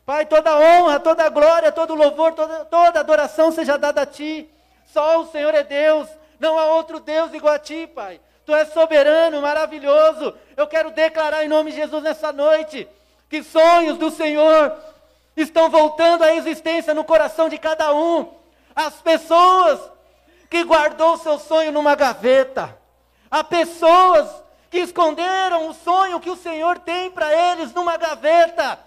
Pai, 0.05 0.27
toda 0.27 0.55
honra, 0.55 1.01
toda 1.01 1.31
glória, 1.31 1.73
todo 1.73 1.95
louvor, 1.95 2.33
toda, 2.33 2.67
toda 2.67 3.01
adoração 3.01 3.51
seja 3.51 3.79
dada 3.79 4.03
a 4.03 4.07
Ti. 4.07 4.47
Só 4.85 5.23
o 5.23 5.29
Senhor 5.29 5.55
é 5.55 5.63
Deus, 5.63 6.07
não 6.39 6.59
há 6.59 6.67
outro 6.75 7.01
Deus 7.01 7.33
igual 7.33 7.55
a 7.55 7.59
Ti, 7.59 7.87
Pai. 7.87 8.21
Tu 8.47 8.55
és 8.55 8.73
soberano, 8.73 9.43
maravilhoso. 9.43 10.33
Eu 10.57 10.69
quero 10.69 10.93
declarar 10.93 11.45
em 11.45 11.49
nome 11.49 11.73
de 11.73 11.79
Jesus 11.79 12.01
nessa 12.01 12.33
noite 12.33 12.89
que 13.29 13.43
sonhos 13.43 13.99
do 13.99 14.09
Senhor 14.09 14.73
estão 15.37 15.69
voltando 15.69 16.23
à 16.23 16.33
existência 16.33 16.95
no 16.95 17.03
coração 17.03 17.49
de 17.49 17.59
cada 17.59 17.93
um. 17.93 18.33
As 18.73 18.95
pessoas 19.03 19.81
que 20.49 20.63
guardou 20.63 21.19
seu 21.19 21.41
sonho 21.41 21.73
numa 21.73 21.97
gaveta. 21.97 22.79
Há 23.29 23.43
pessoas 23.43 24.31
que 24.71 24.79
esconderam 24.79 25.69
o 25.69 25.75
sonho 25.75 26.21
que 26.21 26.31
o 26.31 26.37
Senhor 26.37 26.79
tem 26.79 27.11
para 27.11 27.35
eles 27.51 27.75
numa 27.75 27.97
gaveta, 27.97 28.79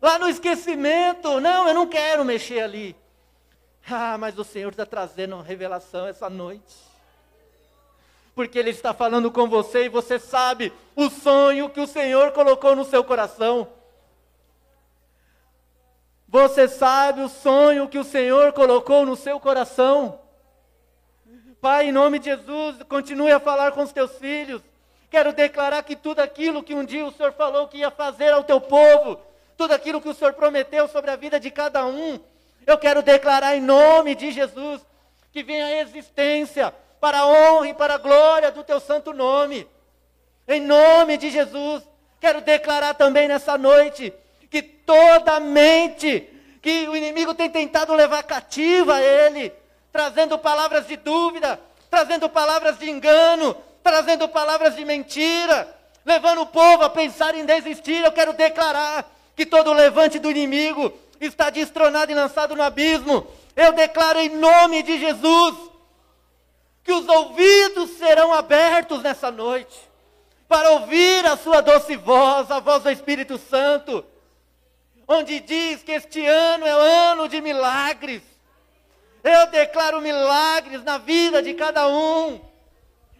lá 0.00 0.16
no 0.16 0.28
esquecimento. 0.28 1.40
Não, 1.40 1.66
eu 1.66 1.74
não 1.74 1.88
quero 1.88 2.24
mexer 2.24 2.60
ali. 2.60 2.94
Ah, 3.90 4.16
mas 4.16 4.38
o 4.38 4.44
Senhor 4.44 4.70
está 4.70 4.86
trazendo 4.86 5.40
revelação 5.40 6.06
essa 6.06 6.30
noite. 6.30 6.91
Porque 8.34 8.58
Ele 8.58 8.70
está 8.70 8.94
falando 8.94 9.30
com 9.30 9.48
você 9.48 9.84
e 9.84 9.88
você 9.88 10.18
sabe 10.18 10.72
o 10.96 11.10
sonho 11.10 11.68
que 11.68 11.80
o 11.80 11.86
Senhor 11.86 12.32
colocou 12.32 12.74
no 12.74 12.84
seu 12.84 13.04
coração. 13.04 13.68
Você 16.28 16.66
sabe 16.66 17.20
o 17.20 17.28
sonho 17.28 17.88
que 17.88 17.98
o 17.98 18.04
Senhor 18.04 18.52
colocou 18.54 19.04
no 19.04 19.14
seu 19.16 19.38
coração. 19.38 20.18
Pai, 21.60 21.88
em 21.88 21.92
nome 21.92 22.18
de 22.18 22.24
Jesus, 22.24 22.82
continue 22.88 23.30
a 23.30 23.38
falar 23.38 23.72
com 23.72 23.82
os 23.82 23.92
teus 23.92 24.12
filhos. 24.16 24.62
Quero 25.10 25.34
declarar 25.34 25.82
que 25.82 25.94
tudo 25.94 26.20
aquilo 26.20 26.62
que 26.62 26.74
um 26.74 26.84
dia 26.84 27.04
o 27.04 27.12
Senhor 27.12 27.32
falou 27.34 27.68
que 27.68 27.76
ia 27.76 27.90
fazer 27.90 28.32
ao 28.32 28.42
teu 28.42 28.60
povo, 28.60 29.20
tudo 29.58 29.72
aquilo 29.72 30.00
que 30.00 30.08
o 30.08 30.14
Senhor 30.14 30.32
prometeu 30.32 30.88
sobre 30.88 31.10
a 31.10 31.16
vida 31.16 31.38
de 31.38 31.50
cada 31.50 31.84
um, 31.84 32.18
eu 32.66 32.78
quero 32.78 33.02
declarar 33.02 33.54
em 33.54 33.60
nome 33.60 34.14
de 34.14 34.32
Jesus 34.32 34.80
que 35.30 35.42
venha 35.42 35.66
a 35.66 35.80
existência 35.82 36.74
para 37.02 37.18
a 37.18 37.26
honra 37.26 37.68
e 37.68 37.74
para 37.74 37.94
a 37.94 37.98
glória 37.98 38.52
do 38.52 38.62
teu 38.62 38.78
santo 38.78 39.12
nome. 39.12 39.66
Em 40.46 40.60
nome 40.60 41.16
de 41.16 41.32
Jesus, 41.32 41.82
quero 42.20 42.40
declarar 42.40 42.94
também 42.94 43.26
nessa 43.26 43.58
noite 43.58 44.12
que 44.48 44.62
toda 44.62 45.40
mente 45.40 46.28
que 46.62 46.88
o 46.88 46.94
inimigo 46.94 47.34
tem 47.34 47.50
tentado 47.50 47.92
levar 47.92 48.22
cativa 48.22 48.94
a 48.94 49.02
ele, 49.02 49.52
trazendo 49.90 50.38
palavras 50.38 50.86
de 50.86 50.96
dúvida, 50.96 51.58
trazendo 51.90 52.28
palavras 52.28 52.78
de 52.78 52.88
engano, 52.88 53.56
trazendo 53.82 54.28
palavras 54.28 54.76
de 54.76 54.84
mentira, 54.84 55.76
levando 56.06 56.42
o 56.42 56.46
povo 56.46 56.84
a 56.84 56.90
pensar 56.90 57.34
em 57.34 57.44
desistir. 57.44 58.04
Eu 58.04 58.12
quero 58.12 58.32
declarar 58.32 59.12
que 59.34 59.44
todo 59.44 59.72
levante 59.72 60.20
do 60.20 60.30
inimigo 60.30 60.92
está 61.20 61.50
destronado 61.50 62.12
e 62.12 62.14
lançado 62.14 62.54
no 62.54 62.62
abismo. 62.62 63.26
Eu 63.56 63.72
declaro 63.72 64.20
em 64.20 64.28
nome 64.28 64.84
de 64.84 65.00
Jesus 65.00 65.71
que 66.82 66.92
os 66.92 67.06
ouvidos 67.08 67.90
serão 67.90 68.32
abertos 68.32 69.02
nessa 69.02 69.30
noite 69.30 69.90
para 70.48 70.70
ouvir 70.70 71.24
a 71.26 71.36
sua 71.36 71.60
doce 71.60 71.96
voz, 71.96 72.50
a 72.50 72.60
voz 72.60 72.82
do 72.82 72.90
Espírito 72.90 73.38
Santo, 73.38 74.04
onde 75.06 75.40
diz 75.40 75.82
que 75.82 75.92
este 75.92 76.24
ano 76.26 76.66
é 76.66 76.76
o 76.76 76.78
ano 76.78 77.28
de 77.28 77.40
milagres 77.40 78.22
eu 79.22 79.46
declaro 79.46 80.00
milagres 80.00 80.82
na 80.82 80.98
vida 80.98 81.42
de 81.42 81.54
cada 81.54 81.86
um. 81.86 82.40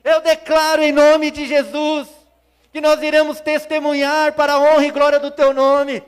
Eu 0.02 0.20
declaro 0.20 0.82
em 0.82 0.90
nome 0.90 1.30
de 1.30 1.46
Jesus 1.46 2.08
que 2.72 2.80
nós 2.80 3.00
iremos 3.02 3.40
testemunhar 3.40 4.32
para 4.32 4.54
a 4.54 4.58
honra 4.58 4.84
e 4.84 4.90
glória 4.90 5.20
do 5.20 5.30
teu 5.30 5.52
nome. 5.52 6.02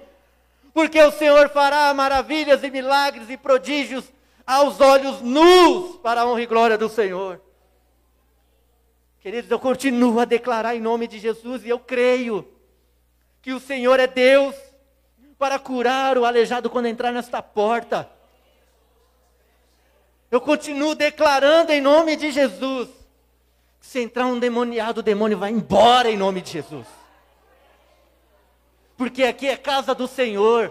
Porque 0.73 1.01
o 1.01 1.13
Senhor 1.13 1.49
fará 1.51 1.95
maravilhas 1.95 2.65
e 2.65 2.71
milagres 2.71 3.31
e 3.31 3.37
prodígios 3.37 4.05
aos 4.45 4.81
olhos 4.81 5.21
nus 5.21 5.97
para 5.99 6.23
a 6.23 6.27
honra 6.27 6.43
e 6.43 6.47
glória 6.47 6.77
do 6.77 6.89
Senhor. 6.89 7.41
Queridos, 9.25 9.51
eu 9.51 9.59
continuo 9.59 10.21
a 10.21 10.27
declarar 10.27 10.77
em 10.77 10.81
nome 10.83 11.09
de 11.09 11.19
Jesus 11.19 11.65
e 11.65 11.71
eu 11.71 11.79
creio 11.79 12.47
que 13.41 13.55
o 13.55 13.59
Senhor 13.59 13.99
é 13.99 14.07
Deus 14.07 14.55
para 15.39 15.59
curar 15.59 16.19
o 16.19 16.27
aleijado 16.27 16.69
quando 16.69 16.89
entrar 16.89 17.11
nesta 17.11 17.41
porta. 17.41 18.07
Eu 20.31 20.43
continuo 20.43 20.95
declarando 20.95 21.73
em 21.73 21.81
nome 21.81 22.17
de 22.17 22.31
Jesus. 22.33 22.91
Se 23.81 23.99
entrar 23.99 24.27
um 24.27 24.39
demoniado, 24.39 24.99
o 24.99 25.03
demônio 25.03 25.39
vai 25.39 25.53
embora 25.53 26.11
em 26.11 26.19
nome 26.19 26.43
de 26.43 26.51
Jesus. 26.51 26.87
Porque 28.95 29.23
aqui 29.23 29.49
é 29.49 29.57
casa 29.57 29.95
do 29.95 30.07
Senhor, 30.07 30.71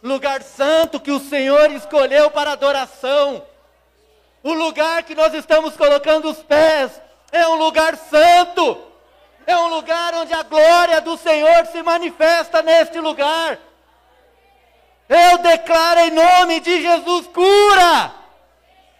lugar 0.00 0.42
santo 0.44 1.00
que 1.00 1.10
o 1.10 1.18
Senhor 1.18 1.72
escolheu 1.72 2.30
para 2.30 2.52
adoração. 2.52 3.44
O 4.44 4.52
lugar 4.52 5.02
que 5.02 5.16
nós 5.16 5.34
estamos 5.34 5.76
colocando 5.76 6.30
os 6.30 6.40
pés 6.40 7.02
é 7.34 7.48
um 7.48 7.56
lugar 7.56 7.96
santo. 7.96 8.78
É 9.46 9.56
um 9.56 9.68
lugar 9.68 10.14
onde 10.14 10.32
a 10.32 10.42
glória 10.42 11.00
do 11.00 11.18
Senhor 11.18 11.66
se 11.66 11.82
manifesta 11.82 12.62
neste 12.62 12.98
lugar. 13.00 13.58
Eu 15.08 15.38
declaro 15.38 16.00
em 16.00 16.10
nome 16.10 16.60
de 16.60 16.80
Jesus 16.80 17.26
cura 17.26 18.14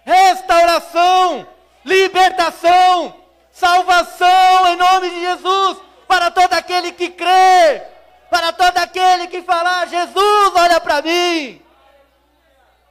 restauração, 0.05 1.47
libertação, 1.82 3.14
salvação 3.51 4.68
em 4.68 4.76
nome 4.76 5.09
de 5.09 5.20
Jesus 5.20 5.78
para 6.07 6.30
todo 6.30 6.53
aquele 6.53 6.93
que 6.93 7.09
crê, 7.09 7.82
para 8.28 8.53
todo 8.53 8.76
aquele 8.78 9.28
que 9.28 9.43
falar: 9.43 9.87
Jesus, 9.87 10.53
olha 10.57 10.80
para 10.80 11.01
mim. 11.01 11.62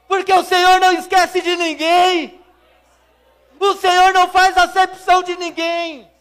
Porque 0.08 0.34
o 0.34 0.44
Senhor 0.44 0.80
não 0.80 0.94
esquece 0.94 1.41
de 1.41 1.56
ninguém. 1.56 2.43
O 3.64 3.78
Senhor 3.78 4.11
não 4.11 4.28
faz 4.30 4.57
acepção 4.57 5.24
de 5.24 5.38
ninguém. 5.38 6.11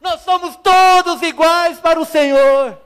Nós 0.00 0.22
somos 0.22 0.56
todos 0.56 1.20
iguais 1.20 1.78
para 1.78 2.00
o 2.00 2.04
Senhor. 2.06 2.80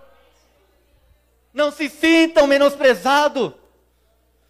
Não 1.55 1.71
se 1.71 1.89
sintam 1.89 2.49
menosprezados. 2.49 3.53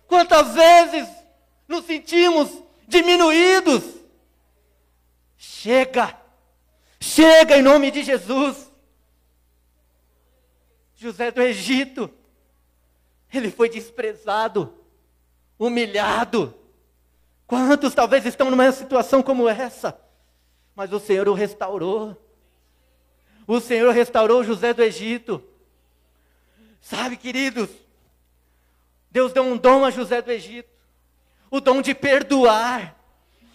Quantas 0.07 0.55
vezes 0.55 1.07
nos 1.69 1.85
sentimos 1.85 2.51
diminuídos. 2.89 3.85
Chega, 5.37 6.19
chega 6.99 7.59
em 7.59 7.63
nome 7.63 7.91
de 7.91 8.03
Jesus. 8.03 8.71
José 10.97 11.31
do 11.31 11.43
Egito, 11.43 12.11
ele 13.33 13.51
foi 13.51 13.69
desprezado, 13.69 14.75
humilhado. 15.59 16.60
Quantos 17.51 17.93
talvez 17.97 18.25
estão 18.25 18.49
numa 18.49 18.71
situação 18.71 19.25
como 19.25 19.49
essa? 19.49 20.01
Mas 20.73 20.93
o 20.93 21.01
Senhor 21.01 21.29
o 21.29 21.35
restaurou. 21.35 22.17
O 23.45 23.59
Senhor 23.59 23.93
restaurou 23.93 24.45
José 24.45 24.73
do 24.73 24.85
Egito. 24.85 25.43
Sabe, 26.81 27.17
queridos, 27.17 27.69
Deus 29.11 29.33
deu 29.33 29.43
um 29.43 29.57
dom 29.57 29.85
a 29.85 29.91
José 29.91 30.23
do 30.23 30.31
Egito 30.31 30.71
o 31.51 31.61
dom 31.61 31.83
de 31.83 31.93
perdoar. 31.93 32.95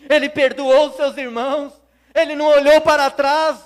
Ele 0.09 0.27
perdoou 0.27 0.91
seus 0.91 1.15
irmãos, 1.15 1.71
ele 2.13 2.35
não 2.35 2.47
olhou 2.47 2.81
para 2.81 3.09
trás, 3.09 3.57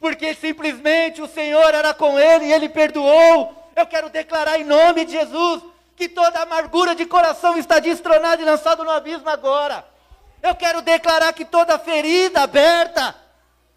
porque 0.00 0.34
simplesmente 0.34 1.22
o 1.22 1.28
Senhor 1.28 1.72
era 1.72 1.94
com 1.94 2.18
ele 2.18 2.46
e 2.46 2.52
ele 2.52 2.68
perdoou. 2.68 3.70
Eu 3.76 3.86
quero 3.86 4.10
declarar 4.10 4.58
em 4.58 4.64
nome 4.64 5.04
de 5.04 5.12
Jesus 5.12 5.62
que 5.98 6.08
toda 6.08 6.40
amargura 6.40 6.94
de 6.94 7.04
coração 7.04 7.58
está 7.58 7.78
destronada 7.78 8.40
e 8.40 8.44
lançada 8.46 8.82
no 8.82 8.90
abismo 8.90 9.28
agora. 9.28 9.86
Eu 10.42 10.54
quero 10.54 10.80
declarar 10.80 11.34
que 11.34 11.44
toda 11.44 11.78
ferida 11.78 12.40
aberta, 12.40 13.14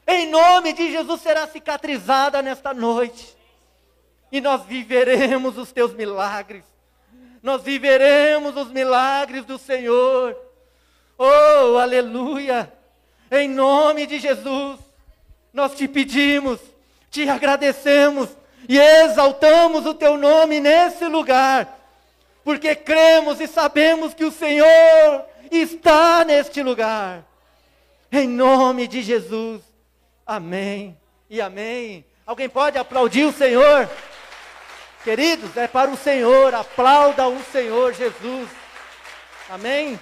em 0.07 0.29
nome 0.29 0.71
de 0.71 0.89
Jesus, 0.89 1.21
será 1.21 1.45
cicatrizada 1.47 2.41
nesta 2.41 2.73
noite. 2.73 3.35
E 4.31 4.39
nós 4.39 4.63
viveremos 4.63 5.57
os 5.57 5.73
teus 5.73 5.93
milagres 5.93 6.71
nós 7.41 7.63
viveremos 7.63 8.55
os 8.55 8.69
milagres 8.69 9.45
do 9.45 9.57
Senhor. 9.57 10.37
Oh, 11.17 11.77
aleluia! 11.77 12.71
Em 13.31 13.47
nome 13.47 14.05
de 14.05 14.19
Jesus, 14.19 14.79
nós 15.53 15.73
te 15.75 15.87
pedimos, 15.87 16.59
te 17.09 17.27
agradecemos 17.27 18.29
e 18.67 18.77
exaltamos 18.77 19.85
o 19.85 19.93
teu 19.93 20.17
nome 20.17 20.59
nesse 20.59 21.05
lugar, 21.05 21.79
porque 22.43 22.75
cremos 22.75 23.39
e 23.39 23.47
sabemos 23.47 24.13
que 24.13 24.23
o 24.23 24.31
Senhor 24.31 25.25
está 25.51 26.23
neste 26.25 26.61
lugar. 26.61 27.23
Em 28.11 28.27
nome 28.27 28.87
de 28.87 29.01
Jesus. 29.01 29.61
Amém 30.25 30.97
e 31.29 31.41
amém. 31.41 32.05
Alguém 32.25 32.49
pode 32.49 32.77
aplaudir 32.77 33.25
o 33.25 33.33
Senhor? 33.33 33.89
Queridos, 35.03 35.55
é 35.57 35.67
para 35.67 35.89
o 35.89 35.97
Senhor, 35.97 36.53
aplauda 36.53 37.27
o 37.27 37.41
Senhor 37.51 37.93
Jesus. 37.93 38.49
Amém? 39.49 39.99